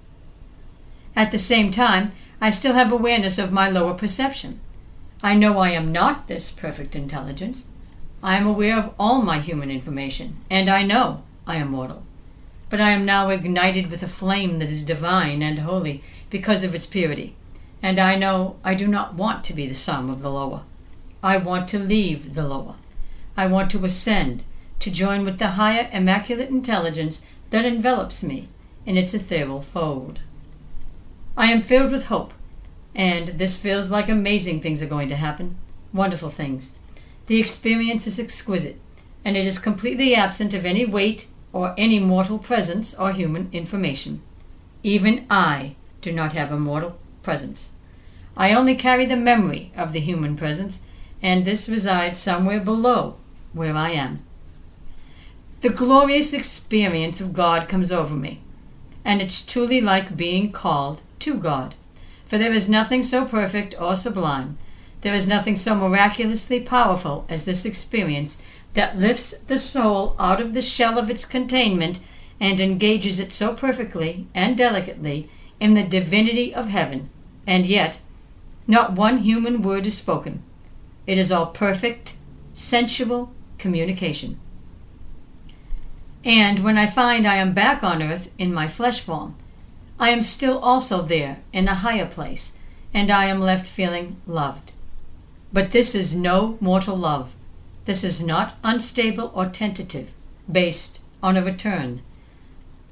At 1.15 1.31
the 1.31 1.39
same 1.39 1.71
time, 1.71 2.11
I 2.41 2.49
still 2.49 2.73
have 2.73 2.91
awareness 2.91 3.37
of 3.37 3.53
my 3.53 3.69
lower 3.69 3.93
perception. 3.93 4.59
I 5.23 5.35
know 5.35 5.57
I 5.57 5.69
am 5.69 5.93
not 5.93 6.27
this 6.27 6.51
perfect 6.51 6.97
intelligence. 6.97 7.65
I 8.21 8.35
am 8.35 8.45
aware 8.45 8.77
of 8.77 8.93
all 8.99 9.21
my 9.21 9.39
human 9.39 9.71
information, 9.71 10.37
and 10.49 10.69
I 10.69 10.83
know 10.83 11.23
I 11.47 11.55
am 11.55 11.71
mortal. 11.71 12.03
But 12.69 12.81
I 12.81 12.91
am 12.91 13.05
now 13.05 13.29
ignited 13.29 13.89
with 13.89 14.03
a 14.03 14.07
flame 14.09 14.59
that 14.59 14.69
is 14.69 14.83
divine 14.83 15.41
and 15.41 15.59
holy 15.59 16.03
because 16.29 16.63
of 16.63 16.75
its 16.75 16.85
purity, 16.85 17.35
and 17.81 17.97
I 17.97 18.17
know 18.17 18.57
I 18.63 18.75
do 18.75 18.87
not 18.87 19.15
want 19.15 19.45
to 19.45 19.53
be 19.53 19.67
the 19.67 19.73
sum 19.73 20.09
of 20.09 20.21
the 20.21 20.29
lower. 20.29 20.63
I 21.23 21.37
want 21.37 21.69
to 21.69 21.79
leave 21.79 22.35
the 22.35 22.45
lower. 22.45 22.75
I 23.37 23.47
want 23.47 23.71
to 23.71 23.85
ascend 23.85 24.43
to 24.79 24.91
join 24.91 25.23
with 25.23 25.39
the 25.39 25.51
higher 25.51 25.89
immaculate 25.93 26.49
intelligence 26.49 27.25
that 27.51 27.65
envelops 27.65 28.21
me 28.21 28.49
in 28.85 28.97
its 28.97 29.13
ethereal 29.13 29.61
fold. 29.61 30.19
I 31.37 31.51
am 31.51 31.61
filled 31.61 31.91
with 31.91 32.07
hope, 32.07 32.33
and 32.93 33.29
this 33.29 33.55
feels 33.55 33.89
like 33.89 34.09
amazing 34.09 34.59
things 34.59 34.81
are 34.81 34.87
going 34.87 35.07
to 35.07 35.15
happen, 35.15 35.57
wonderful 35.93 36.29
things. 36.29 36.73
The 37.29 37.39
experience 37.39 38.07
is 38.07 38.17
exquisite, 38.17 38.81
and 39.23 39.37
it 39.37 39.45
is 39.45 39.59
completely 39.59 40.15
absent 40.15 40.55
of 40.55 40.65
any 40.65 40.83
weight 40.83 41.27
or 41.53 41.75
any 41.77 41.99
mortal 41.99 42.39
presence 42.39 42.95
or 42.95 43.11
human 43.11 43.49
information. 43.51 44.23
Even 44.81 45.27
I 45.29 45.75
do 46.01 46.11
not 46.11 46.33
have 46.33 46.51
a 46.51 46.57
mortal 46.57 46.97
presence. 47.21 47.73
I 48.35 48.51
only 48.55 48.73
carry 48.73 49.05
the 49.05 49.15
memory 49.15 49.71
of 49.77 49.93
the 49.93 49.99
human 49.99 50.37
presence, 50.37 50.79
and 51.21 51.45
this 51.45 51.69
resides 51.69 52.17
somewhere 52.17 52.61
below 52.61 53.17
where 53.53 53.75
I 53.75 53.91
am. 53.91 54.23
The 55.61 55.69
glorious 55.69 56.33
experience 56.33 57.21
of 57.21 57.33
God 57.33 57.69
comes 57.69 57.91
over 57.91 58.15
me, 58.15 58.41
and 59.05 59.21
it's 59.21 59.45
truly 59.45 59.81
like 59.81 60.17
being 60.17 60.51
called 60.51 61.03
to 61.19 61.35
God. 61.35 61.75
For 62.25 62.39
there 62.39 62.53
is 62.53 62.67
nothing 62.67 63.03
so 63.03 63.23
perfect 63.23 63.75
or 63.79 63.95
sublime, 63.95 64.57
there 65.01 65.13
is 65.13 65.27
nothing 65.27 65.55
so 65.55 65.75
miraculously 65.75 66.59
powerful 66.59 67.25
as 67.29 67.45
this 67.45 67.65
experience 67.65 68.37
that 68.73 68.97
lifts 68.97 69.31
the 69.47 69.59
soul 69.59 70.15
out 70.19 70.41
of 70.41 70.53
the 70.53 70.61
shell 70.61 70.97
of 70.97 71.09
its 71.09 71.25
containment 71.25 71.99
and 72.39 72.59
engages 72.59 73.19
it 73.19 73.33
so 73.33 73.53
perfectly 73.53 74.27
and 74.33 74.57
delicately 74.57 75.29
in 75.59 75.73
the 75.73 75.83
divinity 75.83 76.53
of 76.53 76.67
heaven, 76.67 77.09
and 77.45 77.65
yet 77.65 77.99
not 78.67 78.93
one 78.93 79.19
human 79.19 79.61
word 79.61 79.85
is 79.85 79.97
spoken. 79.97 80.43
It 81.07 81.17
is 81.17 81.31
all 81.31 81.47
perfect, 81.47 82.13
sensual 82.53 83.31
communication. 83.57 84.39
And 86.23 86.63
when 86.63 86.77
I 86.77 86.87
find 86.87 87.25
I 87.25 87.37
am 87.37 87.53
back 87.53 87.83
on 87.83 88.03
earth 88.03 88.29
in 88.37 88.53
my 88.53 88.67
flesh 88.67 88.99
form, 88.99 89.35
I 89.99 90.11
am 90.11 90.21
still 90.21 90.59
also 90.59 91.01
there 91.01 91.39
in 91.51 91.67
a 91.67 91.75
higher 91.75 92.05
place, 92.05 92.53
and 92.93 93.11
I 93.11 93.25
am 93.25 93.39
left 93.39 93.67
feeling 93.67 94.17
loved. 94.27 94.71
But 95.51 95.71
this 95.71 95.95
is 95.95 96.15
no 96.15 96.57
mortal 96.59 96.95
love. 96.95 97.35
This 97.85 98.03
is 98.03 98.21
not 98.21 98.55
unstable 98.63 99.31
or 99.33 99.47
tentative, 99.47 100.11
based 100.51 100.99
on 101.23 101.37
a 101.37 101.43
return. 101.43 102.01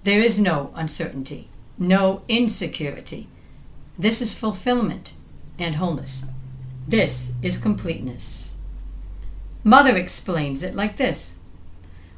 There 0.03 0.21
is 0.21 0.39
no 0.39 0.71
uncertainty, 0.75 1.49
no 1.77 2.21
insecurity. 2.27 3.27
This 3.97 4.21
is 4.21 4.33
fulfillment 4.33 5.13
and 5.59 5.75
wholeness. 5.75 6.25
This 6.87 7.33
is 7.41 7.57
completeness. 7.57 8.55
Mother 9.63 9.95
explains 9.95 10.63
it 10.63 10.75
like 10.75 10.97
this 10.97 11.37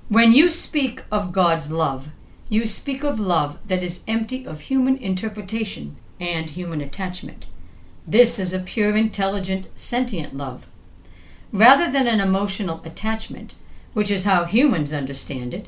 when 0.10 0.32
you 0.32 0.50
speak 0.50 1.04
of 1.12 1.32
God's 1.32 1.72
love, 1.72 2.08
you 2.50 2.66
speak 2.66 3.04
of 3.04 3.20
love 3.20 3.60
that 3.68 3.84
is 3.84 4.04
empty 4.08 4.44
of 4.44 4.62
human 4.62 4.98
interpretation 4.98 5.98
and 6.20 6.50
human 6.50 6.82
attachment. 6.82 7.46
This 8.10 8.40
is 8.40 8.54
a 8.54 8.60
pure, 8.60 8.98
intelligent, 8.98 9.68
sentient 9.76 10.36
love. 10.36 10.66
Rather 11.52 11.92
than 11.92 12.08
an 12.08 12.20
emotional 12.20 12.82
attachment, 12.84 13.54
which 13.94 14.10
is 14.10 14.24
how 14.24 14.46
humans 14.46 14.92
understand 14.92 15.54
it, 15.54 15.68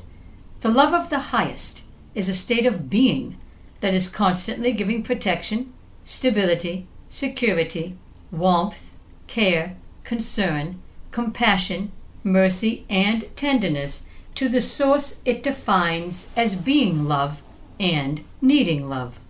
the 0.58 0.68
love 0.68 0.92
of 0.92 1.08
the 1.08 1.30
highest 1.30 1.84
is 2.16 2.28
a 2.28 2.34
state 2.34 2.66
of 2.66 2.90
being 2.90 3.36
that 3.78 3.94
is 3.94 4.08
constantly 4.08 4.72
giving 4.72 5.04
protection, 5.04 5.72
stability, 6.02 6.88
security, 7.08 7.96
warmth, 8.32 8.82
care, 9.28 9.76
concern, 10.02 10.82
compassion, 11.12 11.92
mercy, 12.24 12.84
and 12.90 13.24
tenderness 13.36 14.08
to 14.34 14.48
the 14.48 14.60
source 14.60 15.22
it 15.24 15.44
defines 15.44 16.32
as 16.36 16.56
being 16.56 17.04
love 17.04 17.40
and 17.78 18.24
needing 18.40 18.88
love. 18.88 19.20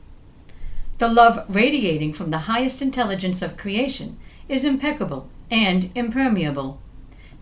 The 1.03 1.09
love 1.09 1.45
radiating 1.49 2.13
from 2.13 2.31
the 2.31 2.47
highest 2.47 2.81
intelligence 2.81 3.43
of 3.43 3.57
creation 3.57 4.19
is 4.49 4.65
impeccable 4.65 5.29
and 5.51 5.91
impermeable. 5.97 6.81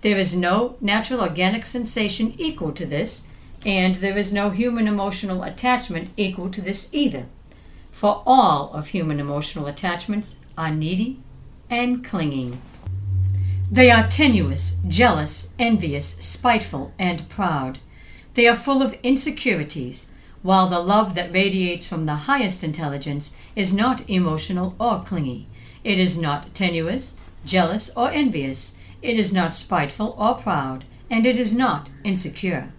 There 0.00 0.16
is 0.16 0.34
no 0.34 0.76
natural 0.80 1.20
organic 1.20 1.66
sensation 1.66 2.32
equal 2.38 2.72
to 2.72 2.86
this, 2.86 3.26
and 3.66 3.96
there 3.96 4.16
is 4.16 4.32
no 4.32 4.48
human 4.48 4.88
emotional 4.88 5.42
attachment 5.42 6.08
equal 6.16 6.48
to 6.48 6.62
this 6.62 6.88
either. 6.90 7.26
For 7.92 8.22
all 8.24 8.72
of 8.72 8.86
human 8.86 9.20
emotional 9.20 9.66
attachments 9.66 10.36
are 10.56 10.70
needy 10.70 11.20
and 11.68 12.02
clinging. 12.02 12.62
They 13.70 13.90
are 13.90 14.08
tenuous, 14.08 14.78
jealous, 14.88 15.50
envious, 15.58 16.16
spiteful, 16.18 16.94
and 16.98 17.28
proud. 17.28 17.78
They 18.32 18.46
are 18.48 18.56
full 18.56 18.80
of 18.80 18.96
insecurities, 19.02 20.06
while 20.42 20.68
the 20.68 20.80
love 20.80 21.14
that 21.14 21.32
radiates 21.32 21.86
from 21.86 22.06
the 22.06 22.24
highest 22.26 22.64
intelligence 22.64 23.34
is 23.54 23.72
not 23.72 24.08
emotional 24.08 24.74
or 24.78 25.02
clingy. 25.02 25.46
It 25.84 25.98
is 25.98 26.16
not 26.16 26.54
tenuous, 26.54 27.14
jealous, 27.44 27.90
or 27.96 28.10
envious. 28.10 28.74
It 29.02 29.18
is 29.18 29.32
not 29.32 29.54
spiteful 29.54 30.14
or 30.18 30.34
proud, 30.34 30.84
and 31.10 31.26
it 31.26 31.38
is 31.38 31.52
not 31.52 31.90
insecure. 32.04 32.72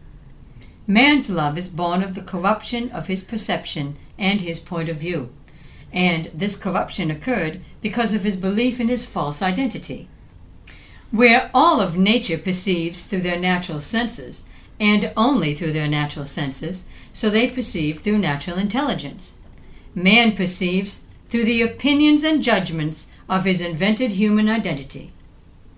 Man's 0.87 1.29
love 1.29 1.57
is 1.57 1.69
born 1.69 2.01
of 2.01 2.15
the 2.15 2.21
corruption 2.21 2.89
of 2.91 3.07
his 3.07 3.23
perception 3.23 3.97
and 4.17 4.41
his 4.41 4.59
point 4.59 4.89
of 4.89 4.97
view, 4.97 5.29
and 5.93 6.29
this 6.33 6.55
corruption 6.55 7.11
occurred 7.11 7.61
because 7.81 8.13
of 8.13 8.23
his 8.23 8.35
belief 8.35 8.79
in 8.79 8.87
his 8.87 9.05
false 9.05 9.41
identity. 9.41 10.07
Where 11.11 11.51
all 11.53 11.79
of 11.79 11.97
nature 11.97 12.37
perceives 12.37 13.03
through 13.05 13.21
their 13.21 13.39
natural 13.39 13.79
senses, 13.79 14.45
and 14.79 15.11
only 15.15 15.53
through 15.53 15.73
their 15.73 15.87
natural 15.87 16.25
senses, 16.25 16.85
so 17.13 17.29
they 17.29 17.49
perceive 17.49 17.99
through 17.99 18.17
natural 18.17 18.57
intelligence. 18.57 19.37
Man 19.93 20.35
perceives 20.35 21.07
through 21.29 21.45
the 21.45 21.61
opinions 21.61 22.23
and 22.23 22.43
judgments 22.43 23.07
of 23.29 23.45
his 23.45 23.61
invented 23.61 24.13
human 24.13 24.49
identity. 24.49 25.11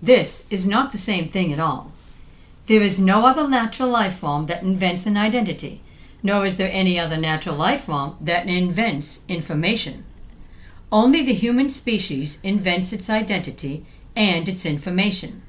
This 0.02 0.46
is 0.50 0.66
not 0.66 0.92
the 0.92 0.98
same 0.98 1.28
thing 1.28 1.52
at 1.52 1.60
all. 1.60 1.92
There 2.66 2.82
is 2.82 2.98
no 2.98 3.26
other 3.26 3.48
natural 3.48 3.88
life 3.88 4.16
form 4.16 4.46
that 4.46 4.62
invents 4.62 5.06
an 5.06 5.16
identity, 5.16 5.80
nor 6.22 6.46
is 6.46 6.56
there 6.56 6.70
any 6.72 6.98
other 6.98 7.16
natural 7.16 7.56
life 7.56 7.84
form 7.84 8.16
that 8.20 8.46
invents 8.46 9.24
information. 9.28 10.04
Only 10.90 11.22
the 11.22 11.34
human 11.34 11.68
species 11.68 12.40
invents 12.42 12.92
its 12.92 13.10
identity 13.10 13.84
and 14.16 14.48
its 14.48 14.64
information. 14.64 15.42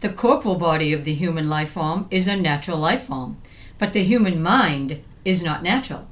The 0.00 0.10
corporal 0.10 0.56
body 0.56 0.92
of 0.92 1.04
the 1.04 1.14
human 1.14 1.48
life 1.48 1.70
form 1.70 2.06
is 2.10 2.26
a 2.26 2.36
natural 2.36 2.78
life 2.78 3.04
form, 3.04 3.38
but 3.78 3.92
the 3.92 4.04
human 4.04 4.42
mind 4.42 5.00
is 5.24 5.42
not 5.42 5.62
natural. 5.62 6.06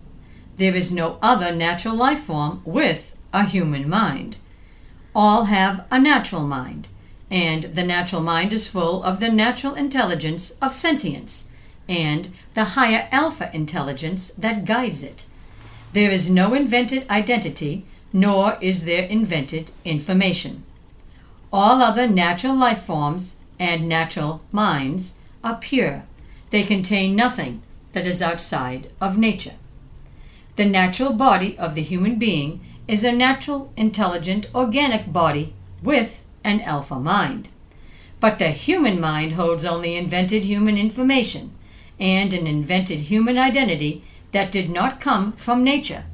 There 0.57 0.77
is 0.77 0.93
no 0.93 1.19
other 1.23 1.55
natural 1.55 1.95
life 1.95 2.21
form 2.21 2.63
with 2.65 3.15
a 3.33 3.45
human 3.45 3.89
mind. 3.89 4.37
All 5.15 5.45
have 5.45 5.87
a 5.91 5.99
natural 5.99 6.43
mind, 6.43 6.89
and 7.31 7.65
the 7.65 7.85
natural 7.85 8.23
mind 8.23 8.53
is 8.53 8.69
full 8.69 9.03
of 9.03 9.21
the 9.21 9.31
natural 9.31 9.75
intelligence 9.75 10.51
of 10.63 10.75
sentience 10.75 11.49
and 11.89 12.33
the 12.55 12.77
higher 12.77 13.09
alpha 13.11 13.51
intelligence 13.55 14.31
that 14.39 14.65
guides 14.65 15.03
it. 15.03 15.25
There 15.93 16.11
is 16.11 16.31
no 16.31 16.55
invented 16.55 17.09
identity, 17.11 17.85
nor 18.13 18.57
is 18.61 18.85
there 18.85 19.05
invented 19.05 19.73
information. 19.85 20.63
All 21.53 21.83
other 21.83 22.07
natural 22.07 22.55
life 22.55 22.83
forms 22.83 23.37
and 23.59 23.89
natural 23.89 24.43
minds 24.53 25.15
are 25.43 25.57
pure. 25.57 26.05
They 26.51 26.63
contain 26.63 27.17
nothing 27.17 27.63
that 27.93 28.07
is 28.07 28.23
outside 28.23 28.91
of 29.01 29.19
nature. 29.19 29.55
The 30.57 30.67
natural 30.67 31.13
body 31.13 31.57
of 31.59 31.75
the 31.75 31.83
human 31.83 32.19
being 32.19 32.61
is 32.87 33.05
a 33.05 33.13
natural, 33.13 33.73
intelligent, 33.77 34.49
organic 34.55 35.13
body 35.13 35.55
with 35.83 36.23
an 36.45 36.61
alpha 36.61 36.99
mind. 36.99 37.49
But 38.19 38.39
the 38.39 38.51
human 38.51 39.01
mind 39.01 39.33
holds 39.33 39.65
only 39.65 39.97
invented 39.97 40.45
human 40.45 40.77
information 40.77 41.53
and 41.99 42.35
an 42.35 42.47
invented 42.47 43.03
human 43.03 43.39
identity 43.39 44.05
that 44.33 44.53
did 44.53 44.71
not 44.71 45.01
come 45.01 45.33
from 45.33 45.65
nature. 45.65 46.05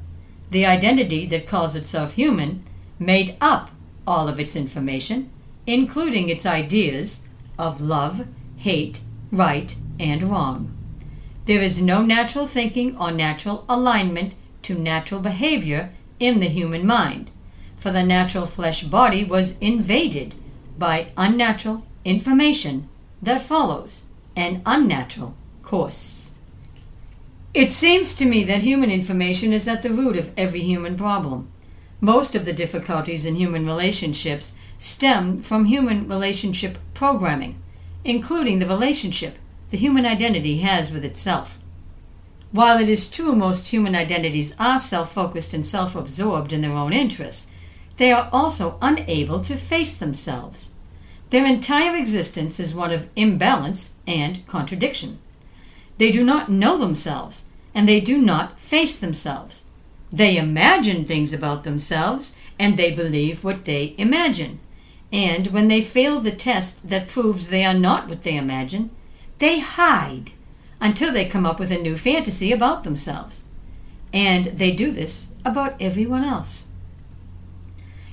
The 0.51 0.65
identity 0.65 1.25
that 1.27 1.47
calls 1.47 1.75
itself 1.75 2.13
human 2.13 2.63
made 2.99 3.35
up 3.41 3.71
all 4.05 4.29
of 4.29 4.39
its 4.39 4.55
information, 4.55 5.29
including 5.65 6.29
its 6.29 6.45
ideas 6.45 7.21
of 7.57 7.81
love, 7.81 8.25
hate, 8.57 9.01
right, 9.31 9.75
and 9.99 10.23
wrong. 10.23 10.76
There 11.47 11.61
is 11.61 11.81
no 11.81 12.03
natural 12.03 12.45
thinking 12.45 12.97
or 12.97 13.09
natural 13.09 13.63
alignment 13.69 14.33
to 14.63 14.77
natural 14.77 15.21
behavior 15.21 15.91
in 16.19 16.41
the 16.41 16.49
human 16.49 16.85
mind, 16.85 17.31
for 17.77 17.89
the 17.89 18.03
natural 18.03 18.45
flesh 18.45 18.83
body 18.83 19.23
was 19.23 19.57
invaded 19.59 20.35
by 20.77 21.07
unnatural 21.15 21.85
information 22.03 22.89
that 23.21 23.41
follows 23.41 24.03
an 24.35 24.61
unnatural 24.65 25.35
course. 25.63 26.31
It 27.53 27.71
seems 27.71 28.13
to 28.15 28.25
me 28.25 28.43
that 28.43 28.63
human 28.63 28.91
information 28.91 29.53
is 29.53 29.69
at 29.69 29.83
the 29.83 29.93
root 29.93 30.17
of 30.17 30.31
every 30.35 30.63
human 30.63 30.97
problem. 30.97 31.49
Most 32.01 32.35
of 32.35 32.43
the 32.43 32.51
difficulties 32.51 33.23
in 33.23 33.35
human 33.35 33.65
relationships 33.65 34.55
stem 34.77 35.41
from 35.41 35.63
human 35.63 36.09
relationship 36.09 36.77
programming, 36.93 37.55
including 38.03 38.59
the 38.59 38.67
relationship 38.67 39.37
the 39.69 39.77
human 39.77 40.05
identity 40.05 40.59
has 40.59 40.91
with 40.91 41.03
itself. 41.03 41.57
While 42.51 42.79
it 42.79 42.87
is 42.87 43.09
true 43.09 43.35
most 43.35 43.67
human 43.67 43.95
identities 43.95 44.55
are 44.57 44.79
self 44.79 45.13
focused 45.13 45.53
and 45.53 45.65
self 45.65 45.95
absorbed 45.95 46.53
in 46.53 46.61
their 46.61 46.71
own 46.71 46.93
interests, 46.93 47.51
they 47.97 48.11
are 48.11 48.29
also 48.31 48.77
unable 48.81 49.41
to 49.41 49.57
face 49.57 49.95
themselves. 49.95 50.71
Their 51.29 51.45
entire 51.45 51.95
existence 51.95 52.59
is 52.59 52.73
one 52.73 52.91
of 52.91 53.09
imbalance 53.15 53.95
and 54.07 54.45
contradiction. 54.47 55.19
They 55.97 56.11
do 56.11 56.23
not 56.23 56.49
know 56.49 56.77
themselves, 56.77 57.45
and 57.75 57.87
they 57.87 57.99
do 57.99 58.17
not 58.17 58.59
face 58.59 58.97
themselves. 58.97 59.65
They 60.11 60.37
imagine 60.37 61.03
things 61.03 61.33
about 61.33 61.63
themselves, 61.63 62.37
and 62.57 62.77
they 62.77 62.91
believe 62.91 63.43
what 63.43 63.65
they 63.65 63.93
imagine. 63.97 64.59
And 65.11 65.47
when 65.47 65.67
they 65.67 65.81
fail 65.81 66.21
the 66.21 66.31
test 66.31 66.87
that 66.87 67.09
proves 67.09 67.47
they 67.47 67.65
are 67.65 67.73
not 67.73 68.07
what 68.07 68.23
they 68.23 68.37
imagine, 68.37 68.91
they 69.39 69.59
hide 69.59 70.31
until 70.79 71.11
they 71.11 71.25
come 71.25 71.45
up 71.45 71.59
with 71.59 71.71
a 71.71 71.77
new 71.77 71.97
fantasy 71.97 72.51
about 72.51 72.83
themselves. 72.83 73.45
And 74.13 74.45
they 74.45 74.71
do 74.71 74.91
this 74.91 75.31
about 75.43 75.75
everyone 75.81 76.23
else. 76.23 76.67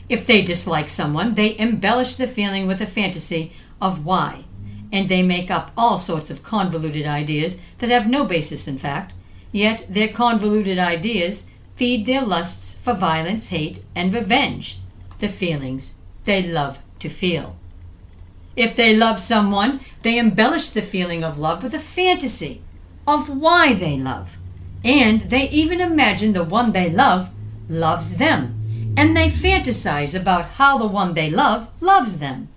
If 0.09 0.27
they 0.27 0.43
dislike 0.43 0.89
someone, 0.89 1.35
they 1.35 1.59
embellish 1.59 2.16
the 2.16 2.27
feeling 2.27 2.66
with 2.66 2.81
a 2.81 2.87
fantasy 2.87 3.53
of 3.81 4.05
why, 4.05 4.45
and 4.93 5.09
they 5.09 5.22
make 5.22 5.51
up 5.51 5.70
all 5.77 5.99
sorts 5.99 6.31
of 6.31 6.43
convoluted 6.43 7.07
ideas 7.07 7.61
that 7.79 7.91
have 7.91 8.09
no 8.09 8.25
basis 8.25 8.68
in 8.68 8.79
fact, 8.79 9.14
yet 9.51 9.87
their 9.89 10.09
convoluted 10.09 10.79
ideas 10.79 11.49
feed 11.77 12.07
their 12.07 12.22
lusts 12.22 12.75
for 12.75 12.95
violence, 12.95 13.49
hate, 13.49 13.81
and 13.95 14.12
revenge, 14.12 14.79
the 15.18 15.29
feelings 15.29 15.95
they 16.25 16.43
love 16.43 16.79
to 16.99 17.09
feel. 17.09 17.57
If 18.57 18.76
they 18.76 18.94
love 18.94 19.18
someone, 19.18 19.80
they 20.02 20.18
embellish 20.18 20.68
the 20.68 20.82
feeling 20.82 21.24
of 21.24 21.38
love 21.38 21.62
with 21.62 21.74
a 21.74 21.80
fantasy 21.80 22.62
of 23.07 23.28
why 23.28 23.74
they 23.74 23.96
love. 23.96 24.36
And 24.84 25.22
they 25.22 25.48
even 25.48 25.80
imagine 25.80 26.34
the 26.34 26.44
one 26.44 26.72
they 26.72 26.88
love 26.88 27.30
loves 27.68 28.16
them. 28.16 28.94
And 28.96 29.16
they 29.16 29.28
fantasize 29.28 30.18
about 30.18 30.44
how 30.44 30.78
the 30.78 30.86
one 30.86 31.14
they 31.14 31.30
love 31.30 31.68
loves 31.80 32.18
them. 32.18 32.48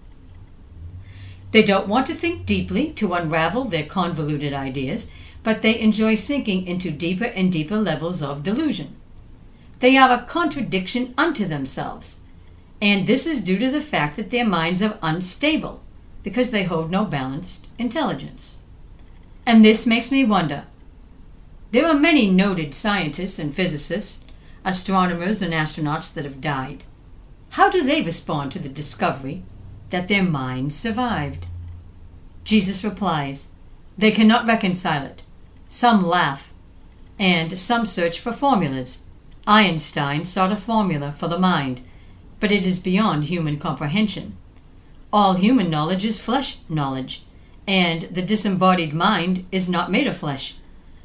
They 1.52 1.64
don't 1.64 1.88
want 1.88 2.06
to 2.08 2.14
think 2.14 2.46
deeply 2.46 2.92
to 2.92 3.14
unravel 3.14 3.66
their 3.66 3.86
convoluted 3.86 4.54
ideas, 4.54 5.10
but 5.42 5.62
they 5.62 5.80
enjoy 5.80 6.14
sinking 6.14 6.68
into 6.68 6.92
deeper 6.92 7.26
and 7.26 7.52
deeper 7.52 7.78
levels 7.78 8.22
of 8.22 8.44
delusion. 8.44 8.96
They 9.80 9.98
are 9.98 10.12
a 10.12 10.26
contradiction 10.26 11.14
unto 11.18 11.46
themselves, 11.46 12.20
and 12.82 13.08
this 13.08 13.26
is 13.26 13.42
due 13.42 13.58
to 13.60 13.72
the 13.72 13.82
fact 13.82 14.18
that 14.18 14.30
their 14.30 14.46
minds 14.46 14.82
are 14.82 15.00
unstable 15.02 15.82
because 16.28 16.52
they 16.52 16.66
hold 16.66 16.92
no 16.92 17.06
balanced 17.06 17.70
intelligence. 17.78 18.58
And 19.46 19.64
this 19.64 19.86
makes 19.86 20.12
me 20.12 20.26
wonder. 20.26 20.66
There 21.72 21.86
are 21.86 21.94
many 21.94 22.30
noted 22.30 22.76
scientists 22.76 23.40
and 23.40 23.56
physicists, 23.56 24.26
astronomers 24.66 25.42
and 25.42 25.54
astronauts 25.54 26.14
that 26.14 26.26
have 26.26 26.42
died. 26.42 26.84
How 27.52 27.70
do 27.70 27.82
they 27.82 28.02
respond 28.02 28.52
to 28.52 28.60
the 28.60 28.68
discovery 28.68 29.44
that 29.90 30.10
their 30.10 30.22
minds 30.22 30.76
survived? 30.76 31.48
Jesus 32.44 32.84
replies, 32.84 33.48
They 33.98 34.12
cannot 34.12 34.46
reconcile 34.46 35.06
it. 35.06 35.24
Some 35.70 36.06
laugh, 36.06 36.52
and 37.18 37.58
some 37.58 37.86
search 37.86 38.20
for 38.20 38.34
formulas. 38.34 39.04
Einstein 39.48 40.26
sought 40.26 40.52
a 40.52 40.58
formula 40.58 41.16
for 41.18 41.30
the 41.30 41.40
mind, 41.40 41.80
but 42.42 42.52
it 42.52 42.68
is 42.68 42.80
beyond 42.80 43.24
human 43.24 43.58
comprehension. 43.58 44.36
All 45.20 45.34
human 45.34 45.72
knowledge 45.72 46.06
is 46.06 46.20
flesh 46.20 46.60
knowledge, 46.70 47.24
and 47.66 48.04
the 48.04 48.22
disembodied 48.22 48.94
mind 48.94 49.48
is 49.52 49.68
not 49.68 49.90
made 49.90 50.06
of 50.06 50.16
flesh. 50.16 50.54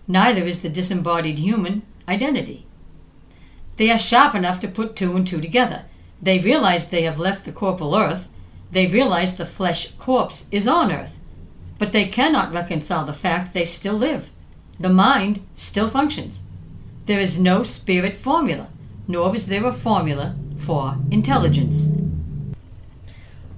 Neither 0.07 0.45
is 0.45 0.61
the 0.61 0.69
disembodied 0.69 1.39
human 1.39 1.81
identity. 2.07 2.67
They 3.79 3.91
are 3.91 3.97
sharp 3.97 4.35
enough 4.35 4.61
to 4.61 4.69
put 4.69 4.97
two 4.97 5.17
and 5.17 5.27
two 5.27 5.41
together. 5.41 5.87
They 6.21 6.39
realize 6.39 6.89
they 6.89 7.05
have 7.05 7.19
left 7.19 7.47
the 7.47 7.53
corporal 7.53 7.97
earth. 7.97 8.29
They 8.71 8.87
realize 8.87 9.39
the 9.39 9.47
flesh 9.47 9.93
corpse 9.93 10.47
is 10.53 10.69
on 10.69 10.93
earth, 10.93 11.17
but 11.79 11.93
they 11.93 12.07
cannot 12.07 12.53
reconcile 12.53 13.07
the 13.07 13.15
fact 13.15 13.55
they 13.55 13.65
still 13.65 13.95
live. 13.95 14.29
The 14.79 14.91
mind 14.91 15.41
still 15.55 15.89
functions. 15.89 16.43
There 17.07 17.19
is 17.19 17.39
no 17.39 17.65
spirit 17.65 18.19
formula, 18.19 18.69
nor 19.09 19.35
is 19.35 19.47
there 19.47 19.65
a 19.65 19.73
formula 19.73 20.37
for 20.59 20.99
intelligence. 21.11 21.89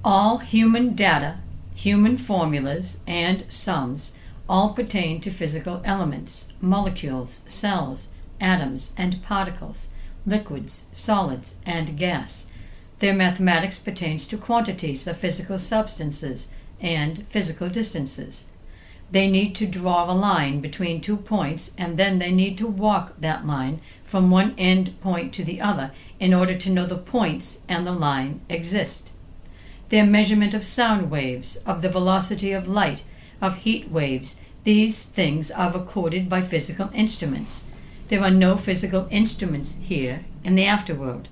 All 0.07 0.37
human 0.37 0.95
data, 0.95 1.39
human 1.75 2.19
formulas, 2.19 3.01
and 3.07 3.43
sums 3.49 4.13
all 4.47 4.75
pertain 4.75 5.19
to 5.23 5.31
physical 5.31 5.81
elements, 5.83 6.49
molecules, 6.61 7.41
cells, 7.47 8.09
atoms, 8.39 8.93
and 8.99 9.23
particles, 9.23 9.89
liquids, 10.27 10.85
solids, 10.93 11.55
and 11.65 11.97
gas. 11.97 12.49
Their 12.99 13.15
mathematics 13.15 13.79
pertains 13.79 14.27
to 14.27 14.37
quantities 14.37 15.07
of 15.07 15.17
physical 15.17 15.59
substances 15.59 16.49
and 16.83 17.25
physical 17.31 17.71
distances. 17.71 18.49
They 19.11 19.31
need 19.31 19.55
to 19.55 19.67
draw 19.67 20.05
a 20.05 20.13
line 20.13 20.61
between 20.61 21.01
two 21.01 21.17
points 21.17 21.75
and 21.79 21.97
then 21.97 22.19
they 22.19 22.31
need 22.31 22.59
to 22.59 22.67
walk 22.67 23.19
that 23.23 23.47
line 23.47 23.81
from 24.05 24.31
one 24.31 24.55
end 24.59 25.01
point 25.01 25.33
to 25.33 25.45
the 25.45 25.63
other 25.63 25.93
in 26.21 26.35
order 26.35 26.59
to 26.59 26.69
know 26.69 26.85
the 26.85 26.99
points 26.99 27.63
and 27.71 27.87
the 27.87 27.93
line 27.93 28.43
exist. 28.51 29.11
Their 29.91 30.07
measurement 30.07 30.55
of 30.55 30.65
sound 30.65 31.11
waves, 31.11 31.57
of 31.67 31.83
the 31.83 31.91
velocity 31.91 32.53
of 32.53 32.67
light, 32.67 33.05
of 33.41 33.57
heat 33.57 33.91
waves, 33.91 34.41
these 34.65 35.05
things 35.05 35.51
are 35.51 35.71
recorded 35.71 36.29
by 36.29 36.41
physical 36.41 36.91
instruments. 36.95 37.65
There 38.09 38.23
are 38.23 38.31
no 38.31 38.57
physical 38.57 39.07
instruments 39.11 39.77
here 39.81 40.25
in 40.43 40.55
the 40.55 40.65
afterworld. 40.65 41.27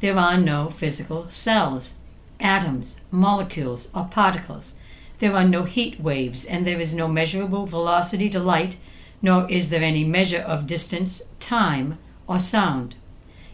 There 0.00 0.18
are 0.18 0.36
no 0.36 0.68
physical 0.68 1.28
cells, 1.28 1.94
atoms, 2.40 3.00
molecules, 3.12 3.88
or 3.94 4.06
particles. 4.10 4.74
There 5.20 5.36
are 5.36 5.44
no 5.44 5.62
heat 5.62 6.00
waves, 6.00 6.44
and 6.44 6.66
there 6.66 6.80
is 6.80 6.92
no 6.92 7.06
measurable 7.06 7.66
velocity 7.66 8.28
to 8.30 8.40
light, 8.40 8.78
nor 9.22 9.48
is 9.48 9.70
there 9.70 9.84
any 9.84 10.02
measure 10.02 10.40
of 10.40 10.66
distance, 10.66 11.22
time, 11.38 11.98
or 12.26 12.40
sound. 12.40 12.96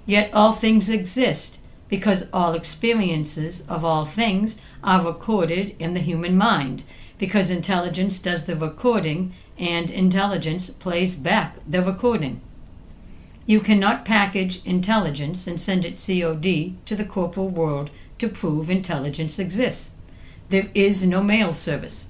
Yet 0.06 0.32
all 0.32 0.54
things 0.54 0.88
exist, 0.88 1.57
because 1.88 2.26
all 2.32 2.54
experiences 2.54 3.64
of 3.68 3.84
all 3.84 4.04
things 4.04 4.58
are 4.84 5.06
recorded 5.06 5.74
in 5.78 5.94
the 5.94 6.00
human 6.00 6.36
mind, 6.36 6.82
because 7.18 7.50
intelligence 7.50 8.18
does 8.18 8.44
the 8.44 8.56
recording 8.56 9.32
and 9.58 9.90
intelligence 9.90 10.70
plays 10.70 11.14
back 11.14 11.56
the 11.66 11.82
recording. 11.82 12.40
You 13.46 13.60
cannot 13.60 14.04
package 14.04 14.64
intelligence 14.64 15.46
and 15.46 15.58
send 15.58 15.84
it 15.84 15.96
COD 15.96 16.74
to 16.84 16.94
the 16.94 17.04
corporal 17.04 17.48
world 17.48 17.90
to 18.18 18.28
prove 18.28 18.68
intelligence 18.68 19.38
exists. 19.38 19.92
There 20.50 20.68
is 20.74 21.06
no 21.06 21.22
mail 21.22 21.54
service. 21.54 22.08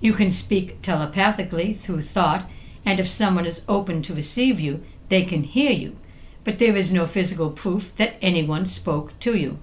You 0.00 0.12
can 0.12 0.30
speak 0.30 0.82
telepathically 0.82 1.74
through 1.74 2.02
thought, 2.02 2.46
and 2.84 2.98
if 2.98 3.08
someone 3.08 3.46
is 3.46 3.62
open 3.68 4.02
to 4.02 4.14
receive 4.14 4.58
you, 4.58 4.82
they 5.08 5.24
can 5.24 5.44
hear 5.44 5.70
you, 5.70 5.96
but 6.44 6.58
there 6.58 6.76
is 6.76 6.92
no 6.92 7.06
physical 7.06 7.50
proof 7.50 7.94
that 7.96 8.14
anyone 8.20 8.66
spoke 8.66 9.18
to 9.20 9.36
you. 9.36 9.58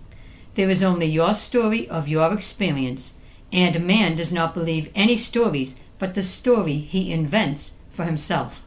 There 0.56 0.70
is 0.70 0.84
only 0.84 1.08
your 1.08 1.34
story 1.34 1.88
of 1.90 2.08
your 2.08 2.34
experience, 2.34 3.20
and 3.52 3.76
a 3.76 3.80
man 3.80 4.16
does 4.16 4.32
not 4.32 4.54
believe 4.54 4.92
any 4.96 5.16
stories 5.16 5.80
but 6.00 6.16
the 6.16 6.24
story 6.24 6.78
he 6.78 7.12
invents 7.12 7.74
for 7.92 8.06
himself. 8.06 8.62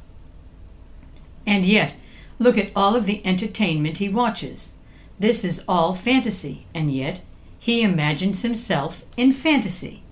And 1.46 1.64
yet, 1.64 1.96
look 2.38 2.58
at 2.58 2.70
all 2.76 2.94
of 2.94 3.06
the 3.06 3.24
entertainment 3.26 3.98
he 3.98 4.08
watches. 4.08 4.74
This 5.18 5.44
is 5.44 5.64
all 5.66 5.94
fantasy, 5.94 6.66
and 6.74 6.92
yet 6.92 7.22
he 7.58 7.82
imagines 7.82 8.42
himself 8.42 9.04
in 9.16 9.32
fantasy. 9.32 10.02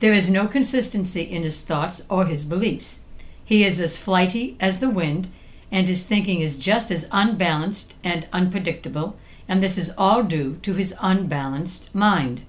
There 0.00 0.12
is 0.12 0.28
no 0.28 0.46
consistency 0.46 1.22
in 1.22 1.42
his 1.42 1.62
thoughts 1.62 2.02
or 2.10 2.26
his 2.26 2.44
beliefs. 2.44 3.00
He 3.44 3.64
is 3.64 3.80
as 3.80 3.96
flighty 3.96 4.56
as 4.60 4.80
the 4.80 4.90
wind, 4.90 5.28
and 5.76 5.88
his 5.88 6.04
thinking 6.04 6.40
is 6.40 6.56
just 6.56 6.90
as 6.90 7.06
unbalanced 7.12 7.92
and 8.02 8.26
unpredictable, 8.32 9.14
and 9.46 9.62
this 9.62 9.76
is 9.76 9.92
all 9.98 10.22
due 10.22 10.56
to 10.62 10.72
his 10.72 10.94
unbalanced 11.02 11.94
mind. 11.94 12.40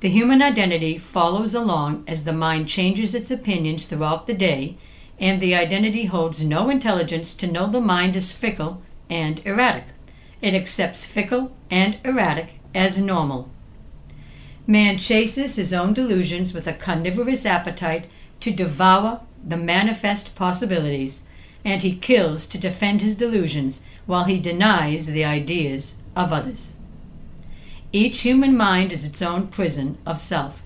The 0.00 0.08
human 0.08 0.40
identity 0.40 0.96
follows 0.96 1.52
along 1.52 2.04
as 2.06 2.24
the 2.24 2.32
mind 2.32 2.66
changes 2.66 3.14
its 3.14 3.30
opinions 3.30 3.84
throughout 3.84 4.26
the 4.26 4.32
day, 4.32 4.78
and 5.20 5.42
the 5.42 5.54
identity 5.54 6.06
holds 6.06 6.42
no 6.42 6.70
intelligence 6.70 7.34
to 7.34 7.46
know 7.46 7.66
the 7.66 7.82
mind 7.82 8.16
is 8.16 8.32
fickle 8.32 8.80
and 9.10 9.42
erratic. 9.44 9.84
It 10.40 10.54
accepts 10.54 11.04
fickle 11.04 11.52
and 11.70 11.98
erratic 12.02 12.60
as 12.74 12.98
normal. 12.98 13.50
Man 14.66 14.96
chases 14.96 15.56
his 15.56 15.74
own 15.74 15.92
delusions 15.92 16.54
with 16.54 16.66
a 16.66 16.72
carnivorous 16.72 17.44
appetite 17.44 18.06
to 18.40 18.50
devour 18.50 19.20
the 19.46 19.58
manifest 19.58 20.34
possibilities, 20.34 21.24
and 21.64 21.82
he 21.82 21.96
kills 21.96 22.46
to 22.46 22.58
defend 22.58 23.02
his 23.02 23.16
delusions 23.16 23.82
while 24.06 24.24
he 24.24 24.38
denies 24.38 25.06
the 25.06 25.24
ideas 25.24 25.94
of 26.16 26.32
others. 26.32 26.74
Each 27.92 28.20
human 28.20 28.56
mind 28.56 28.92
is 28.92 29.04
its 29.04 29.22
own 29.22 29.48
prison 29.48 29.98
of 30.04 30.20
self. 30.20 30.62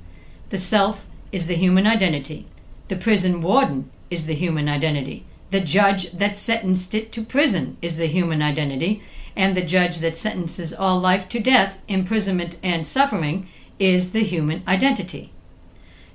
The 0.50 0.58
self 0.58 1.06
is 1.30 1.46
the 1.46 1.54
human 1.54 1.86
identity. 1.86 2.46
The 2.88 2.96
prison 2.96 3.42
warden 3.42 3.90
is 4.10 4.26
the 4.26 4.34
human 4.34 4.68
identity. 4.68 5.24
The 5.50 5.60
judge 5.60 6.10
that 6.12 6.36
sentenced 6.36 6.94
it 6.94 7.12
to 7.12 7.22
prison 7.22 7.76
is 7.80 7.96
the 7.96 8.06
human 8.06 8.42
identity. 8.42 9.02
And 9.36 9.56
the 9.56 9.62
judge 9.62 9.98
that 9.98 10.16
sentences 10.16 10.72
all 10.72 10.98
life 11.00 11.28
to 11.30 11.40
death, 11.40 11.78
imprisonment, 11.88 12.56
and 12.62 12.86
suffering 12.86 13.48
is 13.78 14.12
the 14.12 14.24
human 14.24 14.62
identity. 14.66 15.32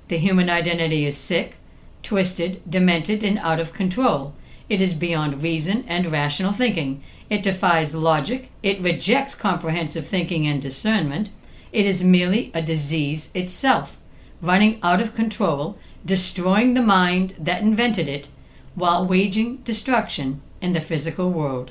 The 0.08 0.18
human 0.18 0.48
identity 0.48 1.04
is 1.04 1.16
sick, 1.16 1.56
twisted, 2.02 2.62
demented, 2.68 3.22
and 3.22 3.38
out 3.38 3.60
of 3.60 3.72
control. 3.72 4.34
It 4.68 4.82
is 4.82 4.94
beyond 4.94 5.42
reason 5.42 5.84
and 5.88 6.12
rational 6.12 6.52
thinking. 6.52 7.02
It 7.30 7.42
defies 7.42 7.94
logic. 7.94 8.50
It 8.62 8.80
rejects 8.80 9.34
comprehensive 9.34 10.06
thinking 10.06 10.46
and 10.46 10.60
discernment. 10.60 11.30
It 11.72 11.86
is 11.86 12.04
merely 12.04 12.50
a 12.54 12.62
disease 12.62 13.30
itself, 13.34 13.96
running 14.40 14.78
out 14.82 15.00
of 15.00 15.14
control, 15.14 15.78
destroying 16.04 16.74
the 16.74 16.82
mind 16.82 17.34
that 17.38 17.62
invented 17.62 18.08
it, 18.08 18.28
while 18.74 19.06
waging 19.06 19.56
destruction 19.58 20.40
in 20.60 20.72
the 20.72 20.80
physical 20.80 21.30
world. 21.30 21.70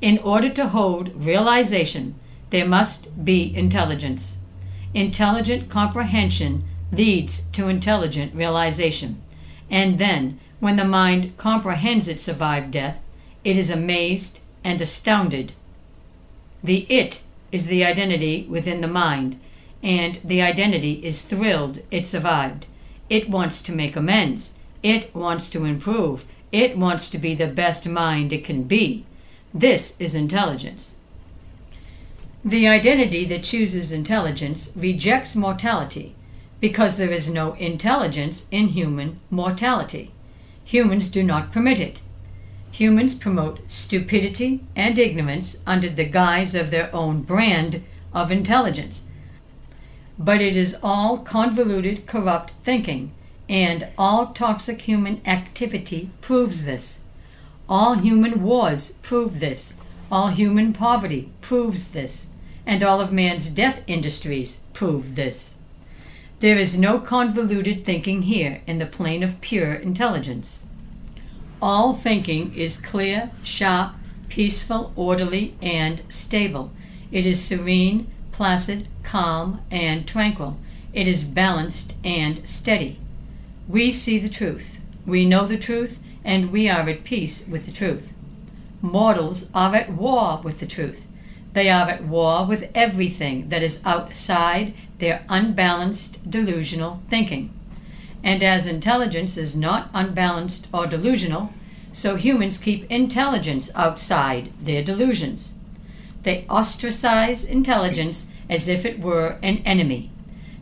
In 0.00 0.18
order 0.18 0.48
to 0.50 0.68
hold 0.68 1.14
realization, 1.14 2.14
there 2.50 2.66
must 2.66 3.24
be 3.24 3.54
intelligence. 3.54 4.38
Intelligent 4.94 5.70
comprehension 5.70 6.64
leads 6.90 7.42
to 7.52 7.68
intelligent 7.68 8.34
realization. 8.34 9.22
And 9.70 9.98
then, 9.98 10.38
when 10.62 10.76
the 10.76 10.84
mind 10.84 11.36
comprehends 11.38 12.06
it 12.06 12.20
survived 12.20 12.70
death, 12.70 13.00
it 13.42 13.58
is 13.58 13.68
amazed 13.68 14.38
and 14.62 14.80
astounded. 14.80 15.52
The 16.62 16.86
it 16.88 17.20
is 17.50 17.66
the 17.66 17.82
identity 17.82 18.46
within 18.48 18.80
the 18.80 18.86
mind, 18.86 19.40
and 19.82 20.20
the 20.22 20.40
identity 20.40 21.04
is 21.04 21.22
thrilled 21.22 21.80
it 21.90 22.06
survived. 22.06 22.66
It 23.10 23.28
wants 23.28 23.60
to 23.62 23.72
make 23.72 23.96
amends. 23.96 24.52
It 24.84 25.12
wants 25.12 25.48
to 25.48 25.64
improve. 25.64 26.24
It 26.52 26.78
wants 26.78 27.08
to 27.08 27.18
be 27.18 27.34
the 27.34 27.48
best 27.48 27.88
mind 27.88 28.32
it 28.32 28.44
can 28.44 28.62
be. 28.62 29.04
This 29.52 29.96
is 29.98 30.14
intelligence. 30.14 30.94
The 32.44 32.68
identity 32.68 33.24
that 33.24 33.42
chooses 33.42 33.90
intelligence 33.90 34.70
rejects 34.76 35.34
mortality 35.34 36.14
because 36.60 36.98
there 36.98 37.10
is 37.10 37.28
no 37.28 37.54
intelligence 37.54 38.46
in 38.52 38.68
human 38.68 39.18
mortality. 39.28 40.12
Humans 40.64 41.08
do 41.08 41.22
not 41.22 41.52
permit 41.52 41.80
it. 41.80 42.00
Humans 42.70 43.14
promote 43.16 43.60
stupidity 43.70 44.60
and 44.74 44.98
ignorance 44.98 45.62
under 45.66 45.90
the 45.90 46.04
guise 46.04 46.54
of 46.54 46.70
their 46.70 46.94
own 46.94 47.22
brand 47.22 47.82
of 48.14 48.30
intelligence. 48.30 49.02
But 50.18 50.40
it 50.40 50.56
is 50.56 50.76
all 50.82 51.18
convoluted, 51.18 52.06
corrupt 52.06 52.52
thinking, 52.62 53.12
and 53.48 53.88
all 53.98 54.28
toxic 54.28 54.82
human 54.82 55.20
activity 55.26 56.10
proves 56.20 56.64
this. 56.64 57.00
All 57.68 57.94
human 57.94 58.42
wars 58.42 58.92
prove 59.02 59.40
this. 59.40 59.76
All 60.10 60.28
human 60.28 60.72
poverty 60.72 61.30
proves 61.40 61.88
this. 61.92 62.28
And 62.64 62.82
all 62.82 63.00
of 63.00 63.12
man's 63.12 63.48
death 63.48 63.82
industries 63.86 64.60
prove 64.72 65.16
this. 65.16 65.56
There 66.42 66.58
is 66.58 66.76
no 66.76 66.98
convoluted 66.98 67.84
thinking 67.84 68.22
here 68.22 68.62
in 68.66 68.80
the 68.80 68.86
plane 68.86 69.22
of 69.22 69.40
pure 69.40 69.74
intelligence. 69.74 70.66
All 71.62 71.92
thinking 71.92 72.52
is 72.56 72.78
clear, 72.78 73.30
sharp, 73.44 73.92
peaceful, 74.28 74.92
orderly, 74.96 75.54
and 75.62 76.02
stable. 76.08 76.72
It 77.12 77.26
is 77.26 77.40
serene, 77.40 78.08
placid, 78.32 78.88
calm, 79.04 79.60
and 79.70 80.04
tranquil. 80.04 80.56
It 80.92 81.06
is 81.06 81.22
balanced 81.22 81.94
and 82.02 82.44
steady. 82.44 82.98
We 83.68 83.92
see 83.92 84.18
the 84.18 84.28
truth. 84.28 84.78
We 85.06 85.24
know 85.24 85.46
the 85.46 85.56
truth, 85.56 86.00
and 86.24 86.50
we 86.50 86.68
are 86.68 86.88
at 86.88 87.04
peace 87.04 87.46
with 87.46 87.66
the 87.66 87.72
truth. 87.72 88.14
Mortals 88.80 89.48
are 89.54 89.76
at 89.76 89.92
war 89.92 90.40
with 90.42 90.58
the 90.58 90.66
truth. 90.66 91.06
They 91.52 91.68
are 91.68 91.88
at 91.88 92.04
war 92.04 92.46
with 92.46 92.70
everything 92.74 93.50
that 93.50 93.62
is 93.62 93.80
outside 93.84 94.74
their 95.02 95.24
unbalanced 95.28 96.30
delusional 96.30 97.02
thinking. 97.08 97.52
And 98.22 98.40
as 98.40 98.68
intelligence 98.68 99.36
is 99.36 99.56
not 99.56 99.90
unbalanced 99.92 100.68
or 100.72 100.86
delusional, 100.86 101.52
so 101.90 102.14
humans 102.14 102.56
keep 102.56 102.88
intelligence 102.88 103.68
outside 103.74 104.52
their 104.62 104.84
delusions. 104.84 105.54
They 106.22 106.46
ostracize 106.48 107.42
intelligence 107.42 108.30
as 108.48 108.68
if 108.68 108.84
it 108.84 109.00
were 109.00 109.38
an 109.42 109.56
enemy. 109.64 110.12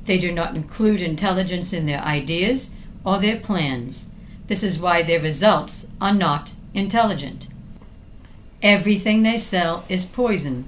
They 0.06 0.16
do 0.16 0.32
not 0.32 0.56
include 0.56 1.02
intelligence 1.02 1.74
in 1.74 1.84
their 1.84 2.00
ideas 2.00 2.70
or 3.04 3.18
their 3.18 3.38
plans. 3.38 4.10
This 4.46 4.62
is 4.62 4.78
why 4.78 5.02
their 5.02 5.20
results 5.20 5.88
are 6.00 6.14
not 6.14 6.52
intelligent. 6.72 7.46
Everything 8.62 9.22
they 9.22 9.36
sell 9.36 9.84
is 9.90 10.06
poison. 10.06 10.64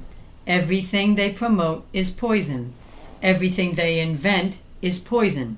Everything 0.47 1.15
they 1.15 1.33
promote 1.33 1.87
is 1.95 2.11
poison. 2.11 2.75
Everything 3.23 3.75
they 3.77 4.01
invent 4.01 4.59
is 4.83 4.99
poison. 4.99 5.57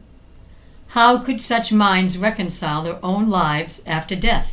How 0.88 1.18
could 1.18 1.40
such 1.40 1.72
minds 1.72 2.18
reconcile 2.18 2.84
their 2.84 3.02
own 3.02 3.30
lives 3.30 3.82
after 3.86 4.14
death? 4.14 4.52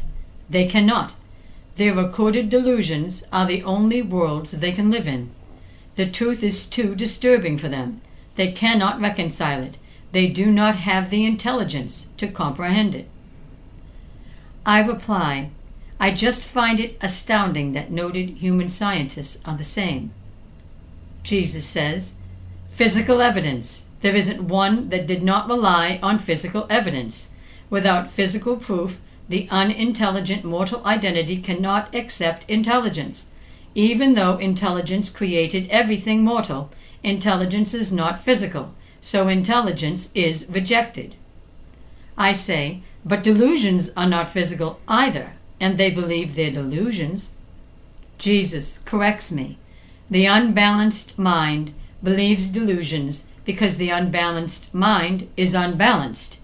They 0.49 0.65
cannot. 0.65 1.13
Their 1.75 1.93
recorded 1.93 2.49
delusions 2.49 3.23
are 3.31 3.45
the 3.45 3.63
only 3.63 4.01
worlds 4.01 4.51
they 4.51 4.71
can 4.71 4.89
live 4.89 5.07
in. 5.07 5.29
The 5.97 6.09
truth 6.09 6.41
is 6.41 6.65
too 6.65 6.95
disturbing 6.95 7.57
for 7.57 7.67
them. 7.67 8.01
They 8.37 8.51
cannot 8.51 9.01
reconcile 9.01 9.61
it. 9.61 9.77
They 10.13 10.27
do 10.27 10.51
not 10.51 10.75
have 10.77 11.09
the 11.09 11.25
intelligence 11.25 12.07
to 12.17 12.27
comprehend 12.27 12.95
it. 12.95 13.07
I 14.65 14.79
reply, 14.81 15.51
I 15.99 16.11
just 16.11 16.47
find 16.47 16.79
it 16.79 16.97
astounding 17.01 17.73
that 17.73 17.91
noted 17.91 18.29
human 18.29 18.69
scientists 18.69 19.39
are 19.45 19.57
the 19.57 19.63
same. 19.63 20.11
Jesus 21.23 21.65
says, 21.65 22.13
Physical 22.71 23.21
evidence. 23.21 23.89
There 24.01 24.15
isn't 24.15 24.41
one 24.41 24.89
that 24.89 25.05
did 25.05 25.21
not 25.21 25.47
rely 25.47 25.99
on 26.01 26.17
physical 26.17 26.65
evidence. 26.69 27.35
Without 27.69 28.11
physical 28.11 28.57
proof, 28.57 28.97
the 29.29 29.47
unintelligent 29.51 30.43
mortal 30.43 30.83
identity 30.85 31.39
cannot 31.41 31.93
accept 31.93 32.49
intelligence. 32.49 33.29
Even 33.75 34.15
though 34.15 34.37
intelligence 34.37 35.09
created 35.09 35.69
everything 35.69 36.23
mortal, 36.23 36.71
intelligence 37.03 37.73
is 37.73 37.91
not 37.91 38.23
physical, 38.23 38.73
so 38.99 39.27
intelligence 39.27 40.09
is 40.15 40.47
rejected. 40.49 41.15
I 42.17 42.33
say, 42.33 42.81
but 43.05 43.23
delusions 43.23 43.89
are 43.95 44.07
not 44.07 44.29
physical 44.29 44.79
either, 44.87 45.33
and 45.59 45.77
they 45.77 45.91
believe 45.91 46.35
their 46.35 46.51
delusions. 46.51 47.35
Jesus 48.17 48.79
corrects 48.85 49.31
me. 49.31 49.57
The 50.09 50.25
unbalanced 50.25 51.17
mind 51.17 51.73
believes 52.03 52.49
delusions 52.49 53.27
because 53.45 53.77
the 53.77 53.89
unbalanced 53.89 54.73
mind 54.73 55.27
is 55.35 55.53
unbalanced. 55.53 56.39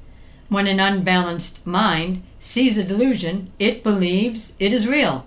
When 0.49 0.67
an 0.67 0.79
unbalanced 0.79 1.65
mind 1.65 2.23
sees 2.39 2.77
a 2.77 2.83
delusion, 2.83 3.51
it 3.59 3.83
believes 3.83 4.53
it 4.59 4.71
is 4.71 4.87
real. 4.87 5.25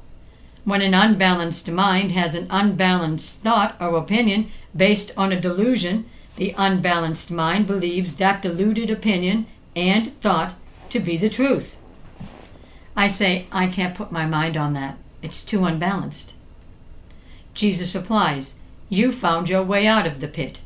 When 0.64 0.82
an 0.82 0.94
unbalanced 0.94 1.68
mind 1.68 2.12
has 2.12 2.34
an 2.34 2.46
unbalanced 2.50 3.38
thought 3.40 3.76
or 3.80 3.96
opinion 3.96 4.50
based 4.76 5.12
on 5.16 5.32
a 5.32 5.40
delusion, 5.40 6.06
the 6.36 6.54
unbalanced 6.56 7.30
mind 7.30 7.66
believes 7.66 8.14
that 8.16 8.42
deluded 8.42 8.90
opinion 8.90 9.46
and 9.74 10.18
thought 10.20 10.54
to 10.90 11.00
be 11.00 11.16
the 11.16 11.30
truth. 11.30 11.76
I 12.96 13.08
say, 13.08 13.46
I 13.50 13.66
can't 13.66 13.94
put 13.94 14.12
my 14.12 14.26
mind 14.26 14.56
on 14.56 14.74
that. 14.74 14.96
It's 15.22 15.42
too 15.42 15.64
unbalanced. 15.64 16.34
Jesus 17.54 17.94
replies, 17.94 18.59
You 18.90 19.12
found 19.12 19.48
your 19.48 19.62
way 19.62 19.86
out 19.86 20.04
of 20.04 20.20
the 20.20 20.26
pit. 20.26 20.60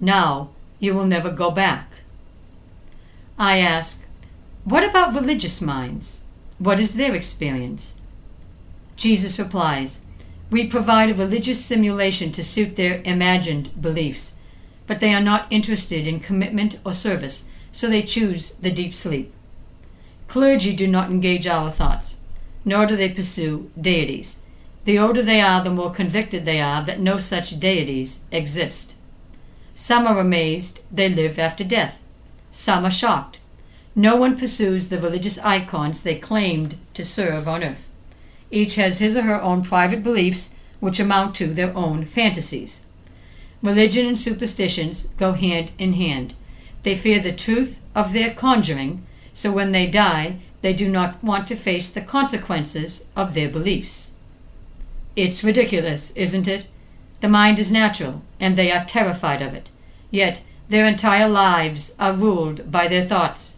Now 0.00 0.48
you 0.80 0.94
will 0.94 1.06
never 1.06 1.30
go 1.30 1.50
back. 1.50 1.90
I 3.38 3.58
ask, 3.58 4.02
what 4.64 4.82
about 4.82 5.14
religious 5.14 5.60
minds? 5.60 6.24
What 6.58 6.80
is 6.80 6.94
their 6.94 7.14
experience? 7.14 7.94
Jesus 8.96 9.38
replies, 9.38 10.06
We 10.50 10.66
provide 10.68 11.10
a 11.10 11.14
religious 11.14 11.62
simulation 11.62 12.32
to 12.32 12.42
suit 12.42 12.76
their 12.76 13.02
imagined 13.04 13.80
beliefs, 13.80 14.36
but 14.86 15.00
they 15.00 15.12
are 15.12 15.20
not 15.20 15.46
interested 15.50 16.06
in 16.06 16.20
commitment 16.20 16.80
or 16.82 16.94
service, 16.94 17.50
so 17.72 17.88
they 17.88 18.02
choose 18.02 18.54
the 18.54 18.70
deep 18.70 18.94
sleep. 18.94 19.34
Clergy 20.28 20.74
do 20.74 20.88
not 20.88 21.10
engage 21.10 21.46
our 21.46 21.70
thoughts, 21.70 22.16
nor 22.64 22.86
do 22.86 22.96
they 22.96 23.10
pursue 23.10 23.70
deities. 23.78 24.38
The 24.86 25.00
older 25.00 25.20
they 25.20 25.40
are, 25.40 25.64
the 25.64 25.70
more 25.70 25.90
convicted 25.90 26.44
they 26.44 26.60
are 26.60 26.80
that 26.84 27.00
no 27.00 27.18
such 27.18 27.58
deities 27.58 28.20
exist. 28.30 28.94
Some 29.74 30.06
are 30.06 30.20
amazed 30.20 30.78
they 30.92 31.08
live 31.08 31.40
after 31.40 31.64
death. 31.64 31.98
Some 32.52 32.84
are 32.84 32.90
shocked. 32.92 33.40
No 33.96 34.14
one 34.14 34.38
pursues 34.38 34.88
the 34.88 35.00
religious 35.00 35.40
icons 35.40 36.02
they 36.02 36.14
claimed 36.14 36.76
to 36.94 37.04
serve 37.04 37.48
on 37.48 37.64
earth. 37.64 37.88
Each 38.52 38.76
has 38.76 38.98
his 38.98 39.16
or 39.16 39.22
her 39.22 39.42
own 39.42 39.64
private 39.64 40.04
beliefs, 40.04 40.54
which 40.78 41.00
amount 41.00 41.34
to 41.34 41.52
their 41.52 41.76
own 41.76 42.04
fantasies. 42.04 42.86
Religion 43.62 44.06
and 44.06 44.16
superstitions 44.16 45.08
go 45.16 45.32
hand 45.32 45.72
in 45.80 45.94
hand. 45.94 46.34
They 46.84 46.94
fear 46.94 47.18
the 47.18 47.32
truth 47.32 47.80
of 47.96 48.12
their 48.12 48.32
conjuring, 48.32 49.04
so 49.34 49.50
when 49.50 49.72
they 49.72 49.88
die, 49.88 50.38
they 50.62 50.74
do 50.74 50.88
not 50.88 51.24
want 51.24 51.48
to 51.48 51.56
face 51.56 51.90
the 51.90 52.02
consequences 52.02 53.06
of 53.16 53.34
their 53.34 53.48
beliefs. 53.48 54.12
It's 55.16 55.42
ridiculous, 55.42 56.10
isn't 56.10 56.46
it? 56.46 56.66
The 57.22 57.28
mind 57.30 57.58
is 57.58 57.72
natural, 57.72 58.20
and 58.38 58.54
they 58.54 58.70
are 58.70 58.84
terrified 58.84 59.40
of 59.40 59.54
it. 59.54 59.70
Yet 60.10 60.42
their 60.68 60.84
entire 60.84 61.26
lives 61.26 61.94
are 61.98 62.12
ruled 62.12 62.70
by 62.70 62.86
their 62.86 63.06
thoughts. 63.06 63.56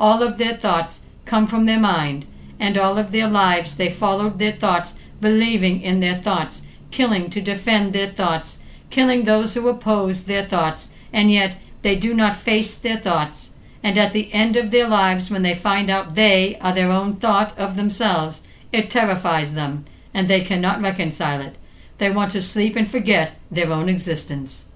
All 0.00 0.24
of 0.24 0.38
their 0.38 0.56
thoughts 0.56 1.02
come 1.24 1.46
from 1.46 1.66
their 1.66 1.78
mind, 1.78 2.26
and 2.58 2.76
all 2.76 2.98
of 2.98 3.12
their 3.12 3.28
lives 3.28 3.76
they 3.76 3.90
followed 3.90 4.40
their 4.40 4.56
thoughts, 4.56 4.98
believing 5.20 5.80
in 5.80 6.00
their 6.00 6.20
thoughts, 6.20 6.62
killing 6.90 7.30
to 7.30 7.40
defend 7.40 7.92
their 7.92 8.10
thoughts, 8.10 8.64
killing 8.90 9.22
those 9.22 9.54
who 9.54 9.68
oppose 9.68 10.24
their 10.24 10.46
thoughts, 10.46 10.92
and 11.12 11.30
yet 11.30 11.58
they 11.82 11.94
do 11.94 12.12
not 12.12 12.34
face 12.34 12.76
their 12.76 12.96
thoughts. 12.96 13.54
And 13.84 13.96
at 13.96 14.12
the 14.12 14.32
end 14.32 14.56
of 14.56 14.72
their 14.72 14.88
lives, 14.88 15.30
when 15.30 15.42
they 15.42 15.54
find 15.54 15.90
out 15.90 16.16
they 16.16 16.58
are 16.60 16.74
their 16.74 16.90
own 16.90 17.14
thought 17.14 17.56
of 17.56 17.76
themselves, 17.76 18.42
it 18.72 18.90
terrifies 18.90 19.54
them, 19.54 19.84
and 20.18 20.28
they 20.28 20.40
cannot 20.40 20.82
reconcile 20.82 21.40
it. 21.40 21.54
They 21.98 22.10
want 22.10 22.32
to 22.32 22.42
sleep 22.42 22.74
and 22.74 22.90
forget 22.90 23.34
their 23.52 23.70
own 23.70 23.88
existence. 23.88 24.66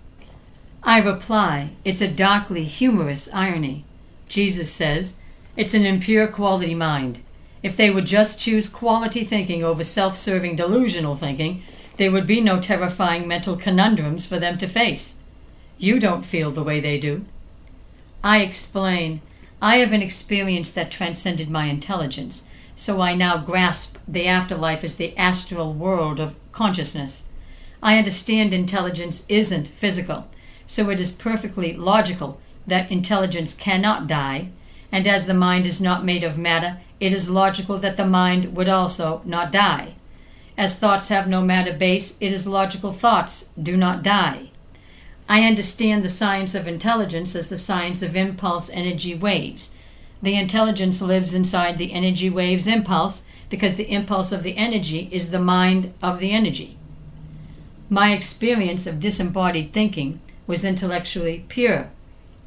I 0.84 1.00
reply, 1.00 1.70
it's 1.84 2.00
a 2.00 2.06
darkly 2.06 2.62
humorous 2.62 3.28
irony. 3.34 3.84
Jesus 4.28 4.70
says, 4.70 5.20
it's 5.56 5.74
an 5.74 5.84
impure 5.84 6.28
quality 6.28 6.76
mind. 6.76 7.18
If 7.60 7.76
they 7.76 7.90
would 7.90 8.06
just 8.06 8.38
choose 8.38 8.68
quality 8.68 9.24
thinking 9.24 9.64
over 9.64 9.82
self 9.82 10.16
serving 10.16 10.54
delusional 10.54 11.16
thinking, 11.16 11.64
there 11.96 12.12
would 12.12 12.28
be 12.28 12.40
no 12.40 12.60
terrifying 12.60 13.26
mental 13.26 13.56
conundrums 13.56 14.24
for 14.24 14.38
them 14.38 14.58
to 14.58 14.68
face. 14.68 15.18
You 15.76 15.98
don't 15.98 16.24
feel 16.24 16.52
the 16.52 16.62
way 16.62 16.78
they 16.78 17.00
do. 17.00 17.24
I 18.22 18.42
explain, 18.42 19.22
I 19.60 19.78
have 19.78 19.92
an 19.92 20.02
experience 20.02 20.70
that 20.70 20.92
transcended 20.92 21.50
my 21.50 21.66
intelligence, 21.66 22.46
so 22.82 23.00
I 23.00 23.14
now 23.14 23.38
grasp 23.38 23.96
the 24.08 24.26
afterlife 24.26 24.82
as 24.82 24.96
the 24.96 25.16
astral 25.16 25.72
world 25.72 26.18
of 26.18 26.34
consciousness. 26.50 27.26
I 27.80 27.96
understand 27.96 28.52
intelligence 28.52 29.24
isn't 29.28 29.68
physical, 29.68 30.26
so 30.66 30.90
it 30.90 30.98
is 30.98 31.12
perfectly 31.12 31.74
logical 31.74 32.40
that 32.66 32.90
intelligence 32.90 33.54
cannot 33.54 34.08
die, 34.08 34.48
and 34.90 35.06
as 35.06 35.26
the 35.26 35.32
mind 35.32 35.64
is 35.64 35.80
not 35.80 36.04
made 36.04 36.24
of 36.24 36.36
matter, 36.36 36.78
it 36.98 37.12
is 37.12 37.30
logical 37.30 37.78
that 37.78 37.96
the 37.96 38.04
mind 38.04 38.56
would 38.56 38.68
also 38.68 39.22
not 39.24 39.52
die. 39.52 39.94
As 40.58 40.76
thoughts 40.76 41.06
have 41.06 41.28
no 41.28 41.40
matter 41.40 41.72
base, 41.72 42.18
it 42.20 42.32
is 42.32 42.48
logical 42.48 42.92
thoughts 42.92 43.50
do 43.62 43.76
not 43.76 44.02
die. 44.02 44.50
I 45.28 45.44
understand 45.44 46.02
the 46.02 46.08
science 46.08 46.56
of 46.56 46.66
intelligence 46.66 47.36
as 47.36 47.48
the 47.48 47.56
science 47.56 48.02
of 48.02 48.16
impulse 48.16 48.70
energy 48.70 49.14
waves. 49.14 49.70
The 50.22 50.36
intelligence 50.36 51.02
lives 51.02 51.34
inside 51.34 51.78
the 51.78 51.92
energy 51.92 52.30
waves 52.30 52.68
impulse 52.68 53.24
because 53.50 53.74
the 53.74 53.90
impulse 53.90 54.30
of 54.30 54.44
the 54.44 54.56
energy 54.56 55.08
is 55.10 55.30
the 55.30 55.40
mind 55.40 55.92
of 56.00 56.20
the 56.20 56.30
energy. 56.30 56.76
My 57.90 58.12
experience 58.12 58.86
of 58.86 59.00
disembodied 59.00 59.72
thinking 59.72 60.20
was 60.46 60.64
intellectually 60.64 61.44
pure 61.48 61.90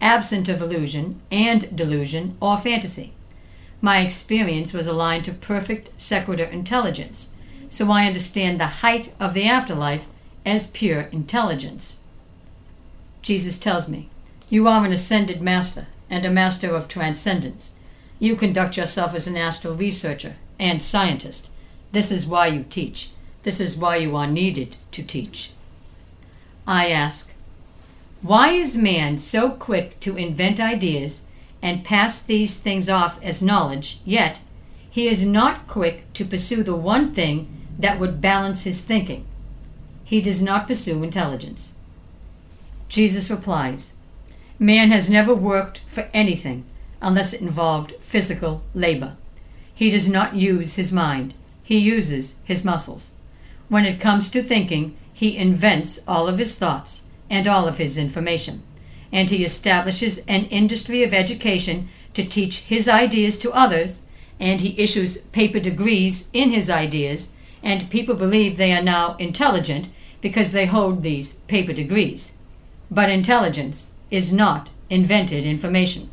absent 0.02 0.50
of 0.50 0.62
illusion 0.62 1.22
and 1.32 1.76
delusion 1.76 2.38
or 2.40 2.58
fantasy. 2.58 3.14
My 3.82 4.00
experience 4.00 4.74
was 4.74 4.88
aligned 4.88 5.26
to 5.26 5.34
perfect 5.34 5.90
sequitur 5.98 6.46
intelligence, 6.46 7.30
so 7.70 7.92
I 7.92 8.06
understand 8.06 8.60
the 8.60 8.82
height 8.84 9.14
of 9.20 9.34
the 9.34 9.48
afterlife 9.48 10.06
as 10.46 10.68
pure 10.68 11.02
intelligence. 11.12 12.00
Jesus 13.22 13.58
tells 13.58 13.88
me, 13.88 14.10
You 14.50 14.68
are 14.68 14.86
an 14.86 14.94
ascended 14.94 15.42
master 15.42 15.88
and 16.10 16.26
a 16.26 16.32
master 16.32 16.74
of 16.74 16.88
transcendence. 16.88 17.76
You 18.20 18.36
conduct 18.36 18.78
yourself 18.78 19.14
as 19.14 19.28
an 19.28 19.36
astral 19.38 19.76
researcher 19.76 20.36
and 20.60 20.82
scientist. 20.82 21.50
This 21.92 22.12
is 22.12 22.26
why 22.26 22.48
you 22.48 22.64
teach. 22.64 23.10
This 23.44 23.60
is 23.60 23.78
why 23.78 23.98
you 23.98 24.16
are 24.16 24.28
needed 24.28 24.78
to 24.92 25.04
teach. 25.04 25.52
I 26.68 26.90
ask, 26.90 27.32
why 28.22 28.54
is 28.54 28.76
man 28.76 29.18
so 29.18 29.52
quick 29.52 30.00
to 30.00 30.18
invent 30.18 30.60
ideas 30.60 31.28
and 31.62 31.84
pass 31.84 32.22
these 32.22 32.58
things 32.60 32.90
off 32.90 33.20
as 33.22 33.42
knowledge, 33.42 34.00
yet 34.06 34.40
he 34.90 35.08
is 35.08 35.26
not 35.26 35.68
quick 35.68 36.12
to 36.14 36.24
pursue 36.24 36.64
the 36.64 36.76
one 36.76 37.14
thing 37.14 37.48
that 37.78 38.00
would 38.00 38.22
balance 38.22 38.64
his 38.64 38.84
thinking. 38.84 39.26
He 40.04 40.22
does 40.22 40.42
not 40.42 40.68
pursue 40.68 41.04
intelligence. 41.04 41.74
Jesus 42.88 43.30
replies, 43.30 43.95
Man 44.60 44.92
has 44.92 45.10
never 45.10 45.36
worked 45.36 45.82
for 45.86 46.08
anything 46.14 46.64
unless 47.02 47.34
it 47.34 47.42
involved 47.42 47.94
physical 48.00 48.64
labor. 48.74 49.18
He 49.74 49.90
does 49.90 50.08
not 50.08 50.36
use 50.36 50.76
his 50.76 50.94
mind, 50.94 51.34
he 51.62 51.78
uses 51.78 52.36
his 52.46 52.64
muscles. 52.64 53.12
When 53.68 53.84
it 53.84 54.00
comes 54.00 54.30
to 54.30 54.42
thinking, 54.42 54.96
he 55.12 55.36
invents 55.36 56.00
all 56.08 56.30
of 56.30 56.38
his 56.38 56.56
thoughts 56.56 57.04
and 57.30 57.50
all 57.50 57.68
of 57.68 57.80
his 57.80 57.98
information, 57.98 58.64
and 59.12 59.30
he 59.30 59.44
establishes 59.44 60.20
an 60.20 60.46
industry 60.46 61.04
of 61.04 61.14
education 61.14 61.90
to 62.14 62.24
teach 62.24 62.60
his 62.60 62.88
ideas 62.88 63.38
to 63.40 63.52
others, 63.52 64.04
and 64.40 64.62
he 64.62 64.80
issues 64.82 65.18
paper 65.18 65.60
degrees 65.60 66.30
in 66.32 66.52
his 66.52 66.70
ideas, 66.70 67.34
and 67.62 67.90
people 67.90 68.16
believe 68.16 68.56
they 68.56 68.72
are 68.72 68.82
now 68.82 69.18
intelligent 69.18 69.90
because 70.22 70.54
they 70.54 70.66
hold 70.66 71.04
these 71.04 71.34
paper 71.50 71.74
degrees. 71.74 72.34
But 72.90 73.10
intelligence 73.10 73.92
is 74.12 74.32
not 74.32 74.70
invented 74.90 75.46
information. 75.46 76.10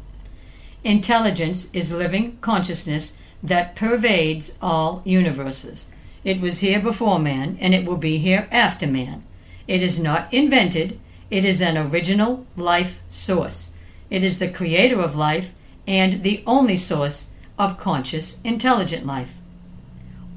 Intelligence 0.85 1.71
is 1.73 1.93
living 1.93 2.39
consciousness 2.41 3.17
that 3.43 3.77
pervades 3.77 4.57
all 4.61 5.03
universes. 5.05 5.91
It 6.25 6.41
was 6.41 6.61
here 6.61 6.81
before 6.81 7.19
man, 7.19 7.59
and 7.61 7.75
it 7.75 7.85
will 7.85 7.97
be 7.97 8.19
here 8.19 8.49
after 8.51 8.87
man. 8.87 9.25
It 9.67 9.83
is 9.83 9.99
not 9.99 10.33
invented, 10.33 10.99
it 11.31 11.45
is 11.45 11.61
an 11.61 11.77
original 11.77 12.47
life 12.57 13.01
source. 13.09 13.75
It 14.11 14.23
is 14.23 14.39
the 14.39 14.51
creator 14.51 15.01
of 15.01 15.17
life 15.17 15.51
and 15.87 16.23
the 16.23 16.43
only 16.47 16.77
source 16.77 17.33
of 17.59 17.79
conscious, 17.79 18.41
intelligent 18.43 19.07
life. 19.07 19.35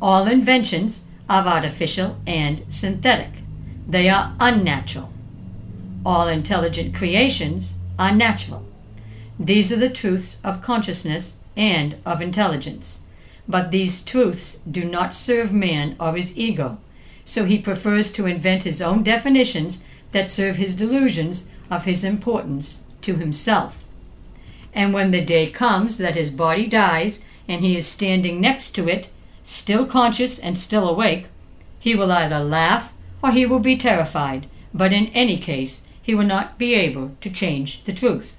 All 0.01 0.27
inventions 0.27 1.05
are 1.29 1.45
artificial 1.45 2.17
and 2.25 2.63
synthetic. 2.69 3.43
They 3.87 4.09
are 4.09 4.35
unnatural. 4.39 5.11
All 6.05 6.27
intelligent 6.27 6.93
creations 6.93 7.73
are 7.97 8.13
natural. 8.13 8.63
These 9.39 9.71
are 9.71 9.77
the 9.77 9.89
truths 9.89 10.37
of 10.43 10.61
consciousness 10.61 11.37
and 11.57 11.95
of 12.05 12.21
intelligence. 12.21 13.01
But 13.47 13.71
these 13.71 14.03
truths 14.03 14.59
do 14.69 14.85
not 14.85 15.15
serve 15.15 15.51
man 15.51 15.95
or 15.99 16.15
his 16.15 16.37
ego, 16.37 16.77
so 17.23 17.45
he 17.45 17.57
prefers 17.57 18.11
to 18.11 18.27
invent 18.27 18.63
his 18.63 18.83
own 18.83 19.01
definitions 19.01 19.83
that 20.11 20.29
serve 20.29 20.57
his 20.57 20.75
delusions 20.75 21.49
of 21.71 21.85
his 21.85 22.03
importance 22.03 22.83
to 23.01 23.15
himself. 23.15 23.75
And 24.75 24.93
when 24.93 25.09
the 25.09 25.25
day 25.25 25.49
comes 25.49 25.97
that 25.97 26.15
his 26.15 26.29
body 26.29 26.67
dies 26.67 27.21
and 27.47 27.63
he 27.63 27.75
is 27.75 27.87
standing 27.87 28.39
next 28.39 28.71
to 28.71 28.87
it, 28.87 29.09
still 29.43 29.87
conscious 29.87 30.37
and 30.37 30.55
still 30.55 30.87
awake, 30.87 31.27
he 31.79 31.95
will 31.95 32.11
either 32.11 32.39
laugh 32.39 32.93
or 33.23 33.31
he 33.31 33.45
will 33.45 33.59
be 33.59 33.75
terrified, 33.75 34.47
but 34.73 34.93
in 34.93 35.07
any 35.07 35.39
case 35.39 35.84
he 36.05 36.13
will 36.13 36.23
not 36.23 36.59
be 36.59 36.75
able 36.75 37.15
to 37.19 37.31
change 37.31 37.83
the 37.85 37.93
truth. 37.93 38.35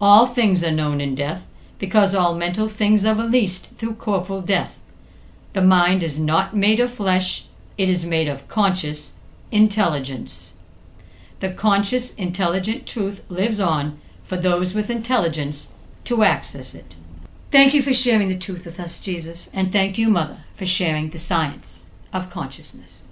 All 0.00 0.26
things 0.26 0.64
are 0.64 0.70
known 0.70 0.98
in 0.98 1.14
death, 1.14 1.42
because 1.78 2.14
all 2.14 2.34
mental 2.34 2.70
things 2.70 3.04
are 3.04 3.14
released 3.14 3.66
through 3.76 3.96
corporal 3.96 4.40
death. 4.40 4.74
The 5.52 5.60
mind 5.60 6.02
is 6.02 6.18
not 6.18 6.56
made 6.56 6.80
of 6.80 6.90
flesh, 6.90 7.44
it 7.76 7.90
is 7.90 8.06
made 8.06 8.28
of 8.28 8.48
conscious 8.48 9.12
intelligence. 9.52 10.54
The 11.40 11.50
conscious, 11.52 12.14
intelligent 12.14 12.86
truth 12.86 13.20
lives 13.28 13.60
on 13.60 14.00
for 14.24 14.38
those 14.38 14.72
with 14.72 14.88
intelligence 14.88 15.74
to 16.04 16.22
access 16.22 16.74
it. 16.74 16.96
Thank 17.52 17.74
you 17.74 17.82
for 17.82 17.92
sharing 17.92 18.30
the 18.30 18.38
truth 18.38 18.64
with 18.64 18.80
us, 18.80 19.02
Jesus, 19.02 19.50
and 19.52 19.70
thank 19.70 19.98
you, 19.98 20.08
Mother, 20.08 20.38
for 20.56 20.64
sharing 20.64 21.10
the 21.10 21.18
science 21.18 21.84
of 22.10 22.30
consciousness. 22.30 23.04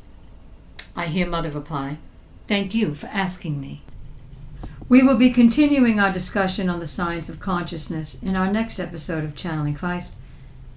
I 0.96 1.08
hear 1.08 1.26
Mother 1.26 1.50
reply, 1.50 1.98
Thank 2.52 2.74
you 2.74 2.94
for 2.94 3.06
asking 3.06 3.62
me. 3.62 3.80
We 4.86 5.02
will 5.02 5.14
be 5.14 5.30
continuing 5.30 5.98
our 5.98 6.12
discussion 6.12 6.68
on 6.68 6.80
the 6.80 6.86
science 6.86 7.30
of 7.30 7.40
consciousness 7.40 8.22
in 8.22 8.36
our 8.36 8.52
next 8.52 8.78
episode 8.78 9.24
of 9.24 9.34
Channeling 9.34 9.74
Christ. 9.74 10.12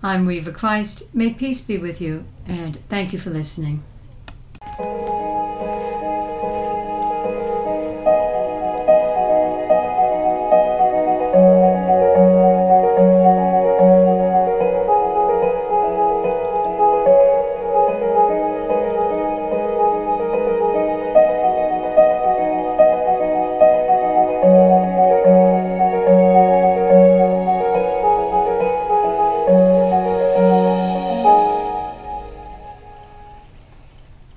I'm 0.01 0.25
Reva 0.25 0.53
Christ. 0.53 1.03
May 1.13 1.33
peace 1.33 1.59
be 1.59 1.77
with 1.77 1.99
you, 1.99 2.23
and 2.47 2.79
thank 2.87 3.11
you 3.11 3.19
for 3.19 3.29
listening. 3.29 3.83